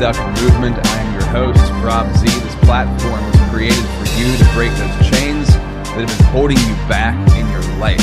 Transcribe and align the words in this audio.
Unstuck 0.00 0.40
Movement. 0.40 0.80
I 0.86 0.96
am 1.00 1.12
your 1.12 1.28
host, 1.28 1.60
Rob 1.84 2.08
Z. 2.16 2.24
This 2.24 2.54
platform 2.64 3.20
was 3.20 3.36
created 3.52 3.84
for 4.00 4.08
you 4.16 4.32
to 4.32 4.44
break 4.56 4.72
those 4.80 4.96
chains 5.12 5.46
that 5.92 6.00
have 6.00 6.08
been 6.08 6.26
holding 6.32 6.56
you 6.56 6.72
back 6.88 7.12
in 7.36 7.44
your 7.52 7.60
life. 7.76 8.00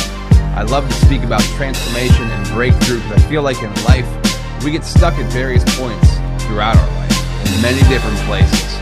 I 0.54 0.62
love 0.62 0.88
to 0.88 0.94
speak 0.94 1.23
about 1.23 1.41
transformation 1.57 2.30
and 2.30 2.54
breakthrough 2.54 3.02
because 3.02 3.18
I 3.18 3.27
feel 3.27 3.41
like 3.41 3.57
in 3.63 3.73
life 3.89 4.05
we 4.63 4.70
get 4.70 4.86
stuck 4.86 5.16
at 5.16 5.25
various 5.34 5.66
points 5.73 6.05
throughout 6.45 6.77
our 6.77 6.89
life 7.02 7.18
in 7.49 7.62
many 7.66 7.81
different 7.89 8.18
places. 8.29 8.77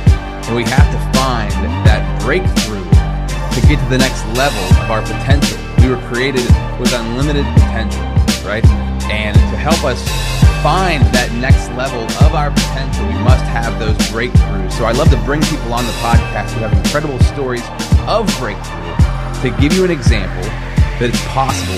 And 0.51 0.55
we 0.57 0.67
have 0.67 0.91
to 0.91 0.99
find 1.15 1.55
that 1.87 2.03
breakthrough 2.19 2.83
to 2.83 3.59
get 3.71 3.79
to 3.79 3.87
the 3.87 3.97
next 3.97 4.27
level 4.35 4.59
of 4.83 4.91
our 4.91 5.01
potential. 5.03 5.55
We 5.79 5.87
were 5.87 6.03
created 6.11 6.43
with 6.75 6.91
unlimited 6.91 7.47
potential, 7.55 8.03
right? 8.43 8.65
And 9.07 9.39
to 9.39 9.55
help 9.55 9.85
us 9.85 10.03
find 10.65 11.03
that 11.13 11.31
next 11.33 11.69
level 11.77 12.01
of 12.25 12.33
our 12.33 12.49
potential, 12.49 13.05
we 13.05 13.13
must 13.21 13.45
have 13.45 13.77
those 13.77 13.95
breakthroughs. 14.09 14.71
So 14.71 14.85
I 14.85 14.93
love 14.93 15.11
to 15.11 15.17
bring 15.17 15.39
people 15.43 15.71
on 15.71 15.85
the 15.85 15.91
podcast 16.01 16.53
who 16.53 16.61
have 16.61 16.73
incredible 16.73 17.19
stories 17.19 17.61
of 18.07 18.25
breakthrough 18.39 19.45
to 19.45 19.55
give 19.61 19.73
you 19.73 19.85
an 19.85 19.91
example 19.91 20.41
that 20.97 21.03
it's 21.03 21.23
possible, 21.27 21.77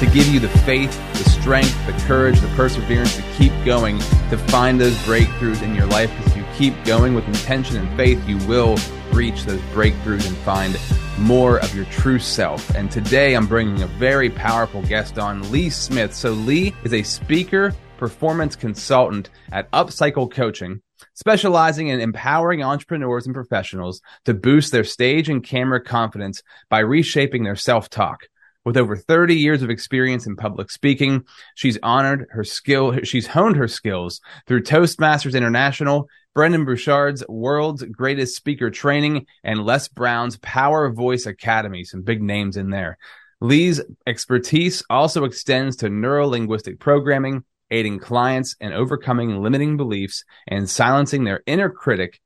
to 0.00 0.14
give 0.14 0.28
you 0.28 0.40
the 0.40 0.50
faith, 0.68 0.92
the 1.14 1.24
strength, 1.30 1.74
the 1.86 1.94
courage, 2.06 2.38
the 2.40 2.48
perseverance 2.48 3.16
to 3.16 3.22
keep 3.38 3.52
going, 3.64 3.98
to 4.28 4.36
find 4.36 4.78
those 4.78 4.94
breakthroughs 5.08 5.62
in 5.62 5.74
your 5.74 5.86
life. 5.86 6.14
Because 6.18 6.32
if 6.32 6.36
you 6.36 6.44
keep 6.54 6.84
going 6.84 7.14
with 7.14 7.26
intention 7.28 7.78
and 7.78 7.96
faith, 7.96 8.22
you 8.28 8.36
will 8.46 8.76
reach 9.10 9.44
those 9.44 9.60
breakthroughs 9.72 10.28
and 10.28 10.36
find 10.44 10.78
more 11.16 11.60
of 11.60 11.74
your 11.74 11.86
true 11.86 12.18
self. 12.18 12.68
And 12.74 12.90
today 12.90 13.34
I'm 13.34 13.46
bringing 13.46 13.80
a 13.80 13.86
very 13.86 14.28
powerful 14.28 14.82
guest 14.82 15.18
on, 15.18 15.50
Ly 15.50 15.70
Smith. 15.70 16.12
So 16.12 16.34
Ly 16.34 16.74
is 16.84 16.92
a 16.92 17.02
speaker, 17.02 17.72
performance 17.98 18.56
consultant 18.56 19.28
at 19.52 19.70
Upcycle 19.72 20.30
Coaching, 20.30 20.80
specializing 21.14 21.88
in 21.88 22.00
empowering 22.00 22.62
entrepreneurs 22.62 23.26
and 23.26 23.34
professionals 23.34 24.00
to 24.24 24.32
boost 24.32 24.72
their 24.72 24.84
stage 24.84 25.28
and 25.28 25.44
camera 25.44 25.82
confidence 25.82 26.42
by 26.70 26.78
reshaping 26.78 27.44
their 27.44 27.56
self-talk. 27.56 28.20
With 28.64 28.76
over 28.76 28.96
30 28.96 29.34
years 29.34 29.62
of 29.62 29.70
experience 29.70 30.26
in 30.26 30.36
public 30.36 30.70
speaking, 30.70 31.24
she's 31.54 31.78
honored 31.82 32.26
her 32.30 32.44
skill. 32.44 33.02
She's 33.02 33.26
honed 33.26 33.56
her 33.56 33.68
skills 33.68 34.20
through 34.46 34.62
Toastmasters 34.62 35.34
International, 35.34 36.08
Brendon 36.34 36.64
Burchard's 36.64 37.24
World's 37.28 37.82
Greatest 37.84 38.36
Speaker 38.36 38.70
Training, 38.70 39.26
and 39.42 39.64
Les 39.64 39.88
Brown's 39.88 40.36
Power 40.38 40.90
Voice 40.90 41.26
Academy. 41.26 41.84
Some 41.84 42.02
big 42.02 42.22
names 42.22 42.56
in 42.56 42.70
there. 42.70 42.98
Ly's 43.40 43.80
expertise 44.06 44.82
also 44.90 45.24
extends 45.24 45.76
to 45.76 45.88
neurolinguistic 45.88 46.78
programming, 46.78 47.44
aiding 47.70 47.98
clients 47.98 48.56
in 48.60 48.72
overcoming 48.72 49.42
limiting 49.42 49.76
beliefs 49.76 50.24
and 50.46 50.68
silencing 50.68 51.24
their 51.24 51.42
inner 51.46 51.70
critic 51.70 52.20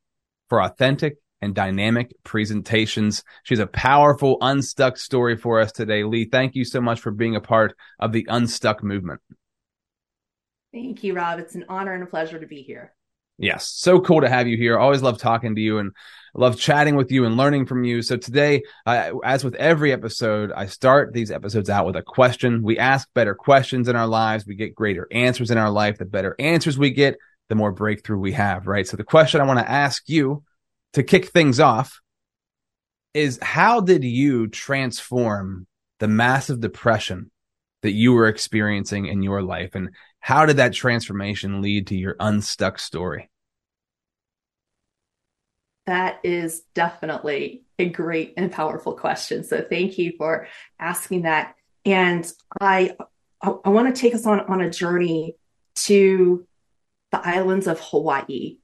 for 0.49 0.61
authentic 0.61 1.17
and 1.41 1.53
dynamic 1.53 2.13
presentations. 2.23 3.23
She's 3.43 3.59
a 3.59 3.67
powerful 3.67 4.37
unstuck 4.39 4.97
story 4.97 5.35
for 5.35 5.59
us 5.59 5.71
today. 5.71 6.03
Ly, 6.03 6.27
thank 6.31 6.55
you 6.55 6.63
so 6.63 6.79
much 6.79 7.01
for 7.01 7.11
being 7.11 7.35
a 7.35 7.41
part 7.41 7.75
of 7.99 8.13
the 8.13 8.25
unstuck 8.29 8.83
movement. 8.83 9.19
Thank 10.71 11.03
you, 11.03 11.13
Rob. 11.13 11.39
It's 11.39 11.55
an 11.55 11.65
honor 11.69 11.93
and 11.93 12.03
a 12.03 12.07
pleasure 12.07 12.39
to 12.39 12.47
be 12.47 12.61
here. 12.61 12.93
Yes, 13.37 13.67
so 13.67 13.99
cool 13.99 14.21
to 14.21 14.29
have 14.29 14.47
you 14.47 14.57
here. 14.57 14.77
Always 14.77 15.01
love 15.01 15.17
talking 15.17 15.55
to 15.55 15.61
you 15.61 15.79
and 15.79 15.91
love 16.35 16.59
chatting 16.59 16.95
with 16.95 17.11
you 17.11 17.25
and 17.25 17.35
learning 17.35 17.65
from 17.65 17.83
you. 17.83 18.01
So 18.01 18.15
today, 18.15 18.63
uh, 18.85 19.11
as 19.23 19.43
with 19.43 19.55
every 19.55 19.91
episode, 19.91 20.51
I 20.51 20.67
start 20.67 21.13
these 21.13 21.31
episodes 21.31 21.69
out 21.69 21.85
with 21.85 21.95
a 21.95 22.01
question. 22.01 22.63
We 22.63 22.77
ask 22.77 23.07
better 23.13 23.35
questions 23.35 23.87
in 23.87 23.95
our 23.95 24.07
lives. 24.07 24.45
We 24.45 24.55
get 24.55 24.75
greater 24.75 25.07
answers 25.11 25.51
in 25.51 25.57
our 25.57 25.69
life. 25.69 25.97
The 25.97 26.05
better 26.05 26.35
answers 26.39 26.77
we 26.77 26.91
get, 26.91 27.17
the 27.49 27.55
more 27.55 27.71
breakthrough 27.71 28.19
we 28.19 28.33
have, 28.33 28.67
right? 28.67 28.87
So 28.87 28.97
the 28.97 29.03
question 29.03 29.41
I 29.41 29.45
want 29.45 29.59
to 29.59 29.69
ask 29.69 30.07
you 30.07 30.43
to 30.93 31.03
kick 31.03 31.27
things 31.27 31.59
off 31.59 32.01
is 33.13 33.39
how 33.41 33.79
did 33.81 34.03
you 34.03 34.47
transform 34.47 35.67
the 35.99 36.07
massive 36.07 36.59
depression 36.59 37.31
that 37.83 37.91
you 37.91 38.13
were 38.13 38.27
experiencing 38.27 39.05
in 39.05 39.21
your 39.21 39.43
life 39.43 39.75
and 39.75 39.91
how 40.19 40.45
did 40.45 40.57
that 40.57 40.73
transformation 40.73 41.61
lead 41.61 41.87
to 41.87 41.95
your 41.95 42.15
unstuck 42.19 42.79
story? 42.79 43.29
That 45.85 46.21
is 46.23 46.61
definitely 46.73 47.63
a 47.77 47.89
great 47.89 48.33
and 48.37 48.51
powerful 48.51 48.93
question. 48.93 49.43
So 49.43 49.61
thank 49.61 49.97
you 49.97 50.13
for 50.17 50.47
asking 50.79 51.23
that. 51.23 51.55
And 51.85 52.31
I 52.59 52.95
I, 53.41 53.53
I 53.65 53.69
want 53.69 53.93
to 53.93 54.01
take 54.01 54.15
us 54.15 54.25
on 54.25 54.39
on 54.39 54.61
a 54.61 54.69
journey 54.69 55.35
to 55.75 56.47
the 57.11 57.27
islands 57.27 57.67
of 57.67 57.81
Hawaii. 57.81 58.59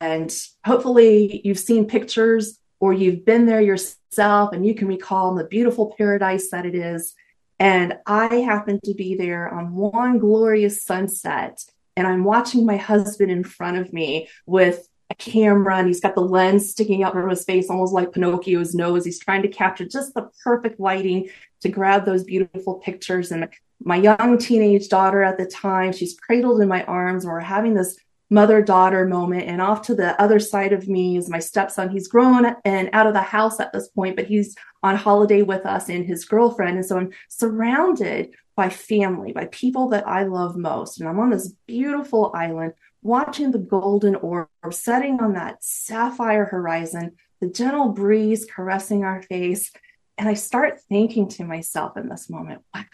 And 0.00 0.34
hopefully 0.64 1.42
you've 1.44 1.58
seen 1.58 1.86
pictures 1.86 2.58
or 2.80 2.92
you've 2.92 3.24
been 3.24 3.44
there 3.46 3.60
yourself 3.60 4.52
and 4.52 4.66
you 4.66 4.74
can 4.74 4.88
recall 4.88 5.34
the 5.34 5.44
beautiful 5.44 5.94
paradise 5.96 6.50
that 6.50 6.66
it 6.66 6.74
is. 6.74 7.14
And 7.58 7.94
I 8.06 8.36
happened 8.36 8.82
to 8.84 8.94
be 8.94 9.14
there 9.14 9.48
on 9.48 9.74
one 9.74 10.18
glorious 10.18 10.82
sunset. 10.84 11.64
And 11.96 12.06
I'm 12.06 12.24
watching 12.24 12.66
my 12.66 12.76
husband 12.76 13.30
in 13.30 13.44
front 13.44 13.76
of 13.76 13.92
me 13.92 14.28
with 14.46 14.88
a 15.10 15.14
camera 15.14 15.76
and 15.76 15.86
he's 15.86 16.00
got 16.00 16.14
the 16.14 16.20
lens 16.20 16.70
sticking 16.70 17.04
out 17.04 17.12
from 17.12 17.28
his 17.28 17.44
face, 17.44 17.70
almost 17.70 17.92
like 17.92 18.12
Pinocchio's 18.12 18.74
nose. 18.74 19.04
He's 19.04 19.20
trying 19.20 19.42
to 19.42 19.48
capture 19.48 19.86
just 19.86 20.14
the 20.14 20.30
perfect 20.42 20.80
lighting 20.80 21.28
to 21.60 21.68
grab 21.68 22.04
those 22.04 22.24
beautiful 22.24 22.74
pictures. 22.76 23.30
And 23.30 23.48
my 23.82 23.96
young 23.96 24.38
teenage 24.38 24.88
daughter 24.88 25.22
at 25.22 25.38
the 25.38 25.46
time, 25.46 25.92
she's 25.92 26.18
cradled 26.18 26.60
in 26.60 26.68
my 26.68 26.84
arms 26.84 27.24
and 27.24 27.32
we're 27.32 27.40
having 27.40 27.74
this 27.74 27.96
mother 28.30 28.62
daughter 28.62 29.06
moment. 29.06 29.44
And 29.44 29.60
off 29.60 29.82
to 29.82 29.94
the 29.94 30.20
other 30.20 30.38
side 30.38 30.72
of 30.72 30.88
me 30.88 31.16
is 31.16 31.28
my 31.28 31.38
stepson. 31.38 31.90
He's 31.90 32.08
grown 32.08 32.56
and 32.64 32.90
out 32.92 33.06
of 33.06 33.14
the 33.14 33.22
house 33.22 33.60
at 33.60 33.72
this 33.72 33.88
point, 33.88 34.16
but 34.16 34.26
he's 34.26 34.56
on 34.82 34.96
holiday 34.96 35.42
with 35.42 35.66
us 35.66 35.88
and 35.88 36.04
his 36.04 36.24
girlfriend. 36.24 36.76
And 36.76 36.86
so 36.86 36.98
I'm 36.98 37.12
surrounded 37.28 38.34
by 38.56 38.68
family, 38.68 39.32
by 39.32 39.46
people 39.46 39.88
that 39.88 40.06
I 40.06 40.24
love 40.24 40.56
most. 40.56 41.00
And 41.00 41.08
I'm 41.08 41.18
on 41.18 41.30
this 41.30 41.52
beautiful 41.66 42.32
island 42.34 42.72
watching 43.02 43.50
the 43.50 43.58
golden 43.58 44.14
orb 44.16 44.48
setting 44.70 45.20
on 45.20 45.34
that 45.34 45.62
sapphire 45.62 46.46
horizon, 46.46 47.16
the 47.40 47.48
gentle 47.48 47.90
breeze 47.90 48.46
caressing 48.46 49.04
our 49.04 49.22
face. 49.22 49.70
And 50.16 50.28
I 50.28 50.34
start 50.34 50.80
thinking 50.88 51.28
to 51.30 51.44
myself 51.44 51.96
in 51.96 52.08
this 52.08 52.30
moment, 52.30 52.62
wow, 52.74 52.84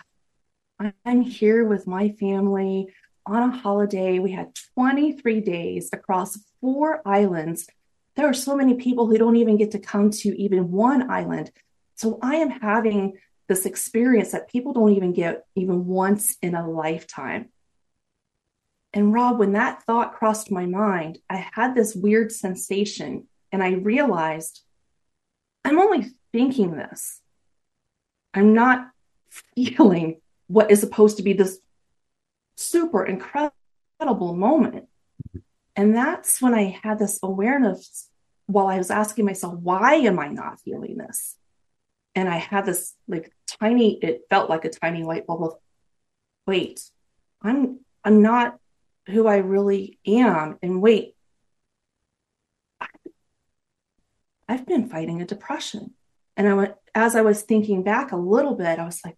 I'm 1.04 1.20
here 1.20 1.64
with 1.64 1.86
my 1.86 2.10
family 2.10 2.88
on 3.30 3.50
a 3.50 3.56
holiday. 3.56 4.18
We 4.18 4.32
had 4.32 4.54
23 4.74 5.41
days 5.41 5.88
across 5.92 6.38
four 6.60 7.00
islands. 7.06 7.68
There 8.16 8.28
are 8.28 8.34
so 8.34 8.56
many 8.56 8.74
people 8.74 9.06
who 9.06 9.18
don't 9.18 9.36
even 9.36 9.56
get 9.56 9.70
to 9.70 9.78
come 9.78 10.10
to 10.10 10.36
even 10.36 10.72
one 10.72 11.10
island. 11.10 11.52
So 11.94 12.18
I 12.20 12.36
am 12.36 12.50
having 12.50 13.18
this 13.48 13.66
experience 13.66 14.32
that 14.32 14.50
people 14.50 14.72
don't 14.72 14.96
even 14.96 15.12
get 15.12 15.44
even 15.54 15.86
once 15.86 16.36
in 16.42 16.54
a 16.54 16.68
lifetime. 16.68 17.50
And 18.92 19.14
Rob, 19.14 19.38
when 19.38 19.52
that 19.52 19.84
thought 19.84 20.14
crossed 20.14 20.50
my 20.50 20.66
mind, 20.66 21.18
I 21.28 21.48
had 21.52 21.74
this 21.74 21.94
weird 21.94 22.32
sensation 22.32 23.28
and 23.52 23.62
I 23.62 23.74
realized 23.74 24.62
I'm 25.64 25.78
only 25.78 26.06
thinking 26.32 26.72
this. 26.72 27.20
I'm 28.34 28.54
not 28.54 28.88
feeling 29.54 30.20
what 30.48 30.72
is 30.72 30.80
supposed 30.80 31.18
to 31.18 31.22
be 31.22 31.32
this 31.32 31.60
super 32.60 33.04
incredible 33.04 34.34
moment. 34.34 34.88
And 35.76 35.94
that's 35.94 36.43
when 36.43 36.54
I 36.54 36.78
had 36.82 36.98
this 36.98 37.19
awareness 37.22 38.09
while 38.47 38.66
I 38.66 38.78
was 38.78 38.91
asking 38.91 39.25
myself, 39.25 39.54
why 39.54 39.95
am 39.95 40.18
I 40.18 40.28
not 40.28 40.60
feeling 40.60 40.98
this? 40.98 41.36
And 42.15 42.28
I 42.28 42.36
had 42.36 42.66
this 42.66 42.95
like 43.07 43.33
tiny, 43.47 43.98
it 44.03 44.22
felt 44.28 44.51
like 44.51 44.65
a 44.65 44.71
tiny 44.71 45.04
light 45.04 45.27
bulb 45.27 45.45
of, 45.45 45.54
wait, 46.47 46.83
I'm 47.42 47.80
I'm 48.04 48.22
not 48.22 48.59
who 49.07 49.27
I 49.27 49.36
really 49.36 49.98
am. 50.07 50.59
And 50.62 50.83
wait, 50.83 51.15
I've 54.48 54.66
been 54.66 54.89
fighting 54.89 55.22
a 55.22 55.27
depression. 55.27 55.95
And 56.36 56.48
I 56.48 56.54
went, 56.54 56.74
as 56.95 57.15
I 57.15 57.22
was 57.22 57.42
thinking 57.42 57.83
back 57.83 58.12
a 58.12 58.16
little 58.16 58.54
bit, 58.54 58.78
I 58.78 58.84
was 58.84 59.01
like, 59.04 59.16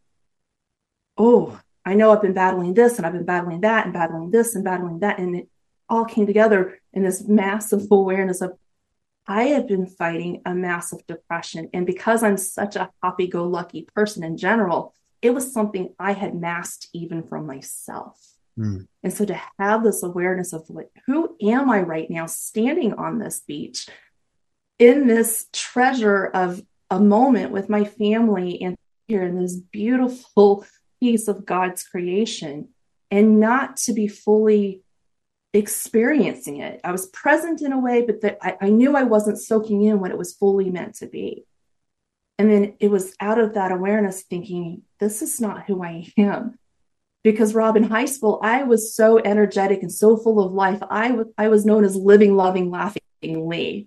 oh, 1.16 1.58
I 1.84 1.94
know 1.94 2.12
I've 2.12 2.22
been 2.22 2.32
battling 2.32 2.74
this 2.74 2.96
and 2.96 3.06
I've 3.06 3.12
been 3.12 3.24
battling 3.24 3.62
that 3.62 3.84
and 3.84 3.92
battling 3.92 4.30
this 4.30 4.54
and 4.54 4.64
battling 4.64 5.00
that. 5.00 5.18
And 5.18 5.36
it 5.36 5.48
all 5.88 6.04
came 6.04 6.26
together 6.26 6.80
in 6.92 7.02
this 7.02 7.26
massive 7.26 7.86
awareness 7.90 8.40
of 8.40 8.56
I 9.26 9.44
have 9.44 9.68
been 9.68 9.86
fighting 9.86 10.42
a 10.44 10.54
massive 10.54 11.06
depression. 11.06 11.70
And 11.72 11.86
because 11.86 12.22
I'm 12.22 12.36
such 12.36 12.76
a 12.76 12.90
happy 13.02 13.28
go 13.28 13.46
lucky 13.46 13.86
person 13.94 14.24
in 14.24 14.36
general, 14.36 14.94
it 15.20 15.30
was 15.30 15.52
something 15.52 15.94
I 15.98 16.12
had 16.12 16.34
masked 16.34 16.88
even 16.92 17.22
from 17.22 17.46
myself. 17.46 18.20
Mm. 18.58 18.86
And 19.02 19.12
so 19.12 19.24
to 19.24 19.40
have 19.58 19.82
this 19.82 20.02
awareness 20.02 20.52
of 20.52 20.68
like, 20.68 20.90
who 21.06 21.36
am 21.40 21.70
I 21.70 21.80
right 21.80 22.10
now 22.10 22.26
standing 22.26 22.94
on 22.94 23.18
this 23.18 23.40
beach 23.40 23.88
in 24.78 25.06
this 25.06 25.46
treasure 25.52 26.26
of 26.26 26.62
a 26.90 27.00
moment 27.00 27.52
with 27.52 27.68
my 27.68 27.84
family 27.84 28.60
and 28.60 28.76
here 29.06 29.22
in 29.22 29.40
this 29.40 29.56
beautiful 29.56 30.66
piece 31.02 31.26
of 31.26 31.44
God's 31.44 31.82
creation 31.82 32.68
and 33.10 33.40
not 33.40 33.76
to 33.78 33.92
be 33.92 34.06
fully 34.06 34.82
experiencing 35.52 36.58
it. 36.58 36.80
I 36.84 36.92
was 36.92 37.06
present 37.06 37.60
in 37.60 37.72
a 37.72 37.80
way, 37.80 38.02
but 38.02 38.20
that 38.20 38.38
I, 38.40 38.56
I 38.60 38.68
knew 38.70 38.96
I 38.96 39.02
wasn't 39.02 39.40
soaking 39.40 39.82
in 39.82 39.98
what 39.98 40.12
it 40.12 40.16
was 40.16 40.32
fully 40.32 40.70
meant 40.70 40.94
to 40.96 41.06
be. 41.06 41.44
And 42.38 42.48
then 42.48 42.74
it 42.78 42.88
was 42.88 43.16
out 43.18 43.40
of 43.40 43.54
that 43.54 43.72
awareness 43.72 44.22
thinking, 44.22 44.82
this 45.00 45.22
is 45.22 45.40
not 45.40 45.64
who 45.66 45.82
I 45.82 46.06
am. 46.16 46.56
Because 47.24 47.52
Rob, 47.52 47.76
in 47.76 47.82
high 47.82 48.04
school, 48.04 48.38
I 48.40 48.62
was 48.62 48.94
so 48.94 49.18
energetic 49.18 49.82
and 49.82 49.92
so 49.92 50.16
full 50.16 50.44
of 50.44 50.52
life. 50.52 50.82
I, 50.88 51.08
w- 51.08 51.10
I 51.10 51.14
was 51.16 51.26
I 51.36 51.48
was 51.48 51.66
known 51.66 51.84
as 51.84 51.96
living, 51.96 52.36
loving, 52.36 52.70
laughing 52.70 53.02
Ly. 53.22 53.86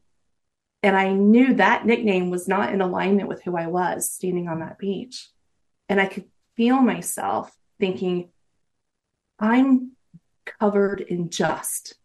And 0.84 0.98
I 0.98 1.14
knew 1.14 1.54
that 1.54 1.86
nickname 1.86 2.30
was 2.30 2.48
not 2.48 2.74
in 2.74 2.82
alignment 2.82 3.30
with 3.30 3.42
who 3.42 3.56
I 3.56 3.68
was 3.68 4.12
standing 4.12 4.50
on 4.50 4.60
that 4.60 4.78
beach. 4.78 5.30
And 5.88 6.02
I 6.02 6.08
could 6.08 6.26
feel 6.56 6.80
myself 6.82 7.56
thinking, 7.80 8.30
I'm 9.40 9.92
covered 10.60 11.02
in 11.02 11.30
just. 11.30 11.96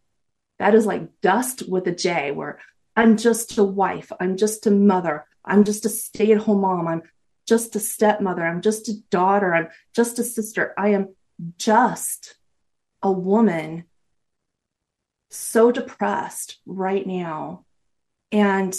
That 0.58 0.74
is 0.74 0.86
like 0.86 1.20
dust 1.20 1.68
with 1.68 1.86
a 1.86 1.92
J, 1.92 2.32
where 2.32 2.58
I'm 2.96 3.16
just 3.16 3.56
a 3.58 3.64
wife, 3.64 4.12
I'm 4.20 4.36
just 4.36 4.66
a 4.66 4.70
mother, 4.70 5.26
I'm 5.44 5.64
just 5.64 5.86
a 5.86 5.88
stay 5.88 6.32
at 6.32 6.38
home 6.38 6.60
mom, 6.60 6.88
I'm 6.88 7.02
just 7.46 7.74
a 7.76 7.80
stepmother, 7.80 8.44
I'm 8.44 8.60
just 8.60 8.88
a 8.88 8.94
daughter, 9.10 9.54
I'm 9.54 9.68
just 9.94 10.18
a 10.18 10.24
sister. 10.24 10.74
I 10.76 10.90
am 10.90 11.14
just 11.56 12.36
a 13.02 13.10
woman 13.10 13.84
so 15.30 15.72
depressed 15.72 16.58
right 16.66 17.06
now. 17.06 17.64
And 18.32 18.76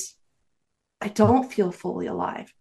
I 1.01 1.07
don't 1.07 1.51
feel 1.51 1.71
fully 1.71 2.07
alive. 2.07 2.53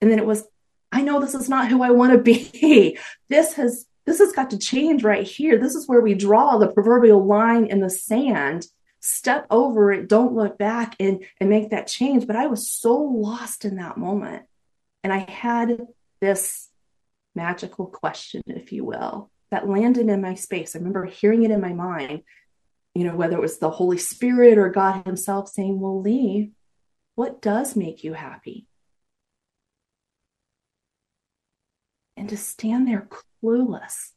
And 0.00 0.10
then 0.10 0.18
it 0.18 0.26
was, 0.26 0.44
I 0.90 1.02
know 1.02 1.20
this 1.20 1.34
is 1.34 1.48
not 1.48 1.68
who 1.68 1.82
I 1.82 1.90
want 1.90 2.12
to 2.12 2.18
be. 2.18 2.98
This 3.28 3.54
has 3.54 3.84
this 4.06 4.20
has 4.20 4.32
got 4.32 4.50
to 4.50 4.58
change 4.58 5.04
right 5.04 5.26
here. 5.26 5.58
This 5.58 5.74
is 5.74 5.86
where 5.86 6.00
we 6.00 6.14
draw 6.14 6.56
the 6.56 6.72
proverbial 6.72 7.26
line 7.26 7.66
in 7.66 7.80
the 7.80 7.90
sand. 7.90 8.66
Step 9.00 9.46
over 9.50 9.92
it, 9.92 10.08
don't 10.08 10.34
look 10.34 10.56
back 10.56 10.96
and, 10.98 11.22
and 11.38 11.50
make 11.50 11.70
that 11.70 11.88
change. 11.88 12.26
But 12.26 12.36
I 12.36 12.46
was 12.46 12.70
so 12.70 12.96
lost 12.96 13.66
in 13.66 13.76
that 13.76 13.98
moment. 13.98 14.44
And 15.04 15.12
I 15.12 15.18
had 15.18 15.86
this 16.22 16.68
magical 17.34 17.86
question, 17.86 18.40
if 18.46 18.72
you 18.72 18.82
will, 18.82 19.30
that 19.50 19.68
landed 19.68 20.08
in 20.08 20.22
my 20.22 20.34
space. 20.34 20.74
I 20.74 20.78
remember 20.78 21.04
hearing 21.04 21.42
it 21.42 21.50
in 21.50 21.60
my 21.60 21.74
mind, 21.74 22.22
you 22.94 23.04
know, 23.04 23.14
whether 23.14 23.36
it 23.36 23.42
was 23.42 23.58
the 23.58 23.70
Holy 23.70 23.98
Spirit 23.98 24.56
or 24.56 24.70
God 24.70 25.04
Himself 25.04 25.50
saying, 25.50 25.78
Well, 25.78 26.02
Ly, 26.02 26.48
what 27.14 27.42
does 27.42 27.76
make 27.76 28.04
you 28.04 28.14
happy? 28.14 28.67
And 32.18 32.28
to 32.30 32.36
stand 32.36 32.88
there 32.88 33.08
clueless 33.42 34.10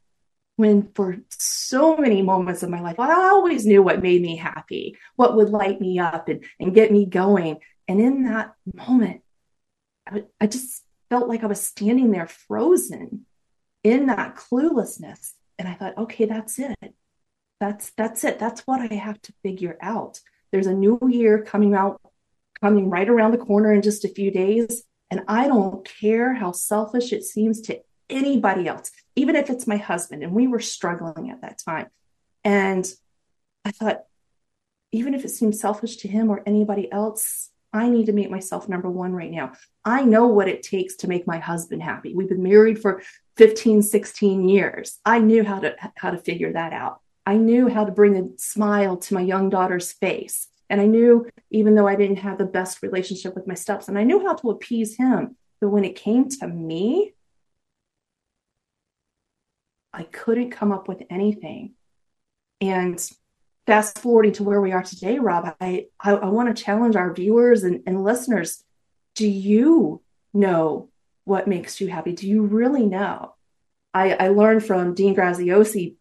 when 0.56 0.90
for 0.94 1.16
so 1.30 1.96
many 1.96 2.20
moments 2.20 2.62
of 2.62 2.70
my 2.70 2.80
life, 2.80 3.00
I 3.00 3.12
always 3.12 3.64
knew 3.64 3.82
what 3.82 4.02
made 4.02 4.20
me 4.20 4.36
happy, 4.36 4.98
what 5.16 5.36
would 5.36 5.50
light 5.50 5.80
me 5.80 5.98
up 5.98 6.28
and, 6.28 6.44
and 6.60 6.74
get 6.74 6.92
me 6.92 7.06
going. 7.06 7.58
And 7.88 8.00
in 8.00 8.24
that 8.24 8.54
moment, 8.74 9.22
I, 10.06 10.24
I 10.40 10.46
just 10.46 10.84
felt 11.10 11.28
like 11.28 11.42
I 11.42 11.46
was 11.46 11.64
standing 11.64 12.10
there 12.10 12.26
frozen 12.26 13.26
in 13.82 14.06
that 14.06 14.36
cluelessness. 14.36 15.32
And 15.58 15.68
I 15.68 15.74
thought, 15.74 15.98
okay, 15.98 16.26
that's 16.26 16.58
it. 16.58 16.76
That's 17.60 17.90
that's 17.96 18.24
it. 18.24 18.38
That's 18.38 18.62
what 18.62 18.80
I 18.80 18.94
have 18.94 19.22
to 19.22 19.32
figure 19.42 19.76
out. 19.80 20.20
There's 20.50 20.66
a 20.66 20.74
new 20.74 20.98
year 21.08 21.42
coming 21.44 21.74
out, 21.74 22.00
coming 22.60 22.90
right 22.90 23.08
around 23.08 23.30
the 23.30 23.38
corner 23.38 23.72
in 23.72 23.82
just 23.82 24.04
a 24.04 24.08
few 24.08 24.30
days. 24.30 24.84
And 25.10 25.22
I 25.28 25.46
don't 25.46 25.84
care 25.84 26.34
how 26.34 26.52
selfish 26.52 27.12
it 27.12 27.22
seems 27.22 27.60
to 27.62 27.80
anybody 28.12 28.68
else, 28.68 28.90
even 29.16 29.34
if 29.36 29.50
it's 29.50 29.66
my 29.66 29.76
husband. 29.76 30.22
And 30.22 30.32
we 30.32 30.46
were 30.46 30.60
struggling 30.60 31.30
at 31.30 31.40
that 31.42 31.58
time. 31.58 31.88
And 32.44 32.86
I 33.64 33.70
thought, 33.70 34.04
even 34.92 35.14
if 35.14 35.24
it 35.24 35.30
seems 35.30 35.60
selfish 35.60 35.96
to 35.98 36.08
him 36.08 36.30
or 36.30 36.42
anybody 36.46 36.90
else, 36.92 37.50
I 37.72 37.88
need 37.88 38.06
to 38.06 38.12
make 38.12 38.30
myself 38.30 38.68
number 38.68 38.90
one 38.90 39.14
right 39.14 39.30
now. 39.30 39.52
I 39.84 40.04
know 40.04 40.26
what 40.26 40.48
it 40.48 40.62
takes 40.62 40.96
to 40.96 41.08
make 41.08 41.26
my 41.26 41.38
husband 41.38 41.82
happy. 41.82 42.14
We've 42.14 42.28
been 42.28 42.42
married 42.42 42.80
for 42.80 43.02
15, 43.38 43.82
16 43.82 44.48
years. 44.48 44.98
I 45.06 45.20
knew 45.20 45.42
how 45.42 45.60
to 45.60 45.74
how 45.96 46.10
to 46.10 46.18
figure 46.18 46.52
that 46.52 46.74
out. 46.74 47.00
I 47.24 47.36
knew 47.36 47.68
how 47.68 47.84
to 47.84 47.92
bring 47.92 48.16
a 48.16 48.38
smile 48.38 48.98
to 48.98 49.14
my 49.14 49.22
young 49.22 49.48
daughter's 49.48 49.92
face. 49.92 50.48
And 50.68 50.80
I 50.80 50.86
knew, 50.86 51.28
even 51.50 51.74
though 51.74 51.86
I 51.86 51.96
didn't 51.96 52.16
have 52.16 52.38
the 52.38 52.44
best 52.44 52.82
relationship 52.82 53.34
with 53.34 53.46
my 53.46 53.54
steps, 53.54 53.88
and 53.88 53.98
I 53.98 54.04
knew 54.04 54.26
how 54.26 54.34
to 54.34 54.50
appease 54.50 54.96
him. 54.96 55.36
But 55.60 55.68
when 55.68 55.84
it 55.84 55.96
came 55.96 56.28
to 56.28 56.46
me, 56.46 57.14
I 60.02 60.06
couldn't 60.10 60.50
come 60.50 60.72
up 60.72 60.88
with 60.88 61.04
anything. 61.10 61.74
And 62.60 63.00
fast 63.68 64.00
forwarding 64.00 64.32
to 64.32 64.42
where 64.42 64.60
we 64.60 64.72
are 64.72 64.82
today, 64.82 65.20
Rob, 65.20 65.54
I, 65.60 65.86
I, 66.00 66.14
I 66.14 66.26
want 66.26 66.54
to 66.54 66.60
challenge 66.60 66.96
our 66.96 67.14
viewers 67.14 67.62
and, 67.62 67.84
and 67.86 68.02
listeners. 68.02 68.64
Do 69.14 69.28
you 69.28 70.02
know 70.34 70.88
what 71.22 71.46
makes 71.46 71.80
you 71.80 71.86
happy? 71.86 72.14
Do 72.14 72.28
you 72.28 72.42
really 72.42 72.84
know? 72.84 73.36
I, 73.94 74.14
I 74.14 74.28
learned 74.28 74.64
from 74.64 74.94
Dean 74.94 75.14
Graziosi 75.14 75.94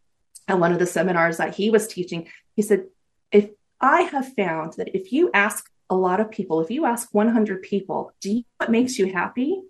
at 0.48 0.59
one 0.59 0.71
of 0.71 0.80
the 0.80 0.88
seminars 0.88 1.38
that 1.38 1.53
he 1.53 1.69
was 1.69 1.88
teaching. 1.88 2.27
He 2.56 2.63
said, 2.63 2.86
if 3.31 3.51
I 3.80 4.01
have 4.01 4.33
found 4.33 4.74
that 4.77 4.95
if 4.98 5.12
you 5.13 5.30
ask 5.31 5.69
a 5.92 5.95
lot 5.95 6.19
of 6.19 6.31
people, 6.31 6.59
if 6.62 6.71
you 6.71 6.86
ask 6.86 7.13
100 7.13 7.62
people, 7.62 8.13
do 8.19 8.31
you 8.31 8.38
know 8.38 8.44
what 8.57 8.71
makes 8.71 8.98
you 8.98 9.13
happy? 9.13 9.62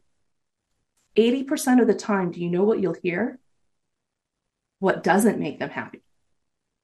80% 1.17 1.81
of 1.81 1.87
the 1.87 1.93
time, 1.93 2.31
do 2.31 2.39
you 2.39 2.49
know 2.49 2.63
what 2.63 2.79
you'll 2.79 2.95
hear? 3.03 3.37
What 4.81 5.03
doesn't 5.03 5.39
make 5.39 5.59
them 5.59 5.69
happy. 5.69 6.01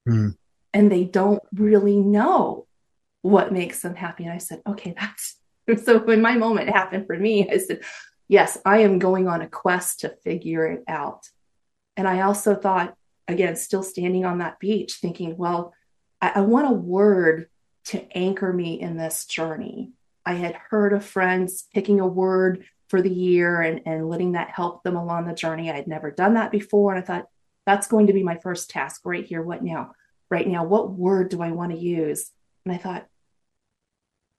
Mm. 0.08 0.38
And 0.72 0.92
they 0.92 1.04
don't 1.04 1.42
really 1.52 1.98
know 1.98 2.68
what 3.24 3.52
makes 3.52 3.82
them 3.82 3.96
happy. 3.96 4.24
And 4.24 4.32
I 4.32 4.38
said, 4.38 4.62
okay, 4.68 4.94
that's 4.98 5.38
so 5.84 6.00
when 6.00 6.22
my 6.22 6.38
moment 6.38 6.70
happened 6.70 7.08
for 7.08 7.18
me, 7.18 7.50
I 7.50 7.58
said, 7.58 7.82
yes, 8.28 8.58
I 8.64 8.80
am 8.80 9.00
going 9.00 9.28
on 9.28 9.42
a 9.42 9.50
quest 9.50 10.02
to 10.02 10.16
figure 10.24 10.66
it 10.68 10.84
out. 10.88 11.28
And 11.98 12.08
I 12.08 12.22
also 12.22 12.56
thought, 12.56 12.94
again, 13.28 13.56
still 13.56 13.84
standing 13.84 14.26
on 14.26 14.38
that 14.38 14.60
beach, 14.60 14.94
thinking, 15.02 15.36
well, 15.36 15.74
I, 16.22 16.34
I 16.36 16.42
want 16.42 16.70
a 16.70 16.74
word 16.74 17.50
to 17.86 18.06
anchor 18.16 18.54
me 18.54 18.80
in 18.80 18.96
this 18.96 19.26
journey. 19.26 19.92
I 20.24 20.34
had 20.34 20.56
heard 20.70 20.94
of 20.94 21.04
friends 21.04 21.68
picking 21.74 22.00
a 22.00 22.08
word 22.08 22.66
for 22.90 23.02
the 23.02 23.14
year 23.14 23.60
and, 23.60 23.82
and 23.86 24.08
letting 24.08 24.34
that 24.34 24.52
help 24.52 24.84
them 24.84 24.96
along 24.96 25.26
the 25.26 25.34
journey. 25.34 25.72
I 25.72 25.76
had 25.76 25.88
never 25.88 26.12
done 26.12 26.36
that 26.36 26.52
before. 26.52 26.94
And 26.94 27.04
I 27.04 27.06
thought, 27.06 27.28
that's 27.68 27.88
going 27.88 28.08
to 28.08 28.14
be 28.14 28.24
my 28.24 28.38
first 28.38 28.70
task 28.70 29.02
right 29.04 29.26
here. 29.26 29.44
What 29.44 29.62
now? 29.62 29.92
Right 30.32 30.48
now, 30.48 30.64
what 30.64 30.90
word 30.90 31.30
do 31.30 31.42
I 31.42 31.52
want 31.52 31.74
to 31.74 31.78
use? 31.78 32.32
And 32.66 32.74
I 32.74 32.78
thought, 32.78 33.06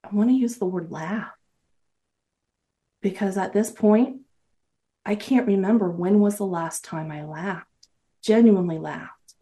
I 0.02 0.08
want 0.14 0.30
to 0.30 0.34
use 0.34 0.56
the 0.56 0.64
word 0.64 0.90
laugh. 0.90 1.30
Because 3.02 3.36
at 3.36 3.52
this 3.52 3.70
point, 3.70 4.22
I 5.04 5.14
can't 5.14 5.46
remember 5.46 5.90
when 5.90 6.20
was 6.20 6.38
the 6.38 6.46
last 6.46 6.84
time 6.84 7.10
I 7.10 7.24
laughed, 7.24 7.66
genuinely 8.22 8.78
laughed. 8.78 9.34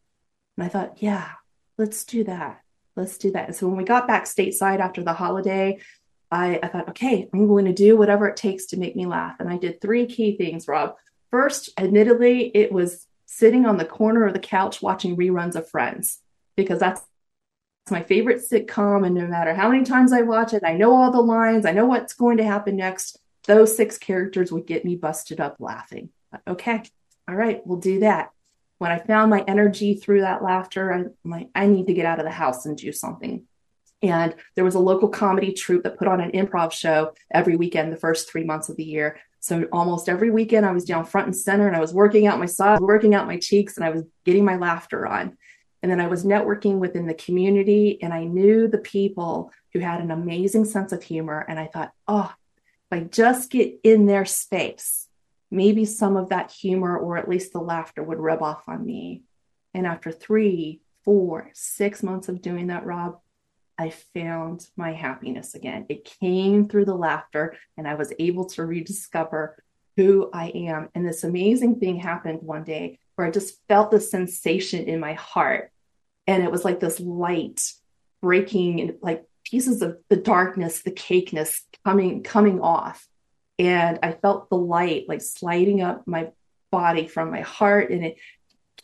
And 0.57 0.67
I 0.67 0.69
thought, 0.69 1.01
yeah, 1.01 1.31
let's 1.79 2.05
do 2.05 2.25
that. 2.25 2.63
Let's 2.97 3.19
do 3.19 3.31
that. 3.33 3.47
And 3.47 3.57
so 3.57 3.69
when 3.69 3.77
we 3.77 3.85
got 3.85 4.09
back 4.09 4.25
stateside 4.25 4.81
after 4.81 5.05
the 5.05 5.13
holiday, 5.13 5.79
I, 6.31 6.59
I 6.61 6.69
thought, 6.69 6.89
okay, 6.89 7.29
I'm 7.33 7.47
going 7.47 7.67
to 7.67 7.73
do 7.73 7.97
whatever 7.97 8.27
it 8.27 8.37
takes 8.37 8.67
to 8.67 8.79
make 8.79 8.97
me 8.97 9.07
laugh. 9.07 9.37
And 9.39 9.49
I 9.49 9.59
did 9.59 9.81
three 9.81 10.07
key 10.07 10.37
things, 10.37 10.67
Rob. 10.67 10.97
First, 11.31 11.71
admittedly, 11.79 12.51
it 12.53 12.73
was 12.73 13.07
sitting 13.27 13.67
on 13.67 13.77
the 13.77 13.85
corner 13.85 14.25
of 14.25 14.33
the 14.33 14.39
couch 14.39 14.81
watching 14.81 15.17
reruns 15.17 15.57
of 15.57 15.69
Friends 15.69 16.21
because 16.57 16.81
that's 16.81 17.03
my 17.91 18.03
favorite 18.03 18.43
sitcom. 18.51 19.05
And 19.05 19.15
no 19.15 19.27
matter 19.27 19.55
how 19.55 19.69
many 19.69 19.85
times 19.85 20.13
I 20.13 20.23
watch 20.23 20.55
it, 20.55 20.63
I 20.65 20.75
know 20.75 20.95
all 20.95 21.11
the 21.11 21.21
lines, 21.21 21.67
I 21.67 21.73
know 21.73 21.87
what's 21.87 22.15
going 22.15 22.39
to 22.39 22.45
happen 22.45 22.77
next. 22.77 23.19
Those 23.47 23.77
six 23.77 23.99
characters 23.99 24.51
would 24.51 24.67
get 24.67 24.85
me 24.85 24.97
busted 24.97 25.41
up 25.41 25.57
laughing. 25.61 26.11
Okay, 26.49 26.83
all 27.29 27.35
right, 27.35 27.65
we'll 27.65 27.79
do 27.79 28.01
that. 28.01 28.31
When 28.79 28.91
I 28.91 28.99
found 28.99 29.31
my 29.31 29.43
energy 29.47 29.95
through 29.95 30.23
that 30.23 30.43
laughter, 30.43 30.93
I'm 30.93 31.15
like, 31.25 31.49
I 31.55 31.67
need 31.67 31.87
to 31.87 31.95
get 31.95 32.07
out 32.07 32.19
of 32.19 32.25
the 32.25 32.31
house 32.31 32.67
and 32.67 32.77
do 32.77 32.93
something. 32.93 33.45
And 34.03 34.35
there 34.55 34.65
was 34.65 34.75
a 34.75 34.81
local 34.81 35.09
comedy 35.09 35.53
troupe 35.53 35.85
that 35.85 35.99
put 35.99 36.09
on 36.09 36.21
an 36.21 36.33
improv 36.33 36.73
show 36.73 37.15
every 37.33 37.57
weekend 37.57 37.93
the 37.93 37.97
first 37.97 38.31
three 38.31 38.45
months 38.45 38.69
of 38.69 38.77
the 38.77 38.85
year. 38.85 39.19
So 39.47 39.69
almost 39.71 40.09
every 40.09 40.29
weekend 40.29 40.67
I 40.67 40.73
was 40.73 40.85
down 40.85 41.05
front 41.05 41.29
and 41.29 41.37
center 41.37 41.69
and 41.69 41.77
I 41.77 41.81
was 41.81 41.95
working 41.95 42.27
out 42.27 42.41
my 42.41 42.47
sides, 42.47 42.81
working 42.81 43.15
out 43.15 43.29
my 43.29 43.39
cheeks, 43.39 43.77
and 43.77 43.87
I 43.87 43.91
was 43.91 44.03
getting 44.25 44.45
my 44.45 44.57
laughter 44.57 45.07
on. 45.07 45.39
And 45.85 45.93
then 45.93 46.01
I 46.01 46.09
was 46.09 46.25
networking 46.25 46.79
within 46.79 47.07
the 47.07 47.15
community 47.15 48.03
and 48.03 48.13
I 48.13 48.25
knew 48.25 48.67
the 48.67 48.79
people 48.79 49.53
who 49.73 49.79
had 49.79 50.01
an 50.01 50.11
amazing 50.11 50.65
sense 50.65 50.91
of 50.91 51.01
humor. 51.01 51.47
And 51.49 51.61
I 51.61 51.69
thought, 51.69 51.93
oh, 52.09 52.35
if 52.91 52.99
I 52.99 53.05
just 53.05 53.49
get 53.53 53.79
in 53.85 54.07
their 54.07 54.25
space, 54.25 55.07
maybe 55.49 55.85
some 55.85 56.17
of 56.17 56.31
that 56.31 56.51
humor 56.51 56.99
or 56.99 57.17
at 57.17 57.29
least 57.29 57.53
the 57.53 57.61
laughter 57.61 58.03
would 58.03 58.19
rub 58.19 58.43
off 58.43 58.69
on 58.69 58.85
me. 58.85 59.23
And 59.75 59.87
after 59.87 60.11
three, 60.11 60.81
four, 61.05 61.51
six 61.55 62.03
months 62.03 62.29
of 62.29 62.43
doing 62.43 62.67
that, 62.67 62.85
Rob, 62.85 63.21
I 63.79 63.91
found 63.91 64.67
my 64.77 64.93
happiness 64.93 65.55
again. 65.55 65.87
It 65.89 66.05
came 66.05 66.69
through 66.69 66.87
the 66.87 66.95
laughter, 66.95 67.57
and 67.77 67.87
I 67.87 67.95
was 67.95 68.13
able 68.19 68.47
to 68.51 68.65
rediscover 68.65 69.63
who 69.97 70.31
I 70.33 70.49
am. 70.49 70.89
And 70.95 71.07
this 71.07 71.25
amazing 71.25 71.81
thing 71.81 71.97
happened 71.97 72.41
one 72.43 72.65
day 72.65 72.99
where 73.15 73.27
I 73.27 73.31
just 73.31 73.59
felt 73.69 73.91
the 73.91 74.01
sensation 74.01 74.85
in 74.85 75.01
my 75.01 75.15
heart. 75.15 75.71
And 76.27 76.43
it 76.43 76.51
was 76.51 76.65
like 76.65 76.81
this 76.81 77.01
light 77.01 77.73
breaking, 78.21 78.99
like 79.01 79.25
pieces 79.45 79.83
of 79.83 79.99
the 80.09 80.17
darkness, 80.17 80.83
the 80.83 80.91
cakeness 80.91 81.61
coming 81.85 82.23
coming 82.23 82.61
off. 82.61 83.07
And 83.59 83.99
I 84.03 84.13
felt 84.13 84.51
the 84.51 84.57
light 84.57 85.09
like 85.09 85.23
sliding 85.23 85.81
up 85.81 86.07
my 86.07 86.31
body 86.71 87.07
from 87.07 87.31
my 87.31 87.41
heart 87.41 87.91
and 87.91 88.05
it 88.05 88.17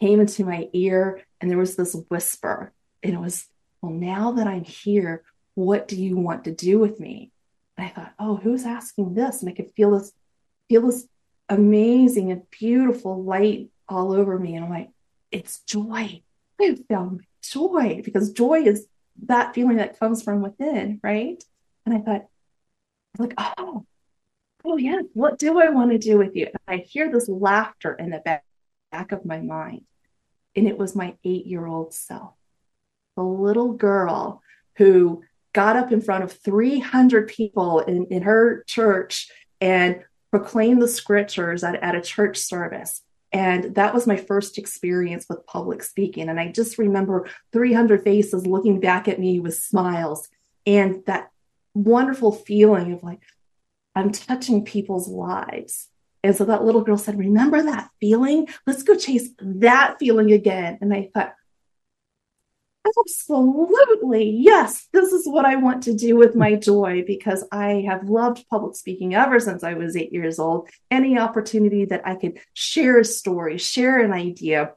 came 0.00 0.20
into 0.20 0.44
my 0.44 0.68
ear 0.72 1.20
and 1.40 1.50
there 1.50 1.58
was 1.58 1.76
this 1.76 1.94
whisper 2.08 2.72
and 3.02 3.14
it 3.14 3.20
was 3.20 3.46
well 3.82 3.92
now 3.92 4.32
that 4.32 4.46
i'm 4.46 4.64
here 4.64 5.22
what 5.54 5.88
do 5.88 5.96
you 5.96 6.16
want 6.16 6.44
to 6.44 6.54
do 6.54 6.78
with 6.78 6.98
me? 6.98 7.30
And 7.76 7.86
i 7.86 7.90
thought 7.90 8.14
oh 8.18 8.36
who's 8.36 8.64
asking 8.64 9.14
this? 9.14 9.42
And 9.42 9.50
i 9.50 9.54
could 9.54 9.70
feel 9.72 9.98
this 9.98 10.12
feel 10.68 10.82
this 10.86 11.06
amazing 11.48 12.30
and 12.30 12.48
beautiful 12.50 13.22
light 13.22 13.68
all 13.88 14.12
over 14.12 14.38
me. 14.38 14.54
And 14.54 14.64
i'm 14.64 14.70
like 14.70 14.90
it's 15.30 15.60
joy. 15.60 16.22
I 16.60 16.76
found 16.88 17.22
joy 17.42 18.02
because 18.04 18.32
joy 18.32 18.62
is 18.62 18.86
that 19.24 19.54
feeling 19.54 19.76
that 19.76 19.98
comes 19.98 20.22
from 20.22 20.42
within 20.42 21.00
right? 21.02 21.42
And 21.84 21.94
i 21.94 21.98
thought 21.98 22.26
like 23.18 23.34
oh 23.36 23.84
oh 24.64 24.76
yes. 24.76 25.04
What 25.12 25.38
do 25.38 25.60
i 25.60 25.68
want 25.68 25.90
to 25.90 25.98
do 25.98 26.18
with 26.18 26.34
you? 26.34 26.46
And 26.46 26.56
i 26.66 26.76
hear 26.78 27.10
this 27.10 27.28
laughter 27.28 27.94
in 27.94 28.10
the 28.10 28.18
back, 28.18 28.44
back 28.90 29.12
of 29.12 29.24
my 29.24 29.40
mind. 29.40 29.82
And 30.54 30.66
it 30.68 30.78
was 30.78 30.94
my 30.94 31.16
eight 31.24 31.46
year 31.46 31.66
old 31.66 31.92
self 31.94 32.34
the 33.16 33.22
little 33.22 33.72
girl 33.72 34.42
who 34.76 35.22
got 35.52 35.76
up 35.76 35.92
in 35.92 36.00
front 36.00 36.24
of 36.24 36.32
300 36.32 37.28
people 37.28 37.80
in, 37.80 38.06
in 38.06 38.22
her 38.22 38.64
church 38.66 39.30
and 39.60 40.02
proclaimed 40.30 40.80
the 40.80 40.88
scriptures 40.88 41.62
at, 41.62 41.74
at 41.76 41.94
a 41.94 42.00
church 42.00 42.38
service 42.38 43.02
and 43.32 43.74
that 43.76 43.94
was 43.94 44.06
my 44.06 44.16
first 44.16 44.58
experience 44.58 45.26
with 45.28 45.46
public 45.46 45.82
speaking. 45.82 46.28
And 46.28 46.38
I 46.38 46.48
just 46.48 46.76
remember 46.76 47.28
300 47.52 48.04
faces 48.04 48.46
looking 48.46 48.78
back 48.78 49.08
at 49.08 49.18
me 49.18 49.40
with 49.40 49.56
smiles 49.56 50.28
and 50.66 51.02
that 51.06 51.30
wonderful 51.74 52.32
feeling 52.32 52.92
of 52.92 53.02
like, 53.02 53.20
I'm 53.94 54.12
touching 54.12 54.64
people's 54.64 55.08
lives. 55.08 55.88
And 56.22 56.36
so 56.36 56.44
that 56.44 56.64
little 56.64 56.82
girl 56.82 56.98
said, 56.98 57.18
Remember 57.18 57.62
that 57.62 57.90
feeling? 58.00 58.48
Let's 58.66 58.82
go 58.82 58.96
chase 58.96 59.30
that 59.40 59.96
feeling 59.98 60.30
again. 60.32 60.78
And 60.80 60.92
I 60.92 61.10
thought, 61.12 61.34
Absolutely. 62.84 64.30
Yes, 64.30 64.88
this 64.92 65.12
is 65.12 65.26
what 65.26 65.44
I 65.44 65.56
want 65.56 65.84
to 65.84 65.94
do 65.94 66.16
with 66.16 66.34
my 66.34 66.56
joy 66.56 67.04
because 67.06 67.44
I 67.52 67.84
have 67.86 68.08
loved 68.08 68.44
public 68.48 68.74
speaking 68.74 69.14
ever 69.14 69.38
since 69.38 69.62
I 69.62 69.74
was 69.74 69.96
eight 69.96 70.12
years 70.12 70.38
old. 70.38 70.68
Any 70.90 71.18
opportunity 71.18 71.84
that 71.86 72.02
I 72.04 72.16
could 72.16 72.40
share 72.54 72.98
a 72.98 73.04
story, 73.04 73.58
share 73.58 74.00
an 74.00 74.12
idea, 74.12 74.72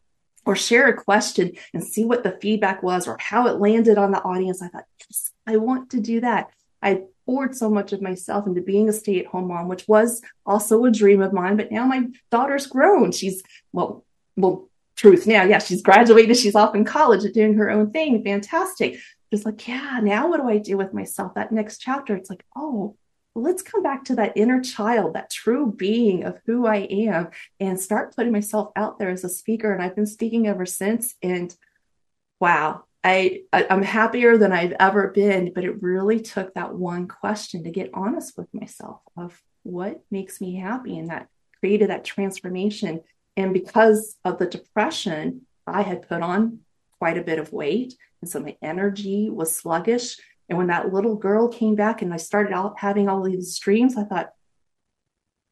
or 0.46 0.56
share 0.56 0.88
a 0.88 0.94
question 0.94 1.54
and 1.74 1.84
see 1.84 2.06
what 2.06 2.24
the 2.24 2.38
feedback 2.40 2.84
was 2.84 3.08
or 3.08 3.18
how 3.20 3.48
it 3.48 3.60
landed 3.60 3.98
on 3.98 4.12
the 4.12 4.22
audience, 4.22 4.62
I 4.62 4.68
thought, 4.68 4.86
yes, 5.00 5.32
I 5.48 5.58
want 5.58 5.90
to 5.92 6.00
do 6.00 6.22
that. 6.22 6.52
I 6.82 7.02
poured 7.26 7.56
so 7.56 7.70
much 7.72 7.92
of 7.94 8.02
myself 8.02 8.46
into 8.46 8.62
being 8.62 8.88
a 8.88 8.94
stay 8.94 9.20
at 9.20 9.26
home 9.26 9.48
mom, 9.48 9.68
which 9.68 9.88
was 9.88 10.22
also 10.46 10.86
a 10.86 10.92
dream 10.92 11.24
of 11.24 11.34
mine. 11.34 11.58
But 11.58 11.72
now 11.72 11.88
my 11.88 12.06
daughter's 12.30 12.68
grown. 12.68 13.12
She's, 13.12 13.42
well, 13.72 14.06
well, 14.38 14.70
truth 14.96 15.28
now. 15.28 15.44
Yeah, 15.44 15.60
she's 15.60 15.82
graduated. 15.82 16.38
She's 16.38 16.56
off 16.56 16.76
in 16.76 16.86
college 16.86 17.32
doing 17.34 17.56
her 17.56 17.70
own 17.70 17.92
thing. 17.92 18.24
Fantastic. 18.24 19.00
Just 19.32 19.46
like, 19.46 19.68
yeah, 19.68 20.00
now 20.02 20.30
what 20.30 20.42
do 20.42 20.48
I 20.48 20.58
do 20.58 20.78
with 20.78 20.94
myself? 20.94 21.34
That 21.36 21.52
next 21.52 21.80
chapter, 21.80 22.16
it's 22.16 22.30
like, 22.30 22.46
oh, 22.56 22.96
let's 23.34 23.62
come 23.62 23.84
back 23.84 24.06
to 24.06 24.16
that 24.16 24.38
inner 24.38 24.62
child, 24.62 25.16
that 25.16 25.30
true 25.30 25.74
being 25.76 26.24
of 26.24 26.40
who 26.46 26.66
I 26.66 26.88
am, 26.90 27.30
and 27.60 27.80
start 27.80 28.16
putting 28.16 28.32
myself 28.32 28.72
out 28.76 28.98
there 28.98 29.10
as 29.10 29.24
a 29.24 29.30
speaker. 29.30 29.74
And 29.74 29.84
I've 29.84 29.96
been 29.96 30.06
speaking 30.06 30.48
ever 30.48 30.66
since. 30.66 31.16
And 31.22 31.54
wow, 32.40 32.86
I, 33.04 33.42
I 33.52 33.66
am 33.70 33.82
happier 33.82 34.38
than 34.38 34.54
I've 34.54 34.74
ever 34.80 35.10
been. 35.10 35.52
But 35.54 35.66
it 35.66 35.82
really 35.82 36.22
took 36.22 36.54
that 36.54 36.74
one 36.74 37.08
question 37.08 37.64
to 37.64 37.72
get 37.72 37.90
honest 37.94 38.38
with 38.38 38.54
myself 38.54 39.02
of 39.18 39.42
what 39.64 40.02
makes 40.12 40.40
me 40.40 40.56
happy, 40.56 40.98
and 40.98 41.10
that 41.10 41.28
created 41.60 41.90
that 41.90 42.06
transformation 42.06 43.02
and 43.38 43.54
because 43.54 44.16
of 44.24 44.38
the 44.38 44.46
depression, 44.46 45.42
I 45.68 45.82
had 45.82 46.08
put 46.08 46.22
on 46.22 46.60
quite 47.00 47.18
a 47.18 47.24
bit 47.24 47.40
of 47.40 47.52
weight. 47.52 47.96
And 48.22 48.30
so 48.30 48.40
my 48.40 48.56
energy 48.62 49.30
was 49.30 49.56
sluggish. 49.56 50.18
And 50.48 50.58
when 50.58 50.68
that 50.68 50.94
little 50.94 51.16
girl 51.16 51.50
came 51.50 51.76
back 51.76 52.02
and 52.02 52.14
I 52.14 52.18
started 52.18 52.54
out 52.54 52.80
having 52.80 53.10
all 53.10 53.24
these 53.24 53.58
dreams, 53.60 53.98
I 53.98 54.04
thought, 54.04 54.30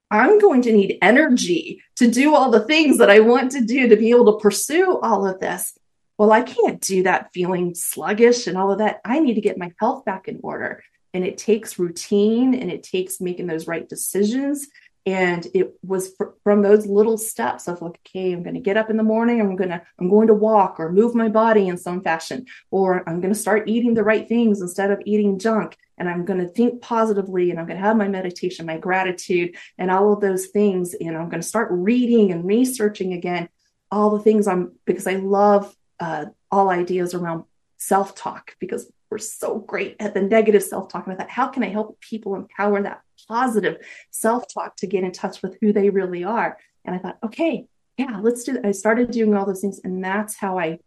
I'm 0.09 0.37
going 0.39 0.61
to 0.63 0.71
need 0.71 0.99
energy 1.01 1.81
to 1.95 2.07
do 2.09 2.35
all 2.35 2.51
the 2.51 2.65
things 2.65 2.99
that 2.99 3.09
I 3.09 3.19
want 3.19 3.51
to 3.53 3.61
do 3.61 3.89
to 3.89 3.95
be 3.95 4.11
able 4.11 4.31
to 4.31 4.41
pursue 4.41 4.99
all 4.99 5.27
of 5.27 5.39
this. 5.39 5.77
Well, 6.19 6.31
I 6.31 6.43
can't 6.43 6.79
do 6.79 7.03
that 7.03 7.31
feeling 7.33 7.73
sluggish 7.73 8.45
and 8.45 8.55
all 8.55 8.71
of 8.71 8.77
that. 8.77 9.01
I 9.03 9.19
need 9.19 9.33
to 9.33 9.41
get 9.41 9.57
my 9.57 9.71
health 9.79 10.05
back 10.05 10.27
in 10.27 10.39
order. 10.43 10.83
And 11.15 11.25
it 11.25 11.39
takes 11.39 11.79
routine 11.79 12.53
and 12.53 12.71
it 12.71 12.83
takes 12.83 13.19
making 13.19 13.47
those 13.47 13.67
right 13.67 13.89
decisions 13.89 14.67
and 15.05 15.47
it 15.53 15.73
was 15.83 16.15
fr- 16.15 16.31
from 16.43 16.61
those 16.61 16.85
little 16.85 17.17
steps 17.17 17.67
of 17.67 17.81
like 17.81 17.99
okay 18.07 18.31
i'm 18.31 18.43
going 18.43 18.53
to 18.53 18.61
get 18.61 18.77
up 18.77 18.89
in 18.89 18.97
the 18.97 19.03
morning 19.03 19.41
i'm 19.41 19.55
going 19.55 19.69
to 19.69 19.81
i'm 19.99 20.09
going 20.09 20.27
to 20.27 20.33
walk 20.33 20.79
or 20.79 20.91
move 20.91 21.13
my 21.13 21.27
body 21.27 21.67
in 21.67 21.77
some 21.77 22.01
fashion 22.01 22.45
or 22.71 23.07
i'm 23.07 23.19
going 23.19 23.33
to 23.33 23.39
start 23.39 23.67
eating 23.67 23.93
the 23.93 24.03
right 24.03 24.27
things 24.27 24.61
instead 24.61 24.91
of 24.91 25.01
eating 25.05 25.37
junk 25.37 25.77
and 25.97 26.09
i'm 26.09 26.25
going 26.25 26.39
to 26.39 26.47
think 26.47 26.81
positively 26.81 27.51
and 27.51 27.59
i'm 27.59 27.65
going 27.65 27.77
to 27.77 27.85
have 27.85 27.97
my 27.97 28.07
meditation 28.07 28.65
my 28.65 28.77
gratitude 28.77 29.55
and 29.77 29.91
all 29.91 30.13
of 30.13 30.21
those 30.21 30.47
things 30.47 30.93
and 30.93 31.17
i'm 31.17 31.29
going 31.29 31.41
to 31.41 31.47
start 31.47 31.67
reading 31.71 32.31
and 32.31 32.45
researching 32.45 33.13
again 33.13 33.49
all 33.91 34.09
the 34.11 34.23
things 34.23 34.47
i'm 34.47 34.71
because 34.85 35.07
i 35.07 35.15
love 35.15 35.75
uh, 35.99 36.25
all 36.51 36.69
ideas 36.69 37.13
around 37.13 37.43
self-talk 37.77 38.55
because 38.59 38.89
we're 39.13 39.19
so 39.19 39.59
great 39.59 39.95
at 39.99 40.15
the 40.15 40.21
negative 40.21 40.63
self-talk 40.63 41.05
and 41.05 41.13
I 41.13 41.15
thought, 41.15 41.29
how 41.29 41.47
can 41.47 41.61
I 41.61 41.69
help 41.69 42.01
people 42.01 42.33
empower 42.33 42.81
that 42.81 43.01
positive 43.27 43.77
self-talk 44.09 44.75
to 44.77 44.87
get 44.87 45.03
in 45.03 45.11
touch 45.11 45.43
with 45.43 45.55
who 45.61 45.71
they 45.71 45.91
really 45.91 46.23
are? 46.23 46.57
And 46.83 46.95
I 46.95 46.97
thought, 46.97 47.19
okay, 47.23 47.67
yeah, 47.95 48.19
let's 48.23 48.43
do 48.43 48.53
that. 48.53 48.65
I 48.65 48.71
started 48.71 49.11
doing 49.11 49.35
all 49.35 49.45
those 49.45 49.61
things. 49.61 49.79
And 49.83 50.03
that's 50.03 50.35
how 50.35 50.57
I 50.57 50.79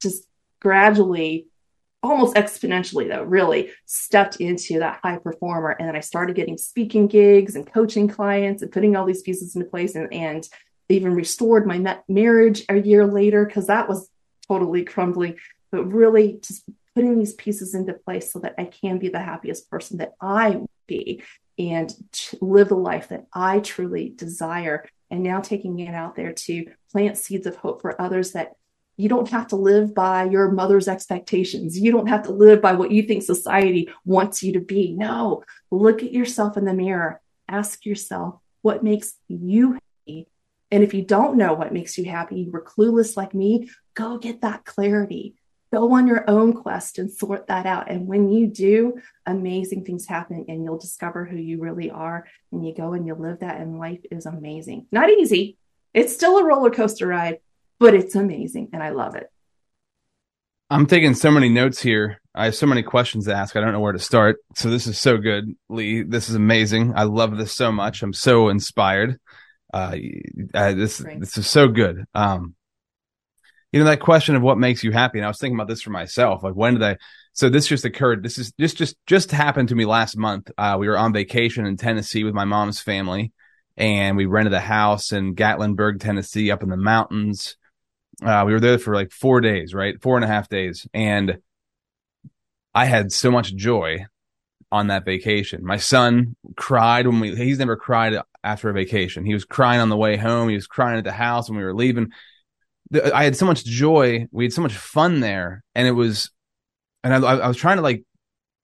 just 0.00 0.26
gradually, 0.58 1.48
almost 2.02 2.34
exponentially 2.34 3.10
though, 3.10 3.24
really 3.24 3.68
stepped 3.84 4.36
into 4.36 4.78
that 4.78 5.00
high 5.02 5.18
performer. 5.18 5.76
And 5.78 5.86
then 5.86 5.96
I 5.96 6.00
started 6.00 6.34
getting 6.34 6.56
speaking 6.56 7.08
gigs 7.08 7.56
and 7.56 7.70
coaching 7.70 8.08
clients 8.08 8.62
and 8.62 8.72
putting 8.72 8.96
all 8.96 9.04
these 9.04 9.20
pieces 9.20 9.54
into 9.54 9.68
place 9.68 9.96
and, 9.96 10.10
and 10.14 10.48
even 10.88 11.14
restored 11.14 11.66
my 11.66 12.00
marriage 12.08 12.64
a 12.70 12.80
year 12.80 13.06
later 13.06 13.44
because 13.44 13.66
that 13.66 13.86
was 13.86 14.08
totally 14.48 14.82
crumbling 14.82 15.36
but 15.72 15.84
really 15.84 16.38
just 16.40 16.64
putting 16.96 17.18
these 17.18 17.34
pieces 17.34 17.74
into 17.74 17.92
place 17.92 18.32
so 18.32 18.38
that 18.38 18.54
I 18.56 18.64
can 18.64 18.98
be 18.98 19.10
the 19.10 19.20
happiest 19.20 19.70
person 19.70 19.98
that 19.98 20.14
I 20.18 20.62
be 20.86 21.22
and 21.58 21.94
live 22.40 22.70
the 22.70 22.74
life 22.74 23.08
that 23.08 23.26
I 23.34 23.60
truly 23.60 24.14
desire. 24.16 24.88
And 25.10 25.22
now 25.22 25.40
taking 25.40 25.78
it 25.78 25.94
out 25.94 26.16
there 26.16 26.32
to 26.32 26.64
plant 26.90 27.18
seeds 27.18 27.46
of 27.46 27.56
hope 27.56 27.82
for 27.82 28.00
others 28.00 28.32
that 28.32 28.54
you 28.96 29.10
don't 29.10 29.28
have 29.28 29.48
to 29.48 29.56
live 29.56 29.94
by 29.94 30.24
your 30.24 30.50
mother's 30.50 30.88
expectations. 30.88 31.78
You 31.78 31.92
don't 31.92 32.08
have 32.08 32.22
to 32.22 32.32
live 32.32 32.62
by 32.62 32.72
what 32.72 32.90
you 32.90 33.02
think 33.02 33.22
society 33.22 33.90
wants 34.06 34.42
you 34.42 34.54
to 34.54 34.60
be. 34.60 34.94
No, 34.94 35.44
look 35.70 36.02
at 36.02 36.12
yourself 36.12 36.56
in 36.56 36.64
the 36.64 36.72
mirror. 36.72 37.20
Ask 37.46 37.84
yourself 37.84 38.38
what 38.62 38.82
makes 38.82 39.12
you 39.28 39.72
happy. 39.72 40.28
And 40.70 40.82
if 40.82 40.94
you 40.94 41.02
don't 41.02 41.36
know 41.36 41.52
what 41.52 41.74
makes 41.74 41.98
you 41.98 42.06
happy, 42.06 42.40
you 42.40 42.50
were 42.50 42.64
clueless 42.64 43.18
like 43.18 43.34
me, 43.34 43.68
go 43.92 44.16
get 44.16 44.40
that 44.40 44.64
clarity 44.64 45.34
go 45.76 45.92
on 45.92 46.06
your 46.06 46.28
own 46.28 46.54
quest 46.54 46.98
and 46.98 47.10
sort 47.10 47.48
that 47.48 47.66
out. 47.66 47.90
And 47.90 48.06
when 48.06 48.30
you 48.30 48.46
do, 48.46 48.98
amazing 49.26 49.84
things 49.84 50.06
happen 50.06 50.46
and 50.48 50.64
you'll 50.64 50.78
discover 50.78 51.26
who 51.26 51.36
you 51.36 51.60
really 51.60 51.90
are. 51.90 52.26
And 52.50 52.66
you 52.66 52.74
go 52.74 52.94
and 52.94 53.06
you 53.06 53.14
live 53.14 53.40
that, 53.40 53.60
and 53.60 53.78
life 53.78 54.00
is 54.10 54.24
amazing. 54.24 54.86
Not 54.90 55.10
easy, 55.10 55.58
it's 55.92 56.14
still 56.14 56.38
a 56.38 56.44
roller 56.44 56.70
coaster 56.70 57.06
ride, 57.06 57.40
but 57.78 57.94
it's 57.94 58.14
amazing. 58.14 58.70
And 58.72 58.82
I 58.82 58.90
love 58.90 59.16
it. 59.16 59.30
I'm 60.70 60.86
taking 60.86 61.14
so 61.14 61.30
many 61.30 61.50
notes 61.50 61.80
here. 61.80 62.20
I 62.34 62.46
have 62.46 62.54
so 62.54 62.66
many 62.66 62.82
questions 62.82 63.26
to 63.26 63.34
ask. 63.34 63.54
I 63.54 63.60
don't 63.60 63.72
know 63.72 63.80
where 63.80 63.92
to 63.92 63.98
start. 63.98 64.38
So 64.54 64.68
this 64.70 64.86
is 64.86 64.98
so 64.98 65.18
good, 65.18 65.54
Ly. 65.68 66.04
This 66.06 66.28
is 66.28 66.34
amazing. 66.34 66.94
I 66.96 67.04
love 67.04 67.36
this 67.36 67.52
so 67.52 67.70
much. 67.70 68.02
I'm 68.02 68.12
so 68.12 68.48
inspired. 68.48 69.20
Uh, 69.72 69.96
uh 70.54 70.72
this 70.72 70.98
this 71.18 71.36
is 71.36 71.46
so 71.48 71.68
good. 71.68 72.04
Um, 72.14 72.55
you 73.76 73.84
know 73.84 73.90
that 73.90 74.00
question 74.00 74.34
of 74.34 74.40
what 74.40 74.56
makes 74.56 74.82
you 74.82 74.90
happy. 74.90 75.18
And 75.18 75.26
i 75.26 75.28
was 75.28 75.38
thinking 75.38 75.54
about 75.54 75.68
this 75.68 75.82
for 75.82 75.90
myself 75.90 76.42
like 76.42 76.54
when 76.54 76.74
did 76.74 76.82
i 76.82 76.96
so 77.34 77.50
this 77.50 77.66
just 77.66 77.84
occurred 77.84 78.22
this 78.22 78.38
is 78.38 78.50
just 78.58 78.78
just 78.78 78.96
just 79.06 79.30
happened 79.30 79.68
to 79.68 79.74
me 79.74 79.84
last 79.84 80.16
month. 80.16 80.50
Uh, 80.56 80.76
we 80.80 80.88
were 80.88 80.96
on 80.96 81.12
vacation 81.12 81.66
in 81.66 81.76
tennessee 81.76 82.24
with 82.24 82.32
my 82.32 82.46
mom's 82.46 82.80
family 82.80 83.32
and 83.76 84.16
we 84.16 84.24
rented 84.24 84.54
a 84.54 84.60
house 84.60 85.12
in 85.12 85.34
gatlinburg 85.34 86.00
tennessee 86.00 86.50
up 86.50 86.62
in 86.62 86.70
the 86.70 86.76
mountains. 86.78 87.58
Uh, 88.24 88.44
we 88.46 88.54
were 88.54 88.60
there 88.60 88.78
for 88.78 88.94
like 88.94 89.12
four 89.12 89.42
days 89.42 89.74
right? 89.74 90.00
Four 90.00 90.16
and 90.16 90.24
a 90.24 90.28
half 90.28 90.48
days. 90.48 90.86
And 90.94 91.38
i 92.74 92.86
had 92.86 93.12
so 93.12 93.30
much 93.30 93.54
joy 93.54 94.06
on 94.72 94.86
that 94.86 95.04
vacation. 95.04 95.64
My 95.64 95.76
son 95.76 96.34
cried 96.56 97.06
when 97.06 97.20
we 97.20 97.36
he's 97.36 97.58
never 97.58 97.76
cried 97.76 98.14
after 98.42 98.70
a 98.70 98.72
vacation. 98.72 99.26
He 99.26 99.34
was 99.34 99.44
crying 99.44 99.82
on 99.82 99.90
the 99.90 99.98
way 99.98 100.16
home. 100.16 100.48
He 100.48 100.54
was 100.54 100.66
crying 100.66 100.96
at 100.96 101.04
the 101.04 101.12
house 101.12 101.50
when 101.50 101.58
we 101.58 101.64
were 101.64 101.74
leaving 101.74 102.12
I 102.92 103.24
had 103.24 103.36
so 103.36 103.46
much 103.46 103.64
joy. 103.64 104.26
We 104.30 104.44
had 104.44 104.52
so 104.52 104.62
much 104.62 104.74
fun 104.74 105.20
there, 105.20 105.64
and 105.74 105.88
it 105.88 105.92
was, 105.92 106.30
and 107.02 107.12
I, 107.14 107.18
I 107.18 107.48
was 107.48 107.56
trying 107.56 107.76
to 107.76 107.82
like 107.82 108.04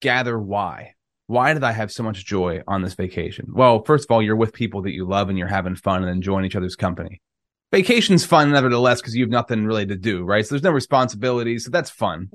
gather 0.00 0.38
why. 0.38 0.94
Why 1.26 1.54
did 1.54 1.64
I 1.64 1.72
have 1.72 1.90
so 1.90 2.02
much 2.02 2.26
joy 2.26 2.62
on 2.66 2.82
this 2.82 2.94
vacation? 2.94 3.48
Well, 3.52 3.84
first 3.84 4.04
of 4.04 4.10
all, 4.10 4.22
you're 4.22 4.36
with 4.36 4.52
people 4.52 4.82
that 4.82 4.92
you 4.92 5.06
love 5.06 5.28
and 5.28 5.38
you're 5.38 5.48
having 5.48 5.76
fun 5.76 6.02
and 6.02 6.10
enjoying 6.10 6.44
each 6.44 6.56
other's 6.56 6.76
company. 6.76 7.22
Vacation's 7.70 8.26
fun 8.26 8.50
nevertheless 8.50 9.00
because 9.00 9.14
you 9.14 9.24
have 9.24 9.30
nothing 9.30 9.64
really 9.64 9.86
to 9.86 9.96
do, 9.96 10.24
right? 10.24 10.44
So 10.44 10.54
there's 10.54 10.62
no 10.62 10.70
responsibilities, 10.72 11.64
so 11.64 11.70
that's 11.70 11.88
fun. 11.90 12.30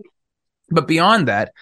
But 0.69 0.87
beyond 0.87 1.27
that, 1.27 1.53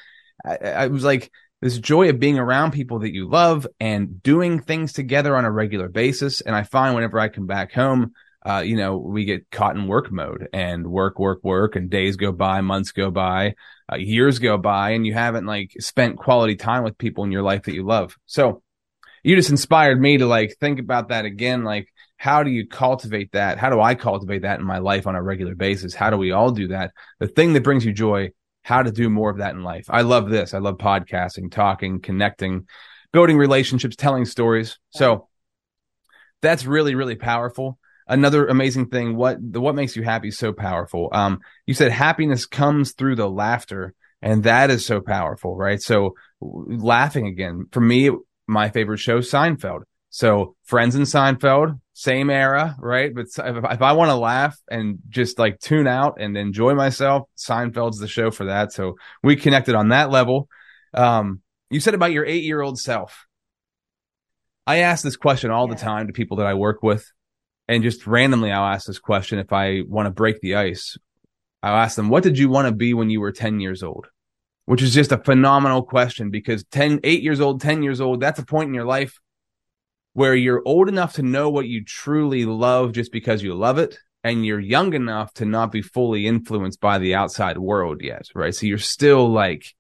I, 0.46 0.56
I 0.56 0.88
was 0.88 1.04
like 1.04 1.30
this 1.62 1.78
joy 1.78 2.10
of 2.10 2.20
being 2.20 2.40
around 2.40 2.72
people 2.72 3.00
that 3.00 3.14
you 3.14 3.28
love 3.28 3.68
and 3.80 4.24
doing 4.24 4.62
things 4.62 4.94
together 4.94 5.36
on 5.36 5.46
a 5.46 5.52
regular 5.52 5.90
basis. 5.90 6.40
And 6.40 6.56
I 6.56 6.64
find 6.64 6.96
whenever 6.96 7.20
I 7.20 7.28
come 7.28 7.48
back 7.48 7.74
home, 7.74 8.14
uh, 8.46 8.62
you 8.64 8.76
know, 8.76 8.98
we 8.98 9.26
get 9.26 9.50
caught 9.50 9.76
in 9.76 9.88
work 9.88 10.12
mode 10.12 10.48
and 10.54 10.86
work, 10.86 11.18
work, 11.18 11.44
work, 11.44 11.76
and 11.76 11.90
days 11.90 12.16
go 12.16 12.32
by, 12.32 12.62
months 12.62 12.92
go 12.92 13.10
by, 13.10 13.56
uh, 13.92 13.96
years 13.96 14.38
go 14.38 14.56
by, 14.58 14.92
and 14.92 15.06
you 15.06 15.14
haven't 15.14 15.48
like 15.48 15.72
spent 15.80 16.18
quality 16.18 16.56
time 16.56 16.84
with 16.84 16.98
people 16.98 17.24
in 17.24 17.32
your 17.32 17.42
life 17.42 17.64
that 17.64 17.74
you 17.74 17.84
love. 17.84 18.16
So 18.28 18.62
you 19.24 19.36
just 19.36 19.50
inspired 19.50 20.00
me 20.00 20.20
to 20.20 20.28
like 20.28 20.58
think 20.60 20.80
about 20.80 21.10
that 21.10 21.26
again. 21.26 21.64
Like, 21.64 21.88
how 22.18 22.44
do 22.44 22.52
you 22.52 22.68
cultivate 22.68 23.32
that? 23.32 23.58
How 23.58 23.72
do 23.72 23.82
I 23.82 23.96
cultivate 23.96 24.44
that 24.44 24.60
in 24.60 24.66
my 24.66 24.78
life 24.78 25.08
on 25.08 25.16
a 25.16 25.24
regular 25.24 25.56
basis? 25.56 25.96
How 25.96 26.12
do 26.12 26.18
we 26.18 26.32
all 26.32 26.52
do 26.52 26.68
that? 26.68 26.92
The 27.20 27.28
thing 27.28 27.54
that 27.54 27.64
brings 27.64 27.84
you 27.84 27.94
joy, 27.94 28.30
how 28.62 28.84
to 28.84 28.92
do 28.92 29.10
more 29.10 29.32
of 29.32 29.40
that 29.40 29.56
in 29.56 29.64
life. 29.64 29.88
I 29.90 30.02
love 30.02 30.30
this. 30.30 30.54
I 30.54 30.60
love 30.60 30.78
podcasting, 30.78 31.52
talking, 31.52 32.00
connecting, 32.00 32.68
building 33.12 33.40
relationships, 33.40 33.96
telling 33.96 34.26
stories. 34.26 34.78
So 34.92 35.30
that's 36.44 36.68
really, 36.68 36.94
really 36.94 37.16
powerful 37.16 37.80
another 38.08 38.48
amazing 38.48 38.88
thing 38.88 39.16
what 39.16 39.38
the 39.42 39.60
what 39.60 39.76
makes 39.76 39.96
you 39.96 40.04
happy 40.04 40.32
so 40.32 40.54
powerful. 40.54 41.10
Um 41.12 41.40
you 41.66 41.74
said 41.74 41.92
happiness 41.92 42.46
comes 42.46 42.94
through 42.94 43.16
the 43.16 43.30
laughter 43.30 43.94
and 44.22 44.44
that 44.44 44.70
is 44.70 44.86
so 44.86 45.02
powerful 45.02 45.56
right? 45.56 45.82
So 45.82 46.16
laughing 46.42 47.28
again. 47.28 47.66
For 47.72 47.82
me 47.82 48.12
my 48.48 48.70
favorite 48.70 49.00
show 49.00 49.20
seinfeld. 49.20 49.82
So 50.10 50.56
friends 50.64 50.96
in 50.96 51.04
seinfeld 51.04 51.80
same 51.94 52.30
era 52.30 52.76
right? 52.80 53.14
But 53.14 53.26
if, 53.38 53.64
if 53.64 53.82
i 53.82 53.94
want 53.94 54.10
to 54.10 54.16
laugh 54.16 54.58
and 54.70 55.00
just 55.10 55.40
like 55.40 55.60
tune 55.60 55.88
out 55.88 56.18
and 56.20 56.38
enjoy 56.38 56.74
myself 56.74 57.28
seinfeld's 57.38 58.00
the 58.00 58.08
show 58.08 58.32
for 58.32 58.46
that. 58.46 58.72
So 58.72 58.96
we 59.24 59.36
connected 59.36 59.76
on 59.76 59.90
that 59.90 60.12
level. 60.12 60.48
Um 60.94 61.42
you 61.70 61.80
said 61.80 61.96
about 61.96 62.12
your 62.12 62.26
eight 62.26 62.44
year 62.44 62.62
old 62.62 62.80
self. 62.80 63.26
I 64.68 64.78
ask 64.78 65.04
this 65.04 65.18
question 65.18 65.52
all 65.52 65.68
yeah. 65.68 65.76
the 65.76 65.82
time 65.82 66.08
to 66.08 66.14
people 66.14 66.38
that 66.38 66.48
I 66.48 66.54
work 66.54 66.82
with 66.82 67.12
and 67.68 67.84
just 67.84 68.08
randomly 68.08 68.52
I'll 68.52 68.74
ask 68.74 68.88
this 68.88 69.00
question 69.00 69.40
if 69.40 69.52
I 69.52 69.82
want 69.88 70.08
to 70.08 70.12
break 70.12 70.42
the 70.42 70.56
ice. 70.56 70.98
I'll 71.64 71.78
ask 71.78 71.96
them, 71.96 72.10
what 72.10 72.24
did 72.24 72.38
you 72.38 72.50
want 72.50 72.68
to 72.68 72.74
be 72.74 72.94
when 72.94 73.10
you 73.10 73.20
were 73.20 73.32
10 73.32 73.60
years 73.60 73.82
old? 73.82 74.08
Which 74.66 74.82
is 74.82 74.94
just 74.94 75.12
a 75.12 75.18
phenomenal 75.18 75.84
question 75.84 76.30
because 76.30 76.64
10, 76.66 77.00
8 77.04 77.24
years 77.24 77.42
old, 77.42 77.62
10 77.62 77.84
years 77.84 78.02
old, 78.02 78.20
that's 78.20 78.40
a 78.40 78.46
point 78.46 78.68
in 78.68 78.74
your 78.74 78.86
life 78.86 79.20
where 80.14 80.36
you're 80.36 80.62
old 80.66 80.88
enough 80.90 81.14
to 81.14 81.24
know 81.24 81.50
what 81.50 81.68
you 81.68 81.84
truly 81.84 82.46
love 82.46 82.94
just 82.94 83.12
because 83.12 83.44
you 83.44 83.54
love 83.54 83.78
it. 83.78 84.00
And 84.24 84.44
you're 84.44 84.60
young 84.60 84.94
enough 84.94 85.34
to 85.36 85.46
not 85.46 85.72
be 85.72 85.84
fully 85.84 86.26
influenced 86.26 86.80
by 86.80 86.98
the 86.98 87.14
outside 87.14 87.60
world 87.60 88.02
yet, 88.02 88.24
right? 88.34 88.56
So 88.56 88.66
you're 88.66 88.80
still 88.80 89.32
like, 89.32 89.75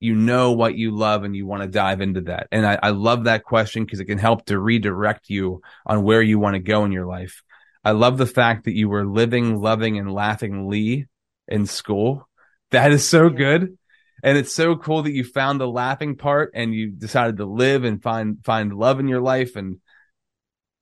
you 0.00 0.14
know 0.14 0.52
what 0.52 0.76
you 0.76 0.90
love 0.90 1.24
and 1.24 1.34
you 1.34 1.46
want 1.46 1.62
to 1.62 1.68
dive 1.68 2.00
into 2.00 2.22
that. 2.22 2.48
And 2.52 2.66
I, 2.66 2.78
I 2.82 2.90
love 2.90 3.24
that 3.24 3.44
question 3.44 3.84
because 3.84 4.00
it 4.00 4.04
can 4.04 4.18
help 4.18 4.46
to 4.46 4.58
redirect 4.58 5.30
you 5.30 5.62
on 5.86 6.02
where 6.02 6.22
you 6.22 6.38
want 6.38 6.54
to 6.54 6.60
go 6.60 6.84
in 6.84 6.92
your 6.92 7.06
life. 7.06 7.42
I 7.84 7.92
love 7.92 8.18
the 8.18 8.26
fact 8.26 8.64
that 8.64 8.74
you 8.74 8.88
were 8.88 9.06
living, 9.06 9.60
loving, 9.60 9.98
and 9.98 10.12
laughing 10.12 10.68
Ly 10.68 11.06
in 11.48 11.66
school. 11.66 12.28
That 12.70 12.92
is 12.92 13.08
so 13.08 13.30
good. 13.30 13.78
And 14.22 14.36
it's 14.36 14.52
so 14.52 14.76
cool 14.76 15.02
that 15.02 15.12
you 15.12 15.24
found 15.24 15.60
the 15.60 15.68
laughing 15.68 16.16
part 16.16 16.50
and 16.54 16.74
you 16.74 16.90
decided 16.90 17.36
to 17.36 17.44
live 17.44 17.84
and 17.84 18.02
find 18.02 18.44
find 18.44 18.72
love 18.72 18.98
in 18.98 19.08
your 19.08 19.20
life. 19.20 19.56
And 19.56 19.78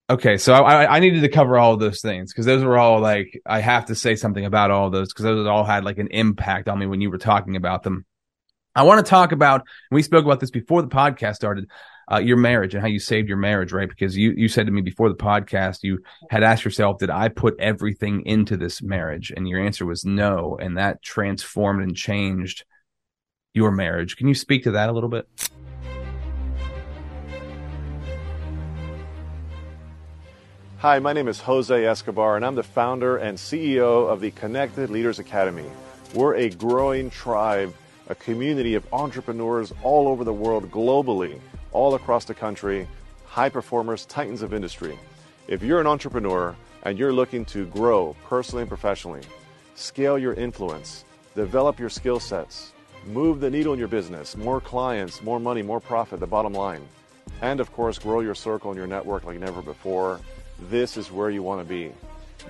okay, 0.09 0.39
so 0.39 0.55
I, 0.55 0.97
I 0.97 1.01
needed 1.01 1.21
to 1.23 1.29
cover 1.29 1.59
all 1.59 1.75
of 1.75 1.81
those 1.81 2.01
things 2.01 2.33
because 2.33 2.47
those 2.47 2.65
were 2.65 2.79
all 2.79 3.01
like 3.01 3.41
I 3.45 3.61
have 3.61 3.87
to 3.87 3.95
say 3.95 4.17
something 4.17 4.45
about 4.45 4.71
all 4.71 4.89
those 4.89 5.13
because 5.13 5.25
those 5.25 5.47
all 5.47 5.65
had 5.65 5.85
like 5.85 5.99
an 5.99 6.09
impact 6.09 6.69
on 6.69 6.79
me 6.79 6.87
when 6.87 7.01
you 7.01 7.11
were 7.11 7.19
talking 7.19 7.57
about 7.57 7.83
them. 7.83 8.07
I 8.77 8.83
want 8.83 9.05
to 9.05 9.09
talk 9.09 9.31
about, 9.31 9.63
we 9.93 10.03
spoke 10.03 10.25
about 10.25 10.41
this 10.41 10.51
before 10.51 10.83
the 10.83 10.89
podcast 10.89 11.37
started, 11.37 11.71
uh, 12.11 12.19
your 12.19 12.37
marriage 12.37 12.75
and 12.75 12.83
how 12.83 12.89
you 12.89 12.99
saved 12.99 13.29
your 13.29 13.39
marriage, 13.39 13.73
right? 13.73 13.89
Because 13.89 14.17
you, 14.17 14.33
you 14.37 14.49
said 14.49 14.67
to 14.67 14.73
me 14.73 14.83
before 14.83 15.09
the 15.09 15.15
podcast, 15.15 15.85
you 15.85 16.01
had 16.29 16.43
asked 16.43 16.65
yourself, 16.65 16.99
did 16.99 17.09
I 17.09 17.29
put 17.29 17.55
everything 17.61 18.27
into 18.27 18.57
this 18.57 18.83
marriage? 18.83 19.33
And 19.35 19.49
your 19.49 19.65
answer 19.65 19.87
was 19.87 20.05
no. 20.05 20.59
And 20.61 20.77
that 20.77 21.03
transformed 21.03 21.85
and 21.85 21.97
changed 21.97 22.65
your 23.53 23.71
marriage. 23.71 24.17
Can 24.17 24.27
you 24.27 24.35
speak 24.35 24.65
to 24.65 24.73
that 24.73 24.89
a 24.89 24.93
little 24.93 25.09
bit? 25.09 25.29
Hi, 30.79 30.99
my 30.99 31.13
name 31.13 31.29
is 31.29 31.41
Jose 31.41 31.87
Escobar, 31.87 32.35
and 32.35 32.45
I'm 32.45 32.57
the 32.57 32.65
founder 32.65 33.19
and 33.19 33.39
CEO 33.39 34.11
of 34.11 34.21
the 34.21 34.33
Connected 34.33 34.91
Leaders 34.91 35.21
Academy. 35.21 35.71
We're 36.13 36.35
a 36.35 36.51
growing 36.51 37.09
tribe 37.11 37.73
a 38.09 38.15
community 38.15 38.75
of 38.75 38.87
entrepreneurs 38.93 39.73
all 39.83 40.09
over 40.09 40.25
the 40.25 40.33
world, 40.33 40.71
globally, 40.71 41.39
all 41.73 41.95
across 41.95 42.25
the 42.25 42.35
country, 42.35 42.87
high 43.27 43.49
performers, 43.49 44.07
titans 44.07 44.43
of 44.43 44.53
industry. 44.53 44.99
If 45.49 45.63
you're 45.63 45.81
an 45.81 45.87
entrepreneur 45.87 46.55
and 46.83 46.99
you're 46.99 47.13
looking 47.13 47.45
to 47.47 47.67
grow 47.67 48.15
personally 48.27 48.63
and 48.63 48.69
professionally, 48.69 49.23
scale 49.75 50.19
your 50.19 50.35
influence, 50.35 51.05
develop 51.35 51.79
your 51.79 51.89
skill 51.89 52.21
sets, 52.21 52.73
move 53.07 53.41
the 53.41 53.51
needle 53.51 53.73
in 53.73 53.79
your 53.79 53.89
business, 53.89 54.37
more 54.37 54.61
clients, 54.61 55.23
more 55.23 55.41
money, 55.41 55.63
more 55.63 55.81
profit, 55.81 56.21
the 56.21 56.27
bottom 56.27 56.53
line, 56.53 56.87
and 57.43 57.61
of 57.61 57.73
course, 57.73 57.99
grow 57.99 58.21
your 58.21 58.35
circle 58.35 58.71
and 58.71 58.79
your 58.79 58.87
network 58.87 59.25
like 59.25 59.39
never 59.39 59.63
before, 59.63 60.21
this 60.71 60.97
is 60.97 61.11
where 61.11 61.31
you 61.31 61.43
want 61.43 61.61
to 61.61 61.67
be. 61.67 61.93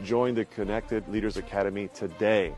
Join 0.05 0.35
the 0.35 0.45
Connected 0.45 1.09
Leaders 1.09 1.37
Academy 1.37 1.89
today. 1.95 2.53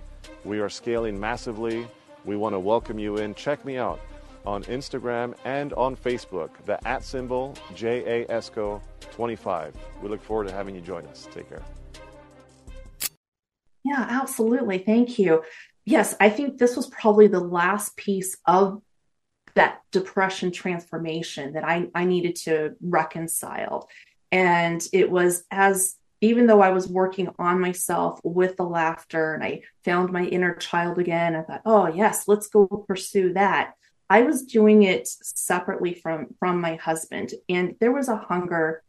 We 0.45 0.59
are 0.61 0.69
scaling 0.69 1.21
massively 1.21 1.87
we 2.27 2.37
want 2.37 2.55
to 2.55 2.59
welcome 2.59 2.99
you 2.99 3.17
in. 3.17 3.35
Check 3.35 3.65
me 3.65 3.79
out 3.79 4.01
on 4.45 4.65
Instagram 4.65 5.35
and 5.45 5.73
on 5.75 5.97
Facebook, 5.97 6.51
the 6.67 6.85
at 6.87 7.03
symbol 7.03 7.57
JASCO25. 7.75 9.73
We 10.03 10.09
look 10.09 10.23
forward 10.23 10.49
to 10.49 10.55
having 10.55 10.75
you 10.75 10.81
join 10.81 11.07
us. 11.07 11.29
Take 11.33 11.49
care. 11.49 11.63
Yeah, 13.85 14.05
absolutely. 14.09 14.79
Thank 14.79 15.19
you. 15.19 15.43
Yes, 15.85 16.17
I 16.21 16.29
think 16.31 16.59
this 16.59 16.77
was 16.77 16.89
probably 16.89 17.29
the 17.29 17.41
last 17.41 17.97
piece 17.97 18.37
of 18.45 18.83
that 19.55 19.81
depression 19.93 20.51
transformation 20.51 21.53
that 21.55 21.65
I, 21.65 21.89
I 21.95 22.05
needed 22.05 22.37
to 22.37 22.75
reconcile. 22.81 23.89
And 24.33 24.87
it 24.93 25.11
was 25.11 25.45
as 25.51 25.95
even 26.21 26.47
though 26.47 26.61
I 26.61 26.71
was 26.71 26.89
working 26.89 27.29
on 27.39 27.61
myself 27.61 28.21
with 28.25 28.57
the 28.57 28.65
laughter 28.65 29.35
and 29.35 29.45
I 29.45 29.63
found 29.85 30.13
my 30.13 30.25
inner 30.25 30.55
child 30.55 30.99
again, 30.99 31.37
I 31.37 31.43
thought, 31.43 31.63
oh 31.65 31.89
yes, 31.89 32.27
let's 32.27 32.49
go 32.49 32.67
pursue 32.67 33.35
that. 33.35 33.75
I 34.09 34.23
was 34.23 34.45
doing 34.45 34.83
it 34.83 35.09
separately 35.09 35.95
from 35.95 36.35
from 36.39 36.61
my 36.61 36.77
husband, 36.77 37.35
and 37.49 37.75
there 37.81 37.93
was 37.93 38.09
a 38.09 38.17
hunger 38.17 38.83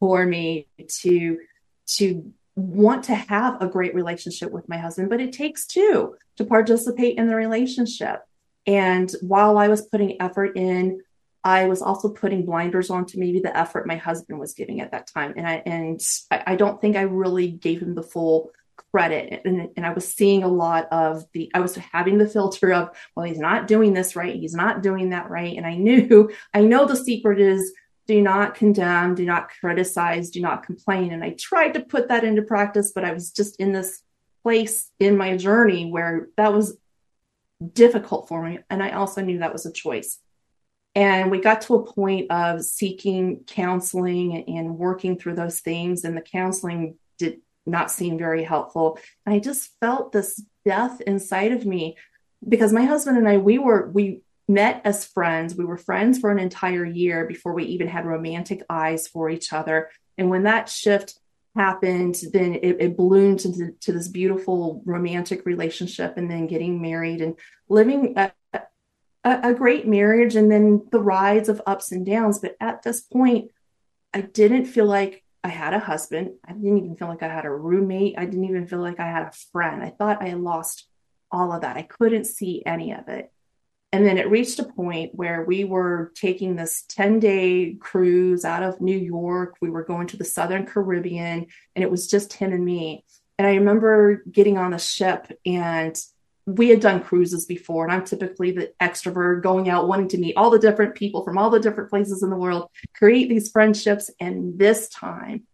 for 0.00 0.26
me 0.26 0.66
to 1.02 1.38
to 1.86 2.32
want 2.56 3.04
to 3.04 3.14
have 3.14 3.60
a 3.60 3.68
great 3.68 3.94
relationship 3.94 4.50
with 4.50 4.68
my 4.68 4.78
husband, 4.78 5.10
but 5.10 5.20
it 5.20 5.32
takes 5.32 5.66
two 5.66 6.16
to 6.36 6.44
participate 6.44 7.18
in 7.18 7.28
the 7.28 7.36
relationship. 7.36 8.22
And 8.66 9.12
while 9.20 9.58
I 9.58 9.68
was 9.68 9.82
putting 9.82 10.20
effort 10.20 10.56
in, 10.56 11.02
I 11.46 11.66
was 11.66 11.80
also 11.80 12.08
putting 12.08 12.44
blinders 12.44 12.90
on 12.90 13.06
to 13.06 13.20
maybe 13.20 13.38
the 13.38 13.56
effort 13.56 13.86
my 13.86 13.94
husband 13.94 14.40
was 14.40 14.52
giving 14.52 14.80
at 14.80 14.90
that 14.90 15.06
time. 15.06 15.34
And 15.36 15.46
I 15.46 15.62
and 15.64 16.00
I, 16.28 16.56
don't 16.56 16.80
think 16.80 16.96
I 16.96 17.02
really 17.02 17.46
gave 17.52 17.80
him 17.80 17.94
the 17.94 18.02
full 18.02 18.50
credit. 18.90 19.42
And, 19.44 19.68
and 19.76 19.86
I 19.86 19.92
was 19.92 20.12
seeing 20.12 20.42
a 20.42 20.48
lot 20.48 20.88
of 20.90 21.24
the 21.32 21.48
I 21.54 21.60
was 21.60 21.76
having 21.76 22.18
the 22.18 22.28
filter 22.28 22.72
of, 22.72 22.90
well, 23.14 23.24
he's 23.24 23.38
not 23.38 23.68
doing 23.68 23.94
this 23.94 24.16
right, 24.16 24.34
he's 24.34 24.56
not 24.56 24.82
doing 24.82 25.10
that 25.10 25.30
right. 25.30 25.56
And 25.56 25.64
I 25.64 25.76
knew, 25.76 26.32
I 26.54 26.62
know 26.62 26.84
the 26.84 26.96
secret 26.96 27.40
is 27.40 27.72
do 28.08 28.20
not 28.20 28.56
condemn, 28.56 29.14
do 29.14 29.24
not 29.24 29.48
criticize, 29.60 30.30
do 30.30 30.40
not 30.40 30.64
complain. 30.64 31.12
And 31.12 31.22
I 31.22 31.36
tried 31.38 31.74
to 31.74 31.80
put 31.80 32.08
that 32.08 32.24
into 32.24 32.42
practice, 32.42 32.90
but 32.92 33.04
I 33.04 33.12
was 33.12 33.30
just 33.30 33.60
in 33.60 33.70
this 33.70 34.02
place 34.42 34.90
in 34.98 35.16
my 35.16 35.36
journey 35.36 35.92
where 35.92 36.26
that 36.36 36.52
was 36.52 36.76
difficult 37.72 38.26
for 38.26 38.42
me. 38.42 38.58
And 38.68 38.82
I 38.82 38.90
also 38.90 39.22
knew 39.22 39.38
that 39.38 39.52
was 39.52 39.64
a 39.64 39.72
choice. 39.72 40.18
And 40.96 41.30
we 41.30 41.40
got 41.40 41.60
to 41.62 41.74
a 41.74 41.92
point 41.92 42.30
of 42.30 42.62
seeking 42.62 43.44
counseling 43.46 44.44
and 44.48 44.78
working 44.78 45.18
through 45.18 45.36
those 45.36 45.60
things. 45.60 46.04
And 46.04 46.16
the 46.16 46.22
counseling 46.22 46.96
did 47.18 47.40
not 47.66 47.90
seem 47.90 48.18
very 48.18 48.42
helpful. 48.42 48.98
And 49.24 49.34
I 49.34 49.38
just 49.38 49.70
felt 49.78 50.10
this 50.10 50.42
death 50.64 51.00
inside 51.02 51.52
of 51.52 51.66
me 51.66 51.96
because 52.48 52.72
my 52.72 52.84
husband 52.84 53.18
and 53.18 53.28
I, 53.28 53.36
we 53.36 53.58
were, 53.58 53.90
we 53.92 54.22
met 54.48 54.80
as 54.84 55.04
friends. 55.04 55.54
We 55.54 55.66
were 55.66 55.76
friends 55.76 56.18
for 56.18 56.30
an 56.30 56.38
entire 56.38 56.84
year 56.84 57.26
before 57.26 57.52
we 57.52 57.64
even 57.64 57.88
had 57.88 58.06
romantic 58.06 58.62
eyes 58.70 59.06
for 59.06 59.28
each 59.28 59.52
other. 59.52 59.90
And 60.16 60.30
when 60.30 60.44
that 60.44 60.68
shift 60.68 61.20
happened. 61.56 62.16
Then 62.32 62.54
it, 62.54 62.76
it 62.80 62.96
bloomed 62.96 63.44
into 63.44 63.72
to 63.80 63.92
this 63.92 64.08
beautiful 64.08 64.82
romantic 64.84 65.44
relationship, 65.46 66.16
and 66.16 66.30
then 66.30 66.46
getting 66.46 66.80
married 66.80 67.22
and 67.22 67.34
living 67.68 68.14
a, 69.26 69.50
a 69.50 69.54
great 69.54 69.86
marriage, 69.86 70.36
and 70.36 70.50
then 70.50 70.86
the 70.92 71.00
rides 71.00 71.48
of 71.48 71.60
ups 71.66 71.92
and 71.92 72.06
downs. 72.06 72.38
But 72.38 72.56
at 72.60 72.82
this 72.82 73.00
point, 73.00 73.50
I 74.14 74.22
didn't 74.22 74.66
feel 74.66 74.86
like 74.86 75.24
I 75.44 75.48
had 75.48 75.74
a 75.74 75.80
husband. 75.80 76.30
I 76.46 76.52
didn't 76.52 76.78
even 76.78 76.96
feel 76.96 77.08
like 77.08 77.22
I 77.22 77.28
had 77.28 77.44
a 77.44 77.50
roommate. 77.50 78.14
I 78.16 78.24
didn't 78.24 78.44
even 78.44 78.66
feel 78.66 78.80
like 78.80 79.00
I 79.00 79.06
had 79.06 79.24
a 79.24 79.32
friend. 79.52 79.82
I 79.82 79.90
thought 79.90 80.22
I 80.22 80.34
lost 80.34 80.86
all 81.30 81.52
of 81.52 81.60
that. 81.62 81.76
I 81.76 81.82
couldn't 81.82 82.24
see 82.24 82.62
any 82.64 82.92
of 82.92 83.08
it. 83.08 83.30
And 83.92 84.04
then 84.04 84.18
it 84.18 84.30
reached 84.30 84.58
a 84.58 84.64
point 84.64 85.14
where 85.14 85.44
we 85.44 85.64
were 85.64 86.12
taking 86.14 86.56
this 86.56 86.84
10 86.88 87.20
day 87.20 87.76
cruise 87.80 88.44
out 88.44 88.62
of 88.62 88.80
New 88.80 88.96
York. 88.96 89.56
We 89.60 89.70
were 89.70 89.84
going 89.84 90.06
to 90.08 90.16
the 90.16 90.24
Southern 90.24 90.66
Caribbean, 90.66 91.46
and 91.74 91.82
it 91.82 91.90
was 91.90 92.08
just 92.08 92.32
him 92.32 92.52
and 92.52 92.64
me. 92.64 93.04
And 93.38 93.46
I 93.46 93.54
remember 93.54 94.22
getting 94.30 94.58
on 94.58 94.70
the 94.70 94.78
ship, 94.78 95.32
and 95.44 95.96
we 96.46 96.68
had 96.68 96.80
done 96.80 97.02
cruises 97.02 97.44
before. 97.44 97.84
And 97.84 97.92
I'm 97.92 98.04
typically 98.04 98.52
the 98.52 98.72
extrovert 98.80 99.42
going 99.42 99.68
out, 99.68 99.88
wanting 99.88 100.08
to 100.08 100.18
meet 100.18 100.36
all 100.36 100.50
the 100.50 100.58
different 100.58 100.94
people 100.94 101.24
from 101.24 101.38
all 101.38 101.50
the 101.50 101.60
different 101.60 101.90
places 101.90 102.22
in 102.22 102.30
the 102.30 102.36
world, 102.36 102.70
create 102.94 103.28
these 103.28 103.50
friendships. 103.50 104.10
And 104.20 104.58
this 104.58 104.88
time, 104.88 105.44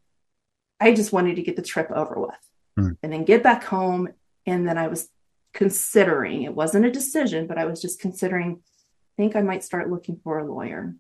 I 0.79 0.93
just 0.93 1.13
wanted 1.13 1.37
to 1.37 1.43
get 1.43 1.57
the 1.57 1.63
trip 1.63 1.91
over 1.91 2.19
with 2.19 2.35
mm. 2.79 2.97
and 3.03 3.13
then 3.13 3.25
get 3.25 3.43
back 3.43 3.65
home. 3.65 4.09
And 4.47 4.69
then 4.69 4.77
I 4.77 4.89
was 4.89 5.09
considering 5.53 6.43
it 6.43 6.55
wasn't 6.55 6.85
a 6.85 6.91
decision 6.91 7.47
but 7.47 7.59
i 7.59 7.65
was 7.65 7.81
just 7.81 8.01
considering 8.01 8.61
i 8.61 9.13
think 9.17 9.37
i 9.37 9.43
might 9.43 9.63
start 9.63 9.91
looking 9.91 10.19
for 10.25 10.39
a 10.39 10.45
lawyer 10.45 10.95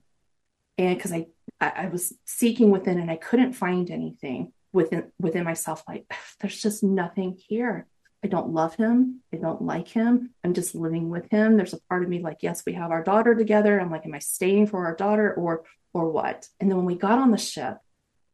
and 0.79 0.97
because 0.97 1.13
I, 1.13 1.27
I 1.61 1.73
i 1.77 1.89
was 1.89 2.13
seeking 2.25 2.71
within 2.71 2.99
and 2.99 3.11
i 3.11 3.17
couldn't 3.17 3.55
find 3.55 3.91
anything 3.91 4.53
within 4.73 5.11
within 5.19 5.45
myself 5.45 5.83
like 5.89 6.05
there's 6.41 6.61
just 6.61 6.83
nothing 6.83 7.39
here 7.49 7.87
i 8.25 8.29
don't 8.29 8.53
love 8.53 8.75
him 8.77 9.21
i 9.33 9.37
don't 9.37 9.63
like 9.63 9.89
him 9.89 10.31
i'm 10.45 10.55
just 10.55 10.75
living 10.75 11.09
with 11.09 11.29
him 11.31 11.57
there's 11.57 11.75
a 11.75 11.81
part 11.89 12.03
of 12.03 12.09
me 12.09 12.21
like 12.21 12.39
yes 12.41 12.63
we 12.67 12.73
have 12.73 12.91
our 12.91 13.03
daughter 13.03 13.35
together 13.35 13.81
i'm 13.81 13.91
like 13.91 14.07
am 14.07 14.15
i 14.15 14.19
staying 14.19 14.67
for 14.67 14.87
our 14.87 14.95
daughter 14.95 15.33
or 15.35 15.65
or 15.93 16.11
what 16.11 16.49
and 16.61 16.71
then 16.71 16.77
when 16.77 16.87
we 16.87 16.95
got 16.95 17.19
on 17.19 17.31
the 17.31 17.39
ship 17.39 17.79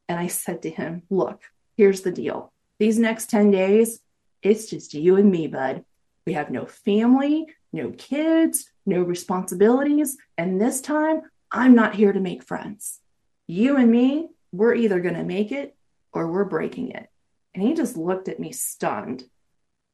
and 0.09 0.19
i 0.19 0.27
said 0.27 0.63
to 0.63 0.71
him 0.71 1.03
look 1.11 1.43
here's 1.77 2.03
the 2.03 2.13
deal 2.13 2.53
these 2.79 2.99
next 2.99 3.31
10 3.31 3.51
days 3.51 4.01
it's 4.43 4.71
just 4.71 4.95
you 4.95 5.17
and 5.17 5.31
me 5.31 5.47
bud 5.47 5.85
we 6.29 6.35
have 6.35 6.51
no 6.51 6.67
family, 6.67 7.47
no 7.73 7.91
kids, 7.93 8.71
no 8.85 9.01
responsibilities. 9.01 10.19
And 10.37 10.61
this 10.61 10.83
time, 10.83 11.23
I'm 11.51 11.75
not 11.75 11.95
here 11.95 12.13
to 12.13 12.21
make 12.21 12.43
friends. 12.43 13.01
You 13.47 13.79
and 13.79 13.91
me, 13.91 14.29
we're 14.53 14.75
either 14.75 15.01
going 15.01 15.15
to 15.15 15.25
make 15.25 15.53
it 15.53 15.75
or 16.13 16.31
we're 16.31 16.45
breaking 16.45 16.91
it. 16.91 17.09
And 17.55 17.63
he 17.63 17.73
just 17.73 17.97
looked 17.97 18.29
at 18.29 18.39
me 18.39 18.53
stunned. 18.53 19.25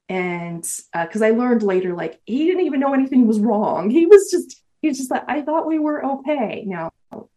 And 0.09 0.63
because 0.93 1.23
uh, 1.23 1.27
I 1.27 1.31
learned 1.31 1.63
later, 1.63 1.95
like, 1.95 2.21
he 2.25 2.47
didn't 2.47 2.67
even 2.67 2.81
know 2.81 2.95
anything 2.95 3.27
was 3.27 3.41
wrong. 3.41 3.91
He 3.91 4.07
was 4.07 4.31
just, 4.31 4.63
he 4.83 4.89
was 4.89 4.99
just 4.99 5.11
like, 5.11 5.25
I 5.29 5.43
thought 5.43 5.67
we 5.67 5.79
were 5.79 6.05
okay. 6.05 6.65
Now, 6.67 6.93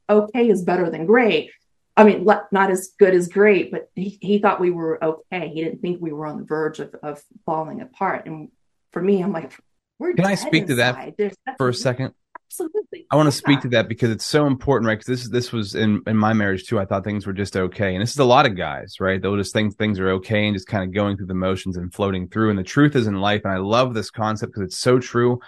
okay 0.09 0.49
is 0.49 0.63
better 0.63 0.89
than 0.89 1.05
great. 1.05 1.51
I 1.95 2.03
mean, 2.03 2.25
not 2.25 2.69
as 2.69 2.91
good 2.99 3.15
as 3.15 3.27
great, 3.27 3.71
but 3.71 3.89
he, 3.95 4.19
he 4.21 4.37
thought 4.37 4.59
we 4.59 4.69
were 4.69 5.03
okay. 5.03 5.49
He 5.49 5.63
didn't 5.63 5.81
think 5.81 5.99
we 5.99 6.11
were 6.11 6.27
on 6.27 6.37
the 6.37 6.43
verge 6.43 6.79
of, 6.79 6.93
of 7.01 7.23
falling 7.45 7.81
apart. 7.81 8.27
And 8.27 8.49
for 8.91 9.01
me, 9.01 9.23
I'm 9.23 9.31
like, 9.31 9.57
we're 9.97 10.13
Can 10.13 10.25
I 10.25 10.35
speak 10.35 10.69
inside. 10.69 11.17
to 11.17 11.31
that 11.45 11.57
for 11.57 11.69
a 11.69 11.73
second? 11.73 12.13
Absolutely. 12.49 13.05
I 13.11 13.15
want 13.17 13.27
to 13.27 13.31
speak 13.31 13.61
to 13.61 13.69
that 13.69 13.89
because 13.89 14.09
it's 14.09 14.25
so 14.25 14.47
important, 14.47 14.87
right? 14.87 14.97
Because 14.97 15.21
this 15.21 15.29
this 15.29 15.51
was 15.51 15.75
in 15.75 16.01
in 16.07 16.15
my 16.15 16.33
marriage 16.33 16.65
too. 16.65 16.79
I 16.79 16.85
thought 16.85 17.03
things 17.03 17.27
were 17.27 17.33
just 17.33 17.57
okay, 17.57 17.93
and 17.93 18.01
this 18.01 18.11
is 18.11 18.19
a 18.19 18.25
lot 18.25 18.45
of 18.45 18.55
guys, 18.55 18.95
right? 18.99 19.21
They'll 19.21 19.37
just 19.37 19.53
think 19.53 19.75
things 19.75 19.99
are 19.99 20.11
okay 20.11 20.45
and 20.47 20.55
just 20.55 20.67
kind 20.67 20.83
of 20.83 20.93
going 20.93 21.17
through 21.17 21.27
the 21.27 21.33
motions 21.33 21.77
and 21.77 21.93
floating 21.93 22.29
through. 22.29 22.49
And 22.49 22.57
the 22.57 22.63
truth 22.63 22.95
is 22.95 23.05
in 23.05 23.19
life, 23.19 23.41
and 23.43 23.53
I 23.53 23.57
love 23.57 23.93
this 23.93 24.09
concept 24.09 24.53
because 24.53 24.67
it's 24.67 24.79
so 24.79 24.97
true. 24.99 25.39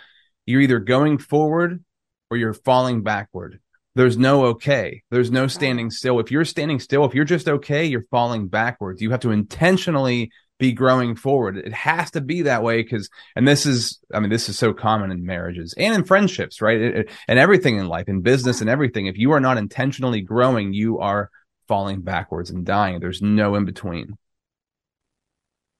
You're 0.45 0.61
either 0.61 0.79
going 0.79 1.19
forward 1.19 1.83
or 2.29 2.37
you're 2.37 2.53
falling 2.53 3.01
backward. 3.01 3.59
There's 3.95 4.17
no 4.17 4.45
okay. 4.47 5.03
There's 5.09 5.31
no 5.31 5.47
standing 5.47 5.89
still. 5.89 6.19
If 6.19 6.31
you're 6.31 6.45
standing 6.45 6.79
still, 6.79 7.05
if 7.05 7.15
you're 7.15 7.25
just 7.25 7.47
okay, 7.47 7.85
you're 7.85 8.05
falling 8.11 8.47
backwards. 8.47 9.01
You 9.01 9.11
have 9.11 9.21
to 9.21 9.31
intentionally 9.31 10.31
be 10.59 10.73
growing 10.73 11.15
forward. 11.15 11.57
It 11.57 11.73
has 11.73 12.11
to 12.11 12.21
be 12.21 12.43
that 12.43 12.61
way 12.61 12.83
because, 12.83 13.09
and 13.35 13.47
this 13.47 13.65
is, 13.65 13.99
I 14.13 14.19
mean, 14.19 14.29
this 14.29 14.49
is 14.49 14.59
so 14.59 14.73
common 14.73 15.09
in 15.09 15.25
marriages 15.25 15.73
and 15.77 15.95
in 15.95 16.03
friendships, 16.03 16.61
right? 16.61 16.79
It, 16.79 16.97
it, 16.97 17.09
and 17.27 17.39
everything 17.39 17.79
in 17.79 17.87
life, 17.87 18.07
in 18.07 18.21
business 18.21 18.61
and 18.61 18.69
everything. 18.69 19.07
If 19.07 19.17
you 19.17 19.31
are 19.31 19.39
not 19.39 19.57
intentionally 19.57 20.21
growing, 20.21 20.73
you 20.73 20.99
are 20.99 21.31
falling 21.67 22.01
backwards 22.01 22.49
and 22.49 22.65
dying. 22.65 22.99
There's 22.99 23.21
no 23.21 23.55
in 23.55 23.65
between. 23.65 24.17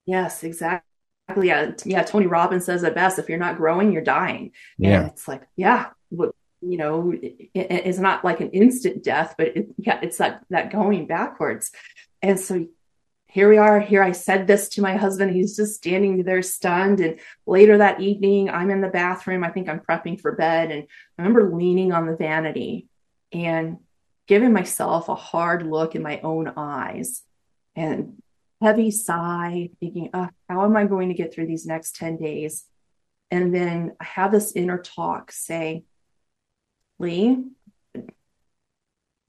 Yes, 0.06 0.44
exactly. 0.44 0.84
Yeah, 1.44 1.74
yeah. 1.86 2.02
Tony 2.02 2.26
Robbins 2.26 2.66
says 2.66 2.82
it 2.82 2.96
best: 2.96 3.20
if 3.20 3.30
you're 3.30 3.38
not 3.38 3.58
growing, 3.58 3.92
you're 3.92 4.02
dying. 4.02 4.54
Yeah, 4.80 5.02
and 5.02 5.12
it's 5.12 5.28
like, 5.28 5.44
yeah, 5.56 5.88
you 6.10 6.34
know, 6.62 7.12
it, 7.12 7.52
it's 7.54 8.00
not 8.00 8.26
like 8.26 8.40
an 8.40 8.50
instant 8.50 9.04
death, 9.04 9.36
but 9.38 9.56
it, 9.56 9.68
yeah, 9.78 10.00
it's 10.02 10.18
that 10.18 10.44
that 10.50 10.72
going 10.72 11.06
backwards. 11.06 11.72
And 12.22 12.40
so 12.40 12.66
here 13.32 13.48
we 13.48 13.58
are. 13.58 13.80
Here 13.80 14.02
I 14.02 14.12
said 14.12 14.48
this 14.48 14.70
to 14.70 14.82
my 14.82 14.98
husband. 14.98 15.36
He's 15.36 15.56
just 15.56 15.76
standing 15.76 16.24
there 16.24 16.42
stunned. 16.42 17.00
And 17.00 17.20
later 17.46 17.78
that 17.78 18.02
evening, 18.02 18.50
I'm 18.50 18.72
in 18.72 18.82
the 18.82 18.88
bathroom. 18.88 19.44
I 19.44 19.50
think 19.50 19.70
I'm 19.70 19.82
prepping 19.82 20.20
for 20.20 20.32
bed. 20.32 20.72
And 20.72 20.84
I 20.84 21.22
remember 21.22 21.56
leaning 21.56 21.92
on 21.92 22.08
the 22.08 22.16
vanity 22.16 22.88
and 23.32 23.78
giving 24.26 24.52
myself 24.52 25.10
a 25.10 25.16
hard 25.16 25.62
look 25.62 25.94
in 25.94 26.02
my 26.02 26.20
own 26.22 26.52
eyes 26.58 27.22
and 27.76 28.20
heavy 28.64 28.90
sigh, 28.90 29.70
thinking, 29.80 30.10
oh, 30.16 30.30
how 30.50 30.66
am 30.66 30.76
I 30.76 30.86
going 30.86 31.10
to 31.10 31.16
get 31.16 31.32
through 31.32 31.46
these 31.46 31.68
next 31.68 31.96
10 31.98 32.18
days? 32.18 32.66
And 33.30 33.54
then 33.54 33.96
I 34.00 34.06
have 34.06 34.32
this 34.32 34.54
inner 34.54 34.80
talk 34.80 35.32
say, 35.32 35.84
Ly, 36.98 37.44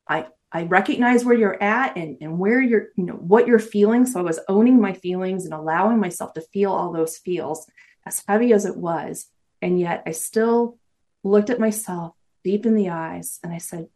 I, 0.08 0.26
I 0.52 0.64
recognize 0.64 1.24
where 1.24 1.36
you're 1.36 1.62
at 1.62 1.96
and, 1.96 2.16
and 2.20 2.38
where 2.38 2.60
you're, 2.60 2.88
you 2.96 3.04
know, 3.04 3.14
what 3.14 3.46
you're 3.46 3.60
feeling. 3.60 4.04
So 4.04 4.18
I 4.18 4.22
was 4.22 4.40
owning 4.48 4.80
my 4.80 4.92
feelings 4.92 5.44
and 5.44 5.54
allowing 5.54 6.00
myself 6.00 6.34
to 6.34 6.40
feel 6.40 6.72
all 6.72 6.92
those 6.92 7.18
feels 7.18 7.70
as 8.04 8.24
heavy 8.26 8.52
as 8.52 8.64
it 8.64 8.76
was. 8.76 9.28
And 9.62 9.78
yet 9.78 10.02
I 10.06 10.10
still 10.10 10.78
looked 11.22 11.50
at 11.50 11.60
myself 11.60 12.14
deep 12.42 12.66
in 12.66 12.74
the 12.74 12.88
eyes 12.88 13.38
and 13.44 13.52
I 13.52 13.58
said, 13.58 13.88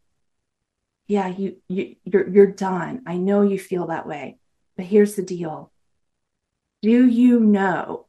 yeah, 1.07 1.29
you, 1.29 1.57
you 1.69 1.97
you're 2.05 2.29
you're 2.29 2.47
done. 2.47 3.03
I 3.07 3.19
know 3.19 3.43
you 3.43 3.59
feel 3.59 3.89
that 3.89 4.07
way. 4.07 4.39
But 4.77 4.87
here's 4.87 5.17
the 5.17 5.23
deal. 5.23 5.71
Do 6.83 7.07
you 7.07 7.41
know 7.41 8.07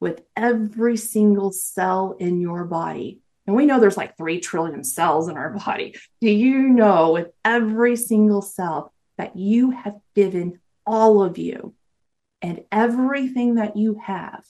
with 0.00 0.22
every 0.36 0.96
single 0.96 1.52
cell 1.52 2.16
in 2.18 2.40
your 2.40 2.64
body 2.64 3.20
and 3.46 3.54
we 3.54 3.66
know 3.66 3.78
there's 3.78 3.96
like 3.96 4.16
3 4.16 4.40
trillion 4.40 4.84
cells 4.84 5.28
in 5.28 5.36
our 5.36 5.50
body. 5.50 5.96
Do 6.20 6.30
you 6.30 6.60
know 6.60 7.12
with 7.12 7.28
every 7.44 7.96
single 7.96 8.42
cell 8.42 8.92
that 9.18 9.36
you 9.36 9.70
have 9.70 9.96
given 10.14 10.60
all 10.86 11.22
of 11.22 11.38
you 11.38 11.74
and 12.40 12.64
everything 12.72 13.56
that 13.56 13.76
you 13.76 14.00
have 14.02 14.44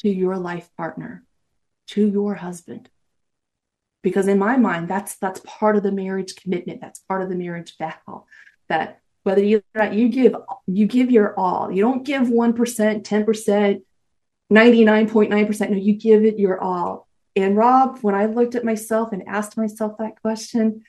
to 0.00 0.08
your 0.08 0.38
life 0.38 0.68
partner, 0.76 1.24
to 1.88 2.06
your 2.06 2.34
husband? 2.34 2.88
Because 4.02 4.28
in 4.28 4.38
my 4.38 4.56
mind, 4.56 4.88
that's 4.88 5.16
that's 5.16 5.40
part 5.40 5.76
of 5.76 5.82
the 5.82 5.92
marriage 5.92 6.36
commitment. 6.36 6.80
That's 6.80 7.00
part 7.00 7.22
of 7.22 7.28
the 7.28 7.36
marriage 7.36 7.76
vow. 7.78 8.26
That 8.68 9.00
whether 9.22 9.42
you 9.42 9.62
you 9.92 10.08
give 10.08 10.34
you 10.66 10.86
give 10.86 11.10
your 11.10 11.38
all. 11.38 11.70
You 11.70 11.82
don't 11.82 12.04
give 12.04 12.28
one 12.28 12.52
percent, 12.52 13.06
ten 13.06 13.24
percent, 13.24 13.82
ninety 14.50 14.84
nine 14.84 15.08
point 15.08 15.30
nine 15.30 15.46
percent. 15.46 15.70
No, 15.70 15.78
you 15.78 15.94
give 15.94 16.22
it 16.24 16.38
your 16.38 16.60
all 16.60 17.08
and 17.36 17.56
Rob, 17.56 17.98
when 18.00 18.14
I 18.14 18.26
looked 18.26 18.54
at 18.54 18.64
myself 18.64 19.12
and 19.12 19.26
asked 19.26 19.56
myself 19.56 19.98
that 19.98 20.20
question, 20.20 20.84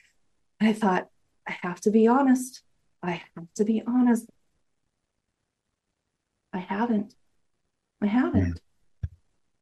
I 0.62 0.74
thought, 0.74 1.08
I 1.48 1.56
have 1.62 1.82
to 1.82 1.92
be 1.92 2.08
honest. 2.08 2.62
I 3.02 3.24
have 3.36 3.48
to 3.56 3.66
be 3.66 3.84
honest. 3.86 4.30
I 6.54 6.60
haven't. 6.60 7.16
I 8.02 8.08
haven't. 8.08 8.54
Mm. 8.54 9.10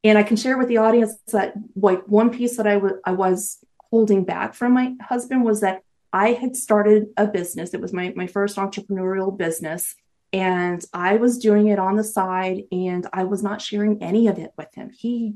And 0.06 0.18
I 0.18 0.24
can 0.24 0.38
share 0.38 0.58
with 0.58 0.68
the 0.68 0.78
audience 0.78 1.16
that 1.32 1.54
like 1.76 2.04
one 2.08 2.30
piece 2.30 2.58
that 2.58 2.68
I, 2.68 2.76
w- 2.76 3.00
I 3.06 3.12
was 3.12 3.64
holding 3.90 4.26
back 4.26 4.54
from 4.54 4.74
my 4.74 4.96
husband 5.02 5.44
was 5.44 5.62
that 5.62 5.84
I 6.12 6.34
had 6.34 6.56
started 6.56 7.08
a 7.18 7.26
business. 7.26 7.74
It 7.74 7.82
was 7.82 7.94
my, 7.94 8.14
my 8.16 8.28
first 8.28 8.58
entrepreneurial 8.58 9.36
business. 9.36 9.96
And 10.34 10.84
I 10.94 11.16
was 11.16 11.38
doing 11.38 11.68
it 11.68 11.80
on 11.80 11.96
the 11.96 12.04
side 12.04 12.64
and 12.72 13.08
I 13.14 13.24
was 13.24 13.44
not 13.44 13.62
sharing 13.62 14.02
any 14.04 14.28
of 14.28 14.38
it 14.38 14.52
with 14.58 14.74
him. 14.74 14.90
He 14.90 15.36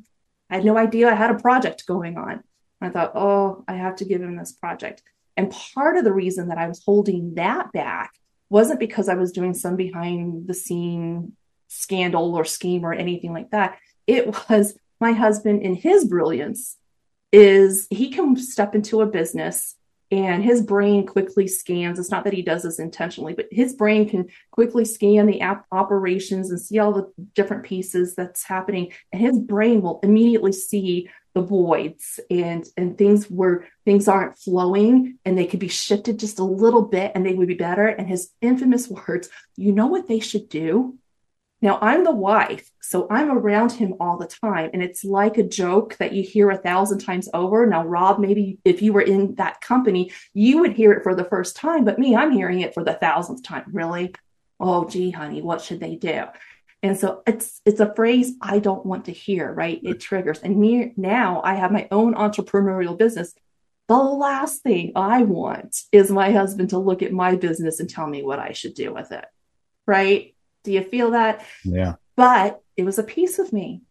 I 0.49 0.55
had 0.55 0.65
no 0.65 0.77
idea 0.77 1.09
I 1.09 1.15
had 1.15 1.31
a 1.31 1.39
project 1.39 1.85
going 1.85 2.17
on. 2.17 2.43
I 2.79 2.89
thought, 2.89 3.13
oh, 3.15 3.63
I 3.67 3.73
have 3.73 3.95
to 3.97 4.05
give 4.05 4.21
him 4.21 4.37
this 4.37 4.51
project. 4.51 5.01
And 5.35 5.51
part 5.51 5.97
of 5.97 6.03
the 6.03 6.13
reason 6.13 6.49
that 6.49 6.57
I 6.57 6.67
was 6.67 6.83
holding 6.83 7.35
that 7.35 7.71
back 7.71 8.13
wasn't 8.49 8.79
because 8.79 9.09
I 9.09 9.15
was 9.15 9.31
doing 9.31 9.53
some 9.53 9.75
behind 9.75 10.47
the 10.47 10.53
scene 10.53 11.33
scandal 11.67 12.35
or 12.35 12.45
scheme 12.45 12.85
or 12.85 12.93
anything 12.93 13.33
like 13.33 13.51
that. 13.51 13.77
It 14.05 14.27
was 14.49 14.77
my 14.99 15.11
husband 15.11 15.61
in 15.61 15.75
his 15.75 16.05
brilliance 16.05 16.77
is 17.31 17.87
he 17.89 18.09
can 18.09 18.35
step 18.37 18.73
into 18.73 19.01
a 19.01 19.05
business 19.05 19.75
and 20.11 20.43
his 20.43 20.61
brain 20.61 21.05
quickly 21.05 21.47
scans. 21.47 21.99
It's 21.99 22.11
not 22.11 22.23
that 22.23 22.33
he 22.33 22.41
does 22.41 22.63
this 22.63 22.79
intentionally 22.79 23.33
but 23.33 23.47
his 23.51 23.73
brain 23.73 24.09
can 24.09 24.27
quickly 24.51 24.85
scan 24.85 25.27
the 25.27 25.41
app 25.41 25.65
operations 25.71 26.49
and 26.49 26.59
see 26.59 26.79
all 26.79 26.91
the 26.91 27.11
different 27.35 27.63
pieces 27.63 28.15
that's 28.15 28.43
happening. 28.43 28.91
And 29.11 29.21
his 29.21 29.39
brain 29.39 29.81
will 29.81 29.99
immediately 30.03 30.51
see 30.51 31.09
the 31.33 31.41
voids 31.41 32.19
and 32.31 32.67
and 32.77 32.97
things 32.97 33.29
where 33.29 33.67
things 33.85 34.07
aren't 34.07 34.39
flowing 34.39 35.19
and 35.23 35.37
they 35.37 35.45
could 35.45 35.59
be 35.59 35.67
shifted 35.67 36.19
just 36.19 36.39
a 36.39 36.43
little 36.43 36.81
bit 36.81 37.11
and 37.13 37.25
they 37.25 37.35
would 37.35 37.47
be 37.47 37.53
better. 37.53 37.87
And 37.87 38.07
his 38.07 38.31
infamous 38.41 38.87
words 39.07 39.29
you 39.55 39.71
know 39.71 39.87
what 39.87 40.07
they 40.07 40.19
should 40.19 40.49
do 40.49 40.97
now 41.61 41.79
I'm 41.81 42.03
the 42.03 42.11
wife, 42.11 42.69
so 42.81 43.07
I'm 43.09 43.31
around 43.31 43.71
him 43.71 43.95
all 43.99 44.17
the 44.17 44.27
time. 44.27 44.69
And 44.73 44.83
it's 44.83 45.03
like 45.03 45.37
a 45.37 45.43
joke 45.43 45.97
that 45.97 46.13
you 46.13 46.21
hear 46.21 46.51
a 46.51 46.57
thousand 46.57 46.99
times 46.99 47.27
over. 47.33 47.65
Now, 47.65 47.85
Rob, 47.85 48.19
maybe 48.19 48.59
if 48.63 48.81
you 48.81 48.93
were 48.93 49.01
in 49.01 49.35
that 49.35 49.61
company, 49.61 50.11
you 50.33 50.59
would 50.59 50.73
hear 50.73 50.91
it 50.93 51.03
for 51.03 51.15
the 51.15 51.23
first 51.23 51.55
time, 51.55 51.83
but 51.83 51.97
me, 51.97 52.15
I'm 52.15 52.31
hearing 52.31 52.61
it 52.61 52.73
for 52.73 52.83
the 52.83 52.93
thousandth 52.93 53.43
time. 53.43 53.65
Really? 53.71 54.13
Oh, 54.59 54.87
gee, 54.87 55.11
honey, 55.11 55.41
what 55.41 55.61
should 55.61 55.79
they 55.79 55.95
do? 55.95 56.25
And 56.83 56.97
so 56.97 57.23
it's 57.25 57.59
it's 57.65 57.79
a 57.79 57.93
phrase 57.95 58.33
I 58.39 58.59
don't 58.59 58.85
want 58.85 59.05
to 59.05 59.11
hear, 59.11 59.51
right? 59.51 59.79
It 59.83 59.99
triggers. 59.99 60.39
And 60.39 60.57
me 60.57 60.93
now 60.95 61.41
I 61.43 61.55
have 61.55 61.71
my 61.71 61.87
own 61.89 62.13
entrepreneurial 62.13 62.97
business. 62.97 63.33
The 63.87 63.97
last 63.97 64.61
thing 64.61 64.91
I 64.95 65.23
want 65.23 65.75
is 65.91 66.11
my 66.11 66.31
husband 66.31 66.69
to 66.69 66.77
look 66.77 67.01
at 67.01 67.11
my 67.11 67.35
business 67.35 67.79
and 67.79 67.89
tell 67.89 68.05
me 68.05 68.21
what 68.21 68.37
I 68.37 68.51
should 68.51 68.75
do 68.75 68.93
with 68.93 69.11
it. 69.11 69.25
Right? 69.87 70.35
Do 70.67 70.73
you 70.73 70.83
feel 70.83 71.11
that? 71.11 71.45
Yeah. 71.63 71.95
But 72.17 72.61
it 72.75 72.83
was 72.83 72.99
a 72.99 73.03
piece 73.03 73.39
of 73.39 73.53
me 73.53 73.83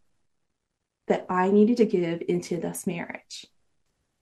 that 1.09 1.25
I 1.31 1.51
needed 1.51 1.79
to 1.79 1.87
give 1.87 2.23
into 2.29 2.61
this 2.61 2.87
marriage. 2.87 3.47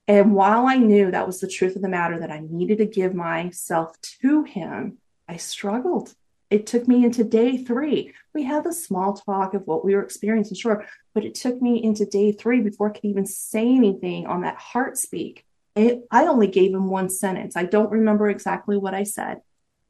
And 0.06 0.36
while 0.36 0.68
I 0.68 0.76
knew 0.76 1.10
that 1.10 1.26
was 1.26 1.40
the 1.40 1.48
truth 1.48 1.74
of 1.74 1.82
the 1.82 1.88
matter, 1.88 2.20
that 2.20 2.30
I 2.30 2.46
needed 2.48 2.78
to 2.78 2.86
give 2.86 3.12
myself 3.12 4.00
to 4.20 4.44
him, 4.44 4.98
I 5.28 5.36
struggled. 5.36 6.14
It 6.48 6.64
took 6.68 6.86
me 6.86 7.04
into 7.04 7.24
day 7.24 7.56
three. 7.56 8.12
We 8.32 8.44
had 8.44 8.62
the 8.62 8.72
small 8.72 9.14
talk 9.14 9.54
of 9.54 9.66
what 9.66 9.84
we 9.84 9.96
were 9.96 10.04
experiencing, 10.04 10.56
sure, 10.56 10.86
but 11.12 11.24
it 11.24 11.34
took 11.34 11.60
me 11.60 11.82
into 11.82 12.06
day 12.06 12.30
three 12.30 12.60
before 12.60 12.90
I 12.90 12.92
could 12.92 13.06
even 13.06 13.26
say 13.26 13.66
anything 13.66 14.28
on 14.28 14.42
that 14.42 14.58
heart 14.58 14.96
speak. 14.96 15.44
It, 15.74 16.04
I 16.08 16.28
only 16.28 16.46
gave 16.46 16.72
him 16.72 16.88
one 16.88 17.08
sentence. 17.08 17.56
I 17.56 17.64
don't 17.64 17.90
remember 17.90 18.28
exactly 18.28 18.76
what 18.76 18.94
I 18.94 19.02
said. 19.02 19.40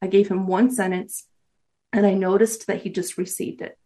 I 0.01 0.07
gave 0.07 0.29
him 0.29 0.47
one 0.47 0.71
sentence 0.71 1.27
and 1.95 2.05
I 2.05 2.13
noticed 2.13 2.67
that 2.67 2.81
he 2.81 2.89
just 2.89 3.17
received 3.17 3.61
it. 3.61 3.77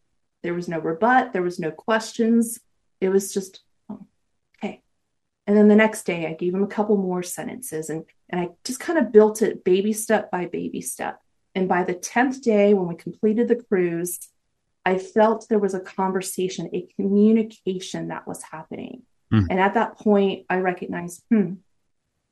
There 0.41 0.56
was 0.56 0.67
no 0.67 0.80
rebut, 0.80 1.32
there 1.32 1.43
was 1.43 1.60
no 1.60 1.69
questions. 1.69 2.60
It 3.00 3.10
was 3.10 3.32
just, 3.32 3.62
oh, 3.88 4.08
okay. 4.58 4.82
And 5.45 5.56
then 5.56 5.67
the 5.67 5.76
next 5.76 6.08
day, 6.08 6.26
I 6.26 6.34
gave 6.34 6.56
him 6.56 6.63
a 6.63 6.67
couple 6.67 6.98
more 6.98 7.22
sentences 7.22 7.89
and, 7.89 8.06
and 8.28 8.41
I 8.41 8.50
just 8.65 8.80
kind 8.80 8.98
of 8.98 9.12
built 9.12 9.43
it 9.43 9.63
baby 9.63 9.93
step 9.93 10.32
by 10.32 10.48
baby 10.48 10.82
step. 10.82 11.22
And 11.54 11.69
by 11.69 11.84
the 11.84 11.93
10th 11.93 12.41
day, 12.41 12.74
when 12.74 12.88
we 12.88 12.95
completed 12.95 13.48
the 13.48 13.63
cruise, 13.63 14.19
I 14.86 14.98
felt 14.98 15.48
there 15.48 15.60
was 15.60 15.76
a 15.76 15.80
conversation, 15.80 16.67
a 16.74 16.88
communication 16.95 18.08
that 18.08 18.28
was 18.28 18.41
happening. 18.41 19.04
Mm. 19.32 19.48
And 19.52 19.60
at 19.60 19.76
that 19.76 20.00
point, 20.00 20.48
I 20.50 20.58
recognized, 20.58 21.24
hmm, 21.30 21.56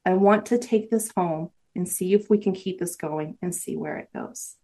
I 0.06 0.14
want 0.16 0.48
to 0.48 0.58
take 0.58 0.90
this 0.90 1.12
home 1.16 1.52
and 1.76 1.88
see 1.88 2.16
if 2.16 2.32
we 2.32 2.40
can 2.40 2.54
keep 2.54 2.80
this 2.80 2.96
going 2.96 3.38
and 3.44 3.54
see 3.54 3.76
where 3.76 3.98
it 3.98 4.10
goes. 4.12 4.56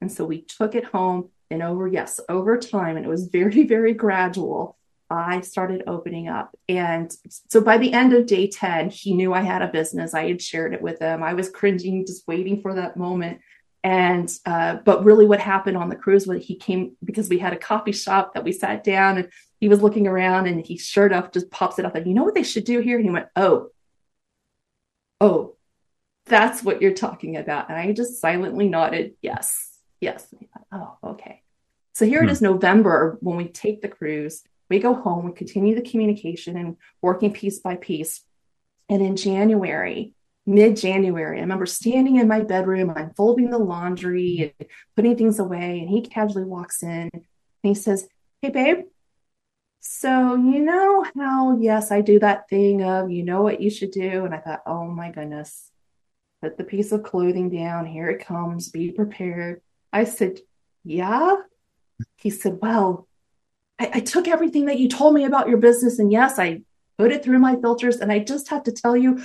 And 0.00 0.10
so 0.10 0.24
we 0.24 0.42
took 0.42 0.74
it 0.74 0.84
home 0.84 1.30
and 1.50 1.62
over, 1.62 1.86
yes, 1.86 2.20
over 2.28 2.56
time, 2.56 2.96
and 2.96 3.04
it 3.04 3.08
was 3.08 3.26
very, 3.26 3.64
very 3.66 3.92
gradual. 3.92 4.76
I 5.12 5.40
started 5.40 5.82
opening 5.88 6.28
up. 6.28 6.56
And 6.68 7.12
so 7.48 7.60
by 7.60 7.78
the 7.78 7.92
end 7.92 8.12
of 8.12 8.26
day 8.26 8.46
10, 8.46 8.90
he 8.90 9.12
knew 9.12 9.34
I 9.34 9.40
had 9.40 9.60
a 9.60 9.66
business. 9.66 10.14
I 10.14 10.28
had 10.28 10.40
shared 10.40 10.72
it 10.72 10.80
with 10.80 11.00
him. 11.00 11.24
I 11.24 11.34
was 11.34 11.50
cringing, 11.50 12.06
just 12.06 12.28
waiting 12.28 12.62
for 12.62 12.74
that 12.74 12.96
moment. 12.96 13.40
And, 13.82 14.30
uh, 14.46 14.76
but 14.84 15.04
really 15.04 15.26
what 15.26 15.40
happened 15.40 15.76
on 15.76 15.88
the 15.88 15.96
cruise 15.96 16.28
was 16.28 16.44
he 16.44 16.54
came 16.54 16.96
because 17.02 17.28
we 17.28 17.38
had 17.38 17.52
a 17.52 17.58
coffee 17.58 17.92
shop 17.92 18.34
that 18.34 18.44
we 18.44 18.52
sat 18.52 18.84
down 18.84 19.18
and 19.18 19.30
he 19.58 19.68
was 19.68 19.82
looking 19.82 20.06
around 20.06 20.46
and 20.46 20.64
he 20.64 20.76
sure 20.78 21.06
enough 21.06 21.32
just 21.32 21.50
pops 21.50 21.78
it 21.78 21.84
up 21.84 21.96
and 21.96 22.06
you 22.06 22.14
know 22.14 22.22
what 22.22 22.34
they 22.34 22.44
should 22.44 22.64
do 22.64 22.78
here? 22.78 22.96
And 22.96 23.04
he 23.04 23.10
went, 23.10 23.28
Oh, 23.34 23.70
oh, 25.20 25.56
that's 26.26 26.62
what 26.62 26.80
you're 26.80 26.94
talking 26.94 27.36
about. 27.36 27.68
And 27.68 27.78
I 27.78 27.92
just 27.92 28.20
silently 28.20 28.68
nodded, 28.68 29.14
yes 29.22 29.69
yes. 30.00 30.26
oh, 30.72 30.96
okay. 31.04 31.42
So 31.92 32.06
here 32.06 32.22
hmm. 32.22 32.28
it 32.28 32.32
is 32.32 32.42
November 32.42 33.18
when 33.20 33.36
we 33.36 33.48
take 33.48 33.82
the 33.82 33.88
cruise. 33.88 34.42
We 34.68 34.78
go 34.78 34.94
home, 34.94 35.26
we 35.26 35.32
continue 35.32 35.74
the 35.74 35.88
communication 35.88 36.56
and 36.56 36.76
working 37.02 37.32
piece 37.32 37.58
by 37.58 37.76
piece. 37.76 38.22
And 38.88 39.02
in 39.02 39.16
January, 39.16 40.14
mid 40.46 40.76
January, 40.76 41.38
I 41.38 41.42
remember 41.42 41.66
standing 41.66 42.16
in 42.16 42.28
my 42.28 42.40
bedroom, 42.40 42.92
I'm 42.94 43.12
folding 43.14 43.50
the 43.50 43.58
laundry 43.58 44.54
and 44.58 44.68
putting 44.96 45.16
things 45.16 45.38
away. 45.38 45.80
And 45.80 45.88
he 45.88 46.02
casually 46.02 46.44
walks 46.44 46.82
in 46.82 47.10
and 47.12 47.24
he 47.62 47.74
says, 47.74 48.08
Hey, 48.42 48.50
babe. 48.50 48.84
So, 49.80 50.36
you 50.36 50.60
know 50.60 51.06
how, 51.16 51.58
yes, 51.58 51.90
I 51.90 52.02
do 52.02 52.18
that 52.20 52.48
thing 52.48 52.82
of, 52.82 53.10
you 53.10 53.22
know 53.22 53.42
what 53.42 53.62
you 53.62 53.70
should 53.70 53.92
do. 53.92 54.26
And 54.26 54.34
I 54.34 54.38
thought, 54.38 54.60
oh 54.66 54.86
my 54.86 55.10
goodness, 55.10 55.70
put 56.42 56.58
the 56.58 56.64
piece 56.64 56.92
of 56.92 57.02
clothing 57.02 57.48
down. 57.48 57.86
Here 57.86 58.10
it 58.10 58.24
comes. 58.24 58.68
Be 58.68 58.90
prepared. 58.90 59.62
I 59.92 60.04
said, 60.04 60.40
Yeah. 60.84 61.36
He 62.16 62.30
said, 62.30 62.58
Well, 62.60 63.08
I, 63.78 63.90
I, 63.94 64.00
took 64.00 64.28
everything 64.28 64.66
that 64.66 64.78
you 64.78 64.88
told 64.88 65.14
me 65.14 65.24
about 65.24 65.48
your 65.48 65.58
business, 65.58 65.98
and 65.98 66.12
yes, 66.12 66.38
I 66.38 66.62
put 66.98 67.12
it 67.12 67.24
through 67.24 67.38
my 67.38 67.56
filters, 67.56 67.96
and 67.96 68.12
I 68.12 68.20
just 68.20 68.48
have 68.48 68.64
to 68.64 68.72
tell 68.72 68.96
you, 68.96 69.22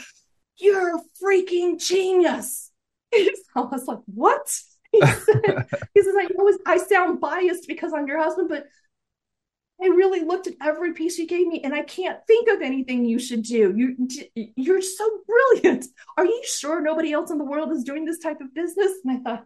you're 0.57 0.95
a 0.95 1.01
freaking 1.21 1.79
genius. 1.79 2.71
I 3.13 3.29
was 3.55 3.87
like, 3.87 3.99
What? 4.05 4.47
He 4.91 5.01
said, 5.01 5.67
he 5.93 6.01
says, 6.01 6.15
I 6.17 6.27
know 6.35 6.57
I 6.65 6.77
sound 6.77 7.19
biased 7.19 7.67
because 7.67 7.93
I'm 7.93 8.07
your 8.07 8.19
husband, 8.19 8.49
but 8.49 8.67
I 9.81 9.87
really 9.87 10.21
looked 10.21 10.47
at 10.47 10.53
every 10.61 10.93
piece 10.93 11.17
you 11.17 11.27
gave 11.27 11.47
me 11.47 11.61
and 11.61 11.73
I 11.73 11.81
can't 11.81 12.25
think 12.27 12.47
of 12.49 12.61
anything 12.61 13.03
you 13.03 13.19
should 13.19 13.43
do. 13.43 13.73
You, 13.75 14.51
you're 14.55 14.81
so 14.81 15.19
brilliant. 15.27 15.85
Are 16.17 16.25
you 16.25 16.41
sure 16.45 16.81
nobody 16.81 17.11
else 17.11 17.29
in 17.29 17.37
the 17.37 17.43
world 17.43 17.71
is 17.73 17.83
doing 17.83 18.05
this 18.05 18.19
type 18.19 18.39
of 18.39 18.53
business? 18.53 18.93
And 19.03 19.17
I 19.17 19.21
thought, 19.21 19.45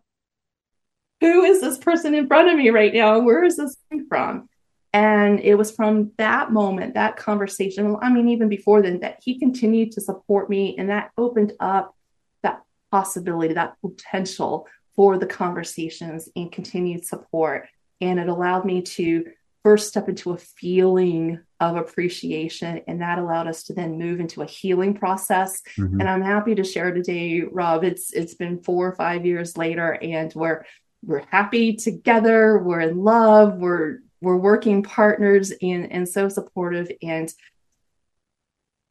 who 1.22 1.44
is 1.44 1.62
this 1.62 1.78
person 1.78 2.16
in 2.16 2.28
front 2.28 2.50
of 2.50 2.58
me 2.58 2.70
right 2.70 2.94
now? 2.94 3.20
Where 3.20 3.44
is 3.44 3.58
this 3.58 3.76
from? 4.08 4.50
And 4.92 5.40
it 5.42 5.56
was 5.56 5.72
from 5.72 6.12
that 6.18 6.52
moment, 6.52 6.96
that 6.96 7.16
conversation, 7.16 7.96
I 8.02 8.10
mean, 8.12 8.30
even 8.30 8.50
before 8.50 8.82
then, 8.82 9.02
that 9.02 9.20
he 9.24 9.38
continued 9.38 9.92
to 9.94 10.02
support 10.02 10.50
me. 10.50 10.76
And 10.78 10.90
that 10.90 11.12
opened 11.18 11.54
up 11.60 11.96
that 12.42 12.62
possibility, 12.92 13.54
that 13.54 13.76
potential 13.82 14.68
for 14.96 15.18
the 15.18 15.28
conversations 15.28 16.30
and 16.36 16.52
continued 16.52 17.06
support. 17.06 17.68
And 18.02 18.20
it 18.20 18.30
allowed 18.30 18.66
me 18.66 18.82
to 18.82 19.26
first 19.62 19.90
step 19.90 20.10
into 20.10 20.32
a 20.32 20.38
feeling 20.38 21.40
of 21.60 21.76
appreciation. 21.76 22.82
And 22.88 23.02
that 23.02 23.20
allowed 23.20 23.48
us 23.48 23.64
to 23.66 23.74
then 23.74 24.00
move 24.00 24.20
into 24.20 24.42
a 24.42 24.46
healing 24.48 24.96
process. 24.96 25.62
Mm-hmm. 25.78 26.00
And 26.00 26.10
I'm 26.10 26.22
happy 26.22 26.56
to 26.56 26.64
share 26.64 26.92
today, 26.94 27.42
Rob, 27.42 27.84
it's 27.84 28.12
it's 28.14 28.34
been 28.34 28.64
four 28.64 28.88
or 28.88 28.96
five 28.96 29.26
years 29.26 29.58
later, 29.58 29.92
and 30.02 30.34
we're 30.34 30.66
we're 31.04 31.26
happy 31.32 31.76
together 31.76 32.60
we're 32.60 32.82
in 32.82 32.98
love 32.98 33.56
we're 33.56 34.00
we're 34.22 34.38
working 34.38 34.84
partners 34.84 35.52
and 35.62 35.92
and 35.92 36.08
so 36.08 36.30
supportive. 36.30 36.92
And 37.02 37.32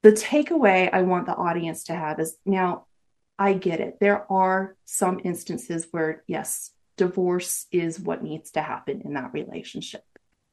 the 0.03 0.13
takeaway 0.13 0.89
i 0.93 1.03
want 1.03 1.27
the 1.27 1.35
audience 1.35 1.85
to 1.85 1.95
have 1.95 2.21
is 2.21 2.37
now 2.47 2.87
i 3.39 3.53
get 3.53 3.81
it. 3.81 3.99
There 4.01 4.31
are 4.31 4.77
some 4.85 5.21
instances 5.25 5.87
where 5.91 6.25
yes 6.27 6.71
divorce 6.97 7.67
is 7.71 8.01
what 8.01 8.23
needs 8.23 8.51
to 8.53 8.63
happen 8.63 9.03
in 9.05 9.15
that 9.15 9.33
relationship. 9.33 10.05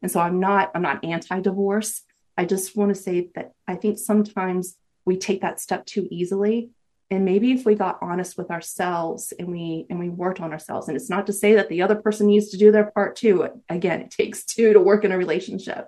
And 0.01 0.11
so 0.11 0.19
i'm 0.19 0.39
not 0.39 0.71
i'm 0.75 0.81
not 0.81 1.03
anti-divorce. 1.03 2.01
I 2.37 2.45
just 2.45 2.75
want 2.75 2.93
to 2.93 3.01
say 3.01 3.29
that 3.35 3.53
i 3.67 3.75
think 3.75 3.97
sometimes 3.97 4.77
we 5.05 5.17
take 5.17 5.41
that 5.41 5.59
step 5.59 5.85
too 5.85 6.07
easily 6.11 6.71
and 7.11 7.23
maybe 7.23 7.51
if 7.51 7.65
we 7.65 7.75
got 7.75 7.99
honest 8.01 8.37
with 8.37 8.49
ourselves 8.49 9.31
and 9.37 9.49
we 9.49 9.85
and 9.89 9.99
we 9.99 10.09
worked 10.09 10.41
on 10.41 10.51
ourselves 10.51 10.87
and 10.87 10.97
it's 10.97 11.09
not 11.09 11.27
to 11.27 11.33
say 11.33 11.55
that 11.55 11.69
the 11.69 11.81
other 11.81 11.95
person 11.95 12.27
needs 12.27 12.49
to 12.49 12.57
do 12.57 12.71
their 12.71 12.91
part 12.91 13.15
too. 13.15 13.47
Again 13.69 14.01
it 14.01 14.11
takes 14.17 14.43
two 14.43 14.73
to 14.73 14.79
work 14.79 15.03
in 15.03 15.11
a 15.11 15.17
relationship. 15.17 15.87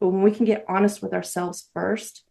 But 0.00 0.08
when 0.08 0.22
we 0.22 0.30
can 0.30 0.46
get 0.46 0.64
honest 0.68 1.02
with 1.02 1.12
ourselves 1.12 1.70
first 1.74 2.24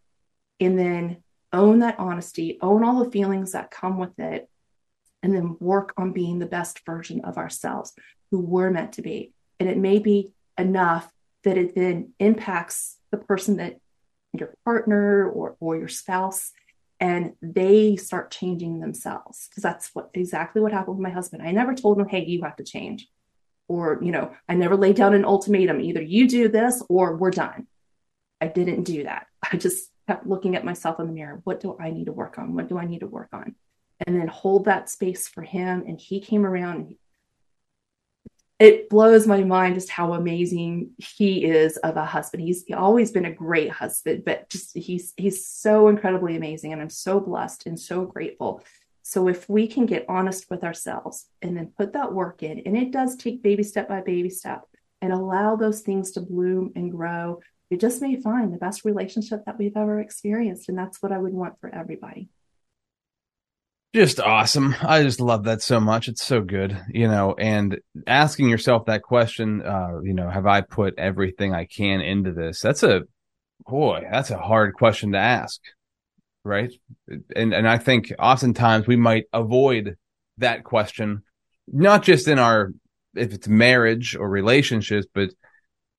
and 0.60 0.78
then 0.78 1.22
own 1.52 1.80
that 1.80 1.98
honesty 1.98 2.58
own 2.60 2.82
all 2.82 3.04
the 3.04 3.10
feelings 3.10 3.52
that 3.52 3.70
come 3.70 3.98
with 3.98 4.18
it 4.18 4.48
and 5.22 5.34
then 5.34 5.56
work 5.60 5.92
on 5.96 6.12
being 6.12 6.38
the 6.38 6.46
best 6.46 6.84
version 6.84 7.20
of 7.24 7.38
ourselves 7.38 7.92
who 8.30 8.40
we're 8.40 8.70
meant 8.70 8.94
to 8.94 9.02
be. 9.02 9.32
And 9.60 9.68
it 9.68 9.78
may 9.78 10.00
be 10.00 10.32
enough 10.58 11.10
that 11.44 11.56
it 11.56 11.74
then 11.74 12.12
impacts 12.18 12.98
the 13.10 13.18
person 13.18 13.58
that 13.58 13.78
your 14.32 14.52
partner 14.64 15.30
or 15.30 15.56
or 15.60 15.76
your 15.76 15.88
spouse 15.88 16.50
and 17.00 17.32
they 17.42 17.96
start 17.96 18.30
changing 18.30 18.80
themselves 18.80 19.48
because 19.48 19.62
that's 19.62 19.90
what 19.94 20.10
exactly 20.14 20.62
what 20.62 20.72
happened 20.72 20.96
with 20.96 21.02
my 21.02 21.10
husband. 21.10 21.42
I 21.42 21.52
never 21.52 21.74
told 21.74 21.98
him, 21.98 22.08
"Hey, 22.08 22.24
you 22.24 22.42
have 22.42 22.56
to 22.56 22.64
change," 22.64 23.08
or 23.68 23.98
you 24.02 24.12
know, 24.12 24.32
I 24.48 24.54
never 24.54 24.76
laid 24.76 24.96
down 24.96 25.14
an 25.14 25.24
ultimatum: 25.24 25.80
either 25.80 26.02
you 26.02 26.28
do 26.28 26.48
this 26.48 26.82
or 26.88 27.16
we're 27.16 27.30
done. 27.30 27.66
I 28.40 28.48
didn't 28.48 28.84
do 28.84 29.04
that. 29.04 29.26
I 29.52 29.56
just 29.56 29.90
kept 30.06 30.26
looking 30.26 30.56
at 30.56 30.64
myself 30.64 31.00
in 31.00 31.06
the 31.06 31.12
mirror. 31.12 31.40
What 31.44 31.60
do 31.60 31.76
I 31.80 31.90
need 31.90 32.06
to 32.06 32.12
work 32.12 32.38
on? 32.38 32.54
What 32.54 32.68
do 32.68 32.78
I 32.78 32.86
need 32.86 33.00
to 33.00 33.06
work 33.06 33.28
on? 33.32 33.54
and 34.06 34.20
then 34.20 34.28
hold 34.28 34.64
that 34.64 34.90
space 34.90 35.28
for 35.28 35.42
him. 35.42 35.84
And 35.86 36.00
he 36.00 36.20
came 36.20 36.44
around. 36.44 36.94
It 38.60 38.88
blows 38.88 39.26
my 39.26 39.42
mind 39.42 39.74
just 39.74 39.90
how 39.90 40.12
amazing 40.12 40.90
he 40.98 41.44
is 41.44 41.76
of 41.78 41.96
a 41.96 42.04
husband. 42.04 42.44
He's 42.44 42.64
always 42.72 43.10
been 43.10 43.24
a 43.24 43.32
great 43.32 43.70
husband, 43.70 44.24
but 44.24 44.48
just 44.48 44.76
he's 44.76 45.12
he's 45.16 45.46
so 45.46 45.88
incredibly 45.88 46.36
amazing, 46.36 46.72
and 46.72 46.80
I'm 46.80 46.90
so 46.90 47.18
blessed 47.18 47.66
and 47.66 47.78
so 47.78 48.04
grateful. 48.04 48.62
So 49.02 49.28
if 49.28 49.48
we 49.48 49.66
can 49.66 49.86
get 49.86 50.06
honest 50.08 50.48
with 50.50 50.64
ourselves 50.64 51.26
and 51.42 51.56
then 51.56 51.72
put 51.76 51.92
that 51.94 52.14
work 52.14 52.42
in, 52.42 52.60
and 52.60 52.76
it 52.76 52.92
does 52.92 53.16
take 53.16 53.42
baby 53.42 53.64
step 53.64 53.88
by 53.88 54.00
baby 54.00 54.30
step, 54.30 54.62
and 55.02 55.12
allow 55.12 55.56
those 55.56 55.80
things 55.80 56.12
to 56.12 56.20
bloom 56.20 56.72
and 56.76 56.92
grow, 56.92 57.40
we 57.70 57.76
just 57.76 58.00
may 58.00 58.20
find 58.20 58.54
the 58.54 58.58
best 58.58 58.84
relationship 58.84 59.44
that 59.46 59.58
we've 59.58 59.76
ever 59.76 60.00
experienced, 60.00 60.68
and 60.68 60.78
that's 60.78 61.02
what 61.02 61.12
I 61.12 61.18
would 61.18 61.34
want 61.34 61.60
for 61.60 61.74
everybody 61.74 62.28
just 63.94 64.18
awesome. 64.18 64.74
I 64.82 65.02
just 65.02 65.20
love 65.20 65.44
that 65.44 65.62
so 65.62 65.78
much. 65.78 66.08
It's 66.08 66.24
so 66.24 66.40
good, 66.40 66.76
you 66.88 67.06
know, 67.06 67.34
and 67.38 67.78
asking 68.06 68.48
yourself 68.48 68.86
that 68.86 69.02
question, 69.02 69.62
uh, 69.62 70.00
you 70.02 70.14
know, 70.14 70.28
have 70.28 70.46
I 70.46 70.62
put 70.62 70.98
everything 70.98 71.54
I 71.54 71.66
can 71.66 72.00
into 72.00 72.32
this? 72.32 72.60
That's 72.60 72.82
a 72.82 73.02
boy, 73.66 74.04
that's 74.10 74.30
a 74.30 74.38
hard 74.38 74.74
question 74.74 75.12
to 75.12 75.18
ask. 75.18 75.60
Right. 76.44 76.72
And 77.34 77.54
and 77.54 77.66
I 77.66 77.78
think 77.78 78.12
oftentimes 78.18 78.86
we 78.86 78.96
might 78.96 79.24
avoid 79.32 79.96
that 80.38 80.64
question, 80.64 81.22
not 81.68 82.02
just 82.02 82.28
in 82.28 82.38
our 82.38 82.72
if 83.14 83.32
it's 83.32 83.48
marriage 83.48 84.16
or 84.16 84.28
relationships, 84.28 85.06
but 85.14 85.30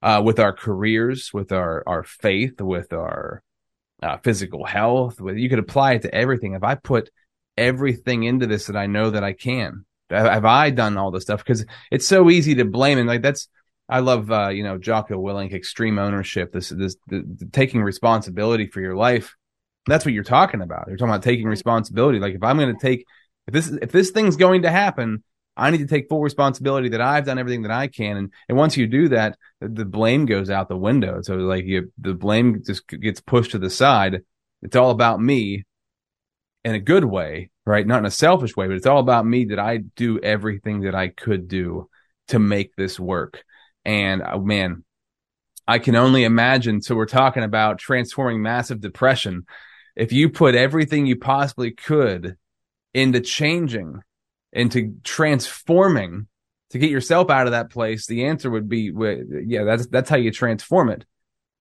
uh, 0.04 0.22
with 0.24 0.40
our 0.40 0.54
careers, 0.54 1.32
with 1.34 1.52
our 1.52 1.82
our 1.88 2.04
faith, 2.04 2.62
with 2.62 2.94
our 2.94 3.42
uh, 4.04 4.18
physical 4.18 4.66
health. 4.66 5.20
With 5.20 5.38
you 5.38 5.50
could 5.50 5.60
apply 5.60 5.94
it 5.94 6.04
to 6.04 6.14
everything. 6.14 6.54
If 6.54 6.64
I 6.64 6.76
put 6.76 7.10
everything 7.58 8.24
into 8.24 8.48
this 8.48 8.68
that 8.68 8.76
I 8.76 8.88
know 8.88 9.10
that 9.12 9.24
I 9.24 9.34
can? 9.34 9.86
Have 10.10 10.46
I 10.46 10.70
done 10.70 10.98
all 10.98 11.12
this 11.12 11.24
stuff? 11.24 11.44
Because 11.44 11.66
it's 11.92 12.08
so 12.08 12.30
easy 12.30 12.56
to 12.56 12.66
blame 12.66 12.98
and 12.98 13.08
like 13.08 13.22
that's 13.22 13.48
I 13.88 14.00
love 14.00 14.32
uh, 14.32 14.50
you 14.50 14.64
know 14.64 14.78
Jocko 14.78 15.16
Willink 15.16 15.54
extreme 15.54 16.00
ownership. 16.00 16.52
This 16.52 16.70
this 16.70 16.96
the, 17.08 17.24
the, 17.40 17.46
taking 17.52 17.84
responsibility 17.84 18.68
for 18.68 18.82
your 18.82 18.96
life. 18.96 19.36
That's 19.88 20.06
what 20.06 20.14
you're 20.14 20.24
talking 20.24 20.62
about. 20.62 20.86
You're 20.88 20.98
talking 20.98 21.12
about 21.12 21.24
taking 21.24 21.48
responsibility. 21.48 22.20
Like 22.20 22.34
if 22.34 22.44
I'm 22.44 22.58
going 22.58 22.76
to 22.76 22.82
take 22.82 23.06
if 23.48 23.54
this 23.54 23.70
if 23.70 23.92
this 23.92 24.12
thing's 24.12 24.38
going 24.38 24.64
to 24.64 24.72
happen, 24.72 25.24
I 25.56 25.70
need 25.70 25.80
to 25.80 25.88
take 25.88 26.10
full 26.10 26.22
responsibility 26.22 26.90
that 26.90 27.02
I've 27.02 27.26
done 27.26 27.38
everything 27.38 27.62
that 27.64 27.72
I 27.72 27.88
can. 27.88 28.18
And 28.18 28.34
and 28.50 28.58
once 28.58 28.76
you 28.76 28.88
do 28.88 29.10
that, 29.10 29.38
the 29.62 29.86
blame 29.86 30.26
goes 30.26 30.50
out 30.50 30.68
the 30.68 30.78
window. 30.78 31.22
So 31.22 31.36
like 31.36 31.66
you 31.66 31.92
the 32.00 32.16
blame 32.16 32.64
just 32.66 32.88
gets 32.88 33.22
pushed 33.22 33.52
to 33.52 33.60
the 33.60 33.70
side. 33.70 34.22
It's 34.64 34.76
all 34.76 34.90
about 34.90 35.22
me 35.22 35.64
in 36.66 36.74
a 36.74 36.80
good 36.80 37.06
way, 37.06 37.52
right? 37.64 37.86
Not 37.86 38.00
in 38.00 38.06
a 38.06 38.12
selfish 38.12 38.58
way, 38.58 38.66
but 38.68 38.76
it's 38.76 38.88
all 38.88 39.00
about 39.00 39.26
me 39.26 39.46
that 39.46 39.60
I 39.60 39.78
do 39.78 40.20
everything 40.20 40.82
that 40.82 40.96
I 40.96 41.10
could 41.10 41.48
do 41.48 41.90
to 42.30 42.40
make 42.40 42.76
this 42.76 43.00
work. 43.00 43.44
And 43.86 44.24
uh, 44.24 44.40
man, 44.40 44.84
I 45.68 45.78
can 45.78 45.96
only 45.96 46.24
imagine. 46.24 46.82
So 46.82 46.96
we're 46.96 47.06
talking 47.06 47.44
about 47.44 47.78
transforming 47.78 48.42
massive 48.42 48.82
depression. 48.82 49.46
If 49.96 50.12
you 50.12 50.30
put 50.30 50.56
everything 50.56 51.06
you 51.06 51.18
possibly 51.18 51.70
could 51.70 52.36
into 52.96 53.22
changing, 53.22 54.02
into 54.52 54.96
transforming 55.04 56.28
to 56.72 56.80
get 56.80 56.90
yourself 56.90 57.30
out 57.30 57.46
of 57.46 57.52
that 57.52 57.70
place, 57.70 58.08
the 58.08 58.26
answer 58.26 58.50
would 58.50 58.68
be, 58.68 58.92
yeah, 59.46 59.66
that's, 59.66 59.86
that's 59.86 60.10
how 60.10 60.18
you 60.18 60.32
transform 60.32 60.90
it. 60.90 61.06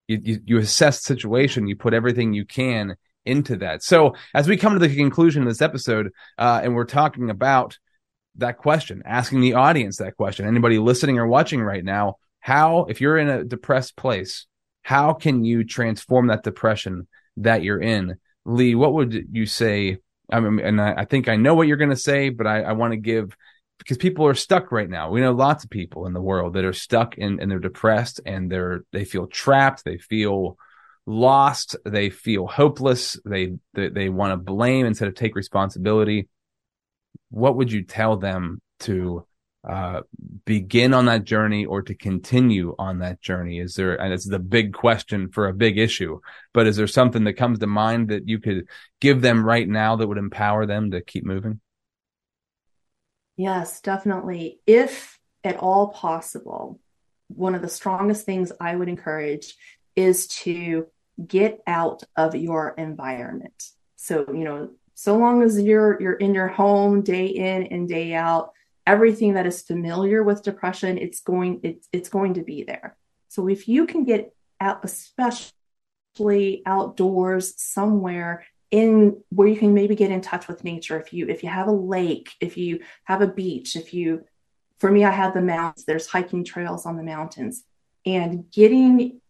You, 0.09 0.19
you, 0.23 0.41
you 0.47 0.59
assess 0.59 1.01
the 1.01 1.15
situation, 1.15 1.69
you 1.69 1.77
put 1.77 1.93
everything 1.93 2.33
you 2.33 2.47
can 2.47 2.97
into 3.25 3.57
that. 3.57 3.83
So 3.83 4.15
as 4.35 4.49
we 4.49 4.57
come 4.57 4.73
to 4.75 4.79
the 4.79 4.95
conclusion 4.95 5.43
of 5.43 5.49
this 5.49 5.63
episode, 5.63 6.13
uh, 6.39 6.61
and 6.63 6.75
we're 6.75 6.85
talking 6.85 7.31
about 7.31 7.79
that 8.37 8.59
question, 8.59 9.03
asking 9.05 9.41
the 9.41 9.55
audience 9.55 9.99
that 9.99 10.17
question, 10.17 10.47
anybody 10.47 10.79
listening 10.79 11.19
or 11.19 11.27
watching 11.27 11.63
right 11.63 11.85
now, 11.85 12.17
how, 12.41 12.85
if 12.89 13.01
you're 13.01 13.19
in 13.19 13.29
a 13.29 13.45
depressed 13.45 13.97
place, 13.97 14.47
how 14.83 15.15
can 15.15 15.45
you 15.45 15.65
transform 15.65 16.27
that 16.27 16.43
depression 16.43 17.07
that 17.39 17.63
you're 17.63 17.81
in? 17.81 18.17
Ly, 18.45 18.75
what 18.75 18.93
would 18.93 19.29
you 19.33 19.47
say? 19.47 19.99
I 20.31 20.41
mean, 20.41 20.65
and 20.65 20.81
I, 20.81 20.95
I 20.99 21.05
think 21.05 21.29
I 21.29 21.37
know 21.37 21.55
what 21.55 21.69
you're 21.69 21.79
going 21.79 21.91
to 21.91 21.97
say, 21.97 22.29
but 22.29 22.47
I, 22.47 22.63
I 22.63 22.73
want 22.73 22.93
to 22.93 22.99
give 22.99 23.37
because 23.79 23.99
people 23.99 24.27
are 24.27 24.35
stuck 24.35 24.71
right 24.73 24.89
now. 24.89 25.11
We 25.11 25.21
know 25.21 25.33
lots 25.33 25.65
of 25.65 25.71
people 25.71 26.07
in 26.07 26.13
the 26.13 26.21
world 26.21 26.55
that 26.55 26.65
are 26.65 26.73
stuck 26.73 27.17
and, 27.19 27.41
and 27.41 27.51
they're 27.51 27.59
depressed 27.59 28.21
and 28.25 28.51
they're, 28.51 28.85
they 28.93 29.05
feel 29.05 29.27
trapped. 29.27 29.85
They 29.85 29.99
feel 29.99 30.57
lost, 31.07 31.77
they 31.85 32.11
feel 32.11 32.47
hopeless, 32.47 33.19
they 33.25 33.55
they, 33.75 33.89
they 33.89 34.09
want 34.09 34.33
to 34.33 34.37
blame 34.37 34.87
instead 34.87 35.09
of 35.09 35.15
take 35.15 35.37
responsibility. 35.37 36.29
What 37.31 37.57
would 37.57 37.71
you 37.73 37.83
tell 37.83 38.17
them 38.17 38.61
to 38.81 39.27
uh, 39.69 40.03
begin 40.45 40.93
on 40.93 41.07
that 41.07 41.25
journey 41.25 41.65
or 41.65 41.83
to 41.83 41.95
continue 41.95 42.75
on 42.79 42.99
that 42.99 43.21
journey? 43.21 43.59
Is 43.59 43.75
there, 43.75 44.01
and 44.01 44.13
it's 44.13 44.29
the 44.29 44.39
big 44.39 44.75
question 44.75 45.31
for 45.31 45.49
a 45.49 45.55
big 45.55 45.79
issue, 45.79 46.21
but 46.53 46.67
is 46.67 46.77
there 46.77 46.87
something 46.87 47.25
that 47.25 47.35
comes 47.35 47.59
to 47.61 47.67
mind 47.67 48.09
that 48.09 48.29
you 48.29 48.39
could 48.39 48.69
give 49.01 49.23
them 49.23 49.45
right 49.45 49.69
now 49.69 49.97
that 49.97 50.07
would 50.07 50.19
empower 50.19 50.67
them 50.67 50.91
to 50.91 51.01
keep 51.01 51.25
moving? 51.25 51.61
Yes, 53.37 53.81
definitely. 53.81 54.61
If 54.67 55.19
at 55.43 55.57
all 55.57 55.89
possible, 55.89 56.79
one 57.29 57.55
of 57.55 57.63
the 57.63 57.69
strongest 57.69 58.27
things 58.27 58.53
I 58.61 58.77
would 58.77 58.89
encourage 58.89 59.57
is 59.97 60.27
to 60.27 60.87
get 61.25 61.63
out 61.67 62.03
of 62.17 62.35
your 62.35 62.75
environment. 62.77 63.71
So, 63.97 64.27
you 64.29 64.45
know, 64.45 64.71
so 64.95 65.17
long 65.17 65.43
as 65.43 65.61
you're 65.61 66.01
you're 66.01 66.15
in 66.15 66.35
your 66.35 66.49
home 66.49 67.03
day 67.03 67.27
in 67.27 67.65
and 67.65 67.89
day 67.89 68.15
out, 68.15 68.53
everything 68.87 69.35
that 69.35 69.47
is 69.47 69.63
familiar 69.63 70.23
with 70.23 70.43
depression, 70.43 70.99
it's 70.99 71.21
going 71.21 71.61
it's 71.63 71.89
it's 71.93 72.09
going 72.09 72.35
to 72.35 72.43
be 72.43 72.65
there. 72.65 72.97
So 73.29 73.49
if 73.49 73.69
you 73.69 73.87
can 73.87 74.05
get 74.05 74.35
out, 74.61 74.85
especially 74.85 76.63
outdoors 76.67 77.61
somewhere 77.61 78.45
in 78.71 79.23
where 79.31 79.49
you 79.49 79.57
can 79.57 79.75
maybe 79.75 79.95
get 79.95 80.11
in 80.11 80.21
touch 80.21 80.49
with 80.49 80.65
nature 80.65 80.99
if 80.99 81.13
you 81.13 81.29
if 81.29 81.45
you 81.45 81.49
have 81.49 81.69
a 81.69 81.73
lake 81.73 82.33
if 82.41 82.57
you 82.57 82.81
have 83.05 83.21
a 83.23 83.27
beach 83.27 83.77
if 83.77 83.95
you 83.95 84.25
for 84.79 84.91
me 84.91 85.05
i 85.05 85.11
have 85.13 85.33
the 85.33 85.41
mountains 85.41 85.85
there's 85.85 86.09
hiking 86.09 86.43
trails 86.43 86.85
on 86.85 86.97
the 86.97 87.03
mountains 87.03 87.63
and 88.05 88.51
getting 88.51 89.21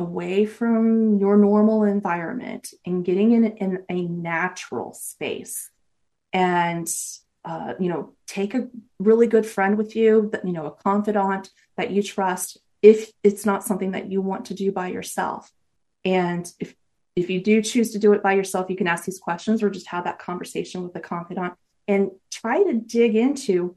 away 0.00 0.46
from 0.46 1.18
your 1.18 1.36
normal 1.36 1.84
environment 1.84 2.72
and 2.84 3.04
getting 3.04 3.32
in, 3.32 3.44
in 3.58 3.84
a 3.88 4.02
natural 4.06 4.92
space 4.94 5.70
and 6.32 6.88
uh, 7.44 7.74
you 7.78 7.88
know 7.88 8.12
take 8.26 8.54
a 8.54 8.68
really 8.98 9.26
good 9.26 9.46
friend 9.46 9.78
with 9.78 9.94
you 9.96 10.28
that 10.32 10.44
you 10.44 10.52
know 10.52 10.66
a 10.66 10.70
confidant 10.70 11.50
that 11.76 11.90
you 11.90 12.02
trust 12.02 12.58
if 12.82 13.12
it's 13.22 13.46
not 13.46 13.64
something 13.64 13.92
that 13.92 14.10
you 14.10 14.20
want 14.20 14.46
to 14.46 14.54
do 14.54 14.72
by 14.72 14.88
yourself. 14.88 15.50
And 16.04 16.50
if 16.58 16.74
if 17.16 17.28
you 17.28 17.42
do 17.42 17.62
choose 17.62 17.92
to 17.92 17.98
do 17.98 18.12
it 18.12 18.22
by 18.22 18.32
yourself 18.32 18.70
you 18.70 18.76
can 18.76 18.86
ask 18.86 19.04
these 19.04 19.18
questions 19.18 19.62
or 19.62 19.70
just 19.70 19.88
have 19.88 20.04
that 20.04 20.18
conversation 20.18 20.82
with 20.82 20.94
a 20.96 21.00
confidant 21.00 21.54
and 21.88 22.10
try 22.30 22.62
to 22.62 22.74
dig 22.74 23.16
into 23.16 23.76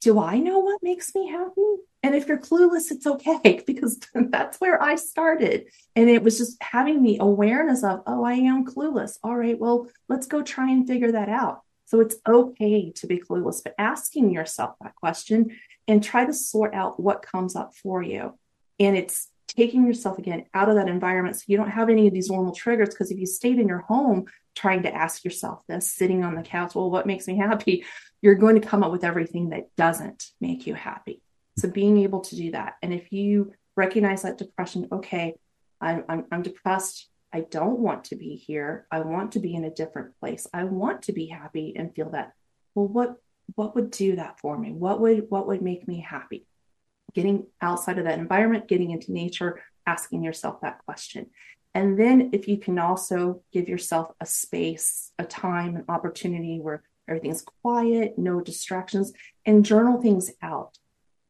do 0.00 0.20
i 0.20 0.38
know 0.38 0.60
what 0.60 0.82
makes 0.82 1.14
me 1.14 1.28
happy 1.28 1.74
and 2.02 2.14
if 2.14 2.28
you're 2.28 2.38
clueless, 2.38 2.90
it's 2.90 3.06
okay 3.06 3.62
because 3.66 4.00
that's 4.14 4.60
where 4.60 4.82
I 4.82 4.94
started. 4.94 5.66
And 5.94 6.08
it 6.08 6.22
was 6.22 6.38
just 6.38 6.62
having 6.62 7.02
the 7.02 7.18
awareness 7.20 7.84
of, 7.84 8.02
oh, 8.06 8.24
I 8.24 8.34
am 8.34 8.64
clueless. 8.64 9.18
All 9.22 9.36
right, 9.36 9.58
well, 9.58 9.88
let's 10.08 10.26
go 10.26 10.42
try 10.42 10.70
and 10.70 10.86
figure 10.86 11.12
that 11.12 11.28
out. 11.28 11.60
So 11.86 12.00
it's 12.00 12.16
okay 12.26 12.92
to 12.92 13.06
be 13.06 13.18
clueless, 13.18 13.62
but 13.62 13.74
asking 13.76 14.30
yourself 14.30 14.76
that 14.80 14.94
question 14.94 15.58
and 15.88 16.02
try 16.02 16.24
to 16.24 16.32
sort 16.32 16.72
out 16.72 17.00
what 17.00 17.22
comes 17.22 17.56
up 17.56 17.74
for 17.74 18.00
you. 18.00 18.38
And 18.78 18.96
it's 18.96 19.28
taking 19.48 19.84
yourself 19.84 20.16
again 20.16 20.44
out 20.54 20.68
of 20.68 20.76
that 20.76 20.88
environment 20.88 21.34
so 21.34 21.42
you 21.48 21.56
don't 21.56 21.70
have 21.70 21.88
any 21.88 22.06
of 22.06 22.14
these 22.14 22.30
normal 22.30 22.54
triggers. 22.54 22.90
Because 22.90 23.10
if 23.10 23.18
you 23.18 23.26
stayed 23.26 23.58
in 23.58 23.66
your 23.66 23.80
home 23.80 24.26
trying 24.54 24.84
to 24.84 24.94
ask 24.94 25.24
yourself 25.24 25.62
this, 25.66 25.92
sitting 25.92 26.22
on 26.22 26.36
the 26.36 26.42
couch, 26.42 26.76
well, 26.76 26.90
what 26.90 27.06
makes 27.06 27.26
me 27.26 27.36
happy? 27.36 27.84
You're 28.22 28.36
going 28.36 28.60
to 28.60 28.66
come 28.66 28.84
up 28.84 28.92
with 28.92 29.04
everything 29.04 29.50
that 29.50 29.74
doesn't 29.76 30.26
make 30.40 30.68
you 30.68 30.74
happy. 30.74 31.20
So 31.60 31.68
being 31.68 31.98
able 31.98 32.20
to 32.20 32.36
do 32.36 32.52
that. 32.52 32.76
And 32.82 32.94
if 32.94 33.12
you 33.12 33.52
recognize 33.76 34.22
that 34.22 34.38
depression, 34.38 34.88
okay, 34.90 35.34
I'm, 35.78 36.04
I'm, 36.08 36.24
I'm 36.32 36.42
depressed. 36.42 37.08
I 37.34 37.40
don't 37.40 37.80
want 37.80 38.04
to 38.04 38.16
be 38.16 38.34
here. 38.34 38.86
I 38.90 39.00
want 39.00 39.32
to 39.32 39.40
be 39.40 39.54
in 39.54 39.64
a 39.64 39.70
different 39.70 40.18
place. 40.20 40.46
I 40.54 40.64
want 40.64 41.02
to 41.02 41.12
be 41.12 41.26
happy 41.26 41.74
and 41.76 41.94
feel 41.94 42.10
that. 42.10 42.32
Well, 42.74 42.88
what 42.88 43.16
what 43.56 43.74
would 43.74 43.90
do 43.90 44.16
that 44.16 44.38
for 44.40 44.56
me? 44.56 44.72
What 44.72 45.00
would 45.00 45.26
what 45.28 45.46
would 45.48 45.60
make 45.60 45.86
me 45.86 46.00
happy? 46.00 46.46
Getting 47.14 47.46
outside 47.60 47.98
of 47.98 48.04
that 48.04 48.18
environment, 48.18 48.68
getting 48.68 48.90
into 48.92 49.12
nature, 49.12 49.60
asking 49.86 50.22
yourself 50.22 50.60
that 50.62 50.78
question. 50.86 51.26
And 51.74 51.98
then 51.98 52.30
if 52.32 52.48
you 52.48 52.58
can 52.58 52.78
also 52.78 53.42
give 53.52 53.68
yourself 53.68 54.12
a 54.20 54.26
space, 54.26 55.12
a 55.18 55.24
time, 55.24 55.76
an 55.76 55.84
opportunity 55.88 56.58
where 56.58 56.82
everything's 57.08 57.42
quiet, 57.42 58.18
no 58.18 58.40
distractions, 58.40 59.12
and 59.44 59.64
journal 59.64 60.00
things 60.00 60.30
out 60.42 60.78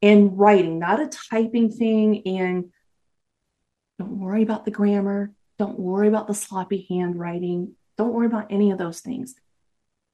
and 0.01 0.37
writing, 0.37 0.79
not 0.79 0.99
a 1.01 1.07
typing 1.07 1.71
thing. 1.71 2.25
And 2.25 2.71
don't 3.99 4.19
worry 4.19 4.43
about 4.43 4.65
the 4.65 4.71
grammar. 4.71 5.31
Don't 5.59 5.79
worry 5.79 6.07
about 6.07 6.27
the 6.27 6.33
sloppy 6.33 6.87
handwriting. 6.89 7.75
Don't 7.97 8.13
worry 8.13 8.25
about 8.25 8.51
any 8.51 8.71
of 8.71 8.77
those 8.79 8.99
things. 9.01 9.35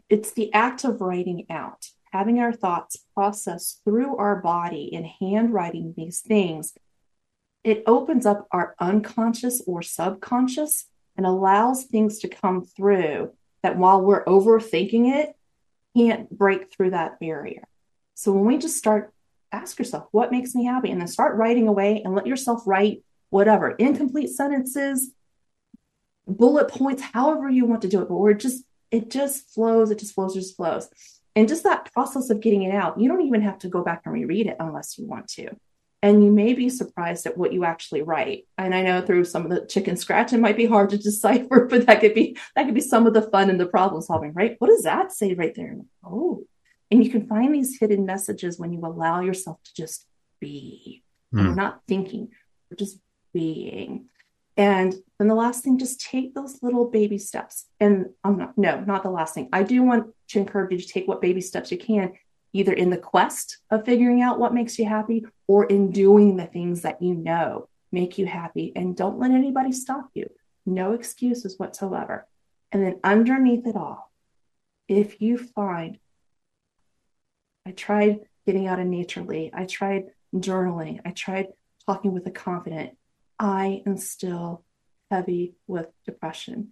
it's 0.09 0.31
the 0.31 0.53
act 0.53 0.83
of 0.83 1.01
writing 1.01 1.45
out, 1.49 1.87
having 2.11 2.39
our 2.39 2.53
thoughts 2.53 2.97
process 3.13 3.79
through 3.83 4.15
our 4.17 4.37
body 4.37 4.91
and 4.93 5.05
handwriting 5.05 5.93
these 5.97 6.21
things. 6.21 6.73
It 7.63 7.83
opens 7.85 8.25
up 8.25 8.47
our 8.51 8.75
unconscious 8.79 9.61
or 9.67 9.81
subconscious 9.81 10.85
and 11.17 11.25
allows 11.25 11.83
things 11.83 12.19
to 12.19 12.29
come 12.29 12.63
through 12.63 13.31
that 13.63 13.77
while 13.77 14.01
we're 14.01 14.23
overthinking 14.25 15.13
it, 15.13 15.35
can't 15.95 16.29
break 16.29 16.71
through 16.71 16.91
that 16.91 17.19
barrier. 17.19 17.63
So 18.13 18.31
when 18.31 18.45
we 18.45 18.57
just 18.57 18.77
start, 18.77 19.11
ask 19.51 19.79
yourself, 19.79 20.07
what 20.11 20.31
makes 20.31 20.55
me 20.55 20.65
happy? 20.65 20.91
And 20.91 20.99
then 20.99 21.07
start 21.07 21.37
writing 21.37 21.67
away 21.67 22.01
and 22.03 22.15
let 22.15 22.27
yourself 22.27 22.63
write 22.65 23.03
whatever, 23.29 23.71
incomplete 23.71 24.29
sentences, 24.29 25.11
bullet 26.27 26.69
points, 26.69 27.01
however 27.01 27.49
you 27.49 27.65
want 27.65 27.81
to 27.81 27.87
do 27.87 28.01
it. 28.01 28.09
But 28.09 28.17
we're 28.17 28.33
just, 28.33 28.63
it 28.91 29.09
just 29.09 29.53
flows, 29.53 29.91
it 29.91 29.99
just 29.99 30.13
flows, 30.13 30.35
it 30.35 30.39
just 30.39 30.55
flows. 30.55 30.89
And 31.35 31.47
just 31.47 31.63
that 31.63 31.91
process 31.93 32.29
of 32.29 32.41
getting 32.41 32.63
it 32.63 32.73
out, 32.73 32.99
you 32.99 33.07
don't 33.07 33.21
even 33.21 33.41
have 33.41 33.59
to 33.59 33.69
go 33.69 33.83
back 33.83 34.01
and 34.05 34.13
reread 34.13 34.47
it 34.47 34.57
unless 34.59 34.97
you 34.97 35.05
want 35.05 35.27
to. 35.29 35.49
And 36.03 36.23
you 36.23 36.31
may 36.31 36.53
be 36.53 36.69
surprised 36.69 37.25
at 37.25 37.37
what 37.37 37.53
you 37.53 37.65
actually 37.65 38.01
write. 38.01 38.47
And 38.57 38.73
I 38.73 38.81
know 38.81 39.01
through 39.01 39.25
some 39.25 39.43
of 39.45 39.51
the 39.51 39.65
chicken 39.65 39.97
scratch, 39.97 40.31
it 40.31 40.39
might 40.39 40.57
be 40.57 40.65
hard 40.65 40.89
to 40.91 40.97
decipher, 40.97 41.65
but 41.69 41.85
that 41.85 42.01
could 42.01 42.13
be 42.13 42.37
that 42.55 42.65
could 42.65 42.75
be 42.75 42.81
some 42.81 43.07
of 43.07 43.13
the 43.13 43.21
fun 43.21 43.49
and 43.49 43.59
the 43.59 43.65
problem 43.65 44.01
solving, 44.01 44.33
right? 44.33 44.55
What 44.59 44.69
does 44.69 44.83
that 44.83 45.11
say 45.11 45.33
right 45.33 45.53
there? 45.55 45.77
Oh, 46.03 46.43
and 46.89 47.03
you 47.03 47.09
can 47.09 47.27
find 47.27 47.53
these 47.53 47.79
hidden 47.79 48.05
messages 48.05 48.59
when 48.59 48.71
you 48.71 48.79
allow 48.79 49.21
yourself 49.21 49.61
to 49.63 49.73
just 49.73 50.05
be. 50.39 51.03
Mm. 51.33 51.49
We're 51.49 51.55
not 51.55 51.81
thinking, 51.87 52.29
we're 52.69 52.77
just 52.77 52.99
being. 53.33 54.05
And 54.55 54.95
then 55.19 55.27
the 55.27 55.35
last 55.35 55.63
thing, 55.63 55.77
just 55.77 56.01
take 56.01 56.33
those 56.33 56.63
little 56.63 56.85
baby 56.89 57.17
steps. 57.17 57.65
And 57.79 58.07
I'm 58.23 58.37
not, 58.37 58.57
no, 58.57 58.79
not 58.81 59.03
the 59.03 59.11
last 59.11 59.35
thing. 59.35 59.49
I 59.53 59.63
do 59.63 59.83
want 59.83 60.07
to 60.29 60.39
encourage 60.39 60.71
you 60.71 60.79
to 60.79 60.87
take 60.87 61.07
what 61.07 61.21
baby 61.21 61.41
steps 61.41 61.71
you 61.71 61.77
can, 61.77 62.13
either 62.53 62.73
in 62.73 62.89
the 62.89 62.97
quest 62.97 63.57
of 63.69 63.85
figuring 63.85 64.21
out 64.21 64.39
what 64.39 64.53
makes 64.53 64.79
you 64.79 64.85
happy 64.85 65.25
or 65.45 65.65
in 65.65 65.91
doing 65.91 66.37
the 66.37 66.47
things 66.47 66.81
that 66.81 67.01
you 67.01 67.13
know 67.13 67.69
make 67.91 68.17
you 68.17 68.25
happy. 68.25 68.71
And 68.75 68.97
don't 68.97 69.19
let 69.19 69.31
anybody 69.31 69.71
stop 69.71 70.09
you. 70.15 70.29
No 70.65 70.93
excuses 70.93 71.59
whatsoever. 71.59 72.27
And 72.71 72.83
then 72.83 72.99
underneath 73.03 73.67
it 73.67 73.75
all, 73.75 74.11
if 74.87 75.21
you 75.21 75.37
find, 75.37 75.99
I 77.67 77.71
tried 77.71 78.21
getting 78.45 78.65
out 78.67 78.79
of 78.79 78.87
naturally, 78.87 79.51
I 79.53 79.65
tried 79.65 80.05
journaling, 80.33 81.01
I 81.03 81.11
tried 81.11 81.47
talking 81.85 82.13
with 82.13 82.25
a 82.25 82.31
confident, 82.31 82.91
I 83.37 83.81
am 83.85 83.97
still 83.97 84.63
heavy 85.11 85.55
with 85.67 85.87
depression. 86.05 86.69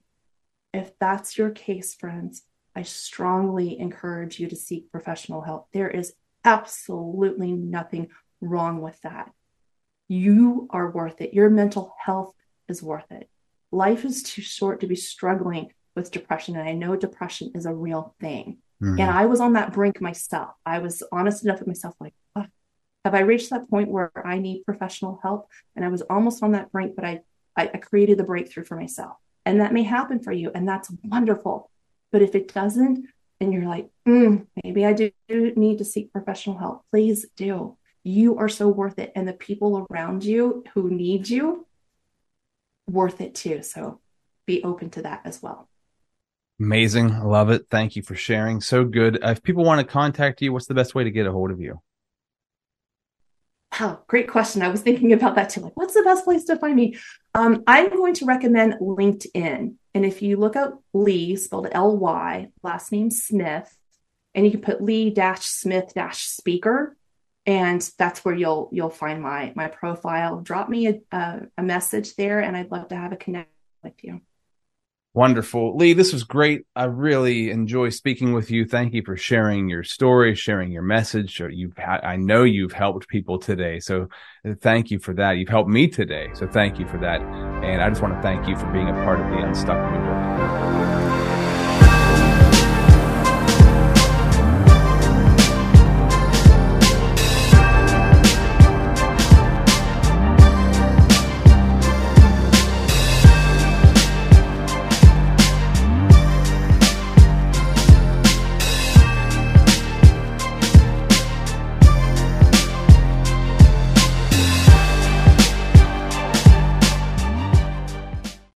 If 0.73 0.97
that's 0.97 1.37
your 1.37 1.49
case, 1.49 1.95
friends, 1.95 2.43
I 2.77 2.83
strongly 2.83 3.77
encourage 3.77 4.39
you 4.39 4.47
to 4.47 4.55
seek 4.55 4.89
professional 4.89 5.41
help. 5.41 5.67
There 5.73 5.89
is 5.89 6.13
absolutely 6.45 7.51
nothing 7.51 8.07
wrong 8.39 8.79
with 8.79 9.01
that. 9.01 9.33
You 10.07 10.69
are 10.69 10.89
worth 10.89 11.19
it. 11.19 11.33
Your 11.33 11.49
mental 11.49 11.93
health 11.99 12.33
is 12.69 12.81
worth 12.81 13.11
it. 13.11 13.29
Life 13.69 14.05
is 14.05 14.23
too 14.23 14.41
short 14.41 14.79
to 14.79 14.87
be 14.87 14.95
struggling 14.95 15.73
with 15.93 16.11
depression. 16.11 16.55
And 16.55 16.69
I 16.69 16.71
know 16.71 16.95
depression 16.95 17.51
is 17.53 17.65
a 17.65 17.73
real 17.73 18.15
thing. 18.21 18.59
Mm-hmm. 18.81 18.99
And 18.99 19.09
I 19.09 19.25
was 19.25 19.39
on 19.39 19.53
that 19.53 19.73
brink 19.73 20.01
myself. 20.01 20.51
I 20.65 20.79
was 20.79 21.01
honest 21.11 21.43
enough 21.43 21.59
with 21.59 21.67
myself, 21.67 21.95
like, 21.99 22.13
oh, 22.35 22.45
have 23.05 23.15
I 23.15 23.21
reached 23.21 23.49
that 23.51 23.69
point 23.69 23.89
where 23.89 24.11
I 24.25 24.39
need 24.39 24.65
professional 24.65 25.19
help? 25.21 25.47
And 25.75 25.85
I 25.85 25.89
was 25.89 26.01
almost 26.01 26.43
on 26.43 26.51
that 26.51 26.71
brink, 26.71 26.95
but 26.95 27.05
I, 27.05 27.21
I, 27.55 27.69
I 27.73 27.77
created 27.77 28.17
the 28.17 28.23
breakthrough 28.23 28.65
for 28.65 28.75
myself. 28.75 29.17
And 29.45 29.61
that 29.61 29.73
may 29.73 29.83
happen 29.83 30.19
for 30.19 30.31
you, 30.31 30.51
and 30.53 30.67
that's 30.67 30.91
wonderful. 31.03 31.69
But 32.11 32.21
if 32.21 32.33
it 32.33 32.53
doesn't, 32.53 33.07
and 33.39 33.53
you're 33.53 33.67
like, 33.67 33.89
mm, 34.07 34.45
maybe 34.63 34.85
I 34.85 34.93
do 34.93 35.11
need 35.29 35.77
to 35.79 35.85
seek 35.85 36.11
professional 36.11 36.57
help, 36.57 36.83
please 36.91 37.25
do. 37.35 37.77
You 38.03 38.37
are 38.37 38.49
so 38.49 38.67
worth 38.67 38.97
it. 38.99 39.11
And 39.15 39.27
the 39.27 39.33
people 39.33 39.85
around 39.89 40.23
you 40.23 40.63
who 40.73 40.89
need 40.89 41.27
you, 41.29 41.65
worth 42.87 43.21
it 43.21 43.35
too. 43.35 43.61
So 43.63 43.99
be 44.45 44.63
open 44.63 44.89
to 44.91 45.01
that 45.03 45.21
as 45.25 45.41
well. 45.41 45.67
Amazing. 46.59 47.11
I 47.11 47.23
love 47.23 47.49
it. 47.49 47.67
Thank 47.69 47.95
you 47.95 48.01
for 48.01 48.15
sharing. 48.15 48.61
So 48.61 48.85
good. 48.85 49.19
If 49.21 49.43
people 49.43 49.65
want 49.65 49.81
to 49.81 49.87
contact 49.87 50.41
you, 50.41 50.53
what's 50.53 50.67
the 50.67 50.73
best 50.73 50.95
way 50.95 51.03
to 51.03 51.11
get 51.11 51.27
a 51.27 51.31
hold 51.31 51.51
of 51.51 51.59
you? 51.59 51.81
Oh, 53.77 53.99
great 54.07 54.29
question. 54.29 54.61
I 54.61 54.69
was 54.69 54.81
thinking 54.81 55.11
about 55.11 55.35
that 55.35 55.49
too. 55.49 55.59
Like, 55.59 55.75
what's 55.75 55.93
the 55.93 56.03
best 56.03 56.23
place 56.23 56.45
to 56.45 56.55
find 56.55 56.77
me? 56.77 56.97
Um, 57.33 57.63
I'm 57.67 57.89
going 57.89 58.13
to 58.15 58.25
recommend 58.25 58.75
LinkedIn. 58.75 59.75
And 59.93 60.05
if 60.05 60.21
you 60.21 60.37
look 60.37 60.55
up 60.55 60.81
Ly, 60.93 61.35
spelled 61.35 61.67
L 61.71 61.97
Y, 61.97 62.51
last 62.63 62.93
name 62.93 63.11
Smith, 63.11 63.77
and 64.33 64.45
you 64.45 64.51
can 64.51 64.61
put 64.61 64.81
Ly 64.81 65.09
dash 65.09 65.45
Smith 65.45 65.93
dash 65.93 66.23
speaker, 66.23 66.95
and 67.45 67.81
that's 67.97 68.23
where 68.23 68.35
you'll 68.35 68.69
you'll 68.71 68.89
find 68.89 69.21
my 69.21 69.51
my 69.55 69.67
profile. 69.67 70.39
Drop 70.39 70.69
me 70.69 70.87
a, 70.87 71.01
a, 71.11 71.41
a 71.57 71.63
message 71.63 72.15
there, 72.15 72.39
and 72.39 72.55
I'd 72.55 72.71
love 72.71 72.87
to 72.89 72.95
have 72.95 73.11
a 73.11 73.17
connect 73.17 73.51
with 73.83 74.01
you. 74.03 74.21
Wonderful. 75.15 75.77
Ly, 75.77 75.93
this 75.93 76.11
was 76.11 76.25
great. 76.25 76.65
I 76.75 76.83
really 76.83 77.49
enjoy 77.49 77.87
speaking 77.87 78.33
with 78.33 78.51
you. 78.51 78.65
Thank 78.65 78.93
you 78.93 79.01
for 79.01 79.15
sharing 79.15 79.69
your 79.69 79.81
story, 79.81 80.35
sharing 80.35 80.73
your 80.73 80.81
message. 80.81 81.39
You've 81.39 81.79
I 81.79 82.17
know 82.17 82.43
you've 82.43 82.73
helped 82.73 83.07
people 83.07 83.39
today. 83.39 83.79
So 83.79 84.09
uh, 84.45 84.55
thank 84.59 84.91
you 84.91 84.99
for 84.99 85.13
that. 85.13 85.37
You've 85.37 85.47
helped 85.47 85.69
me 85.69 85.87
today. 85.87 86.31
So 86.33 86.47
thank 86.47 86.79
you 86.79 86.85
for 86.85 86.97
that. 86.97 87.21
And 87.21 87.81
I 87.81 87.87
just 87.87 88.01
want 88.01 88.13
to 88.13 88.21
thank 88.21 88.45
you 88.45 88.57
for 88.57 88.65
being 88.73 88.89
a 88.89 88.93
part 89.05 89.21
of 89.21 89.27
the 89.27 89.37
Unstuck 89.37 89.79
movement. 89.89 91.14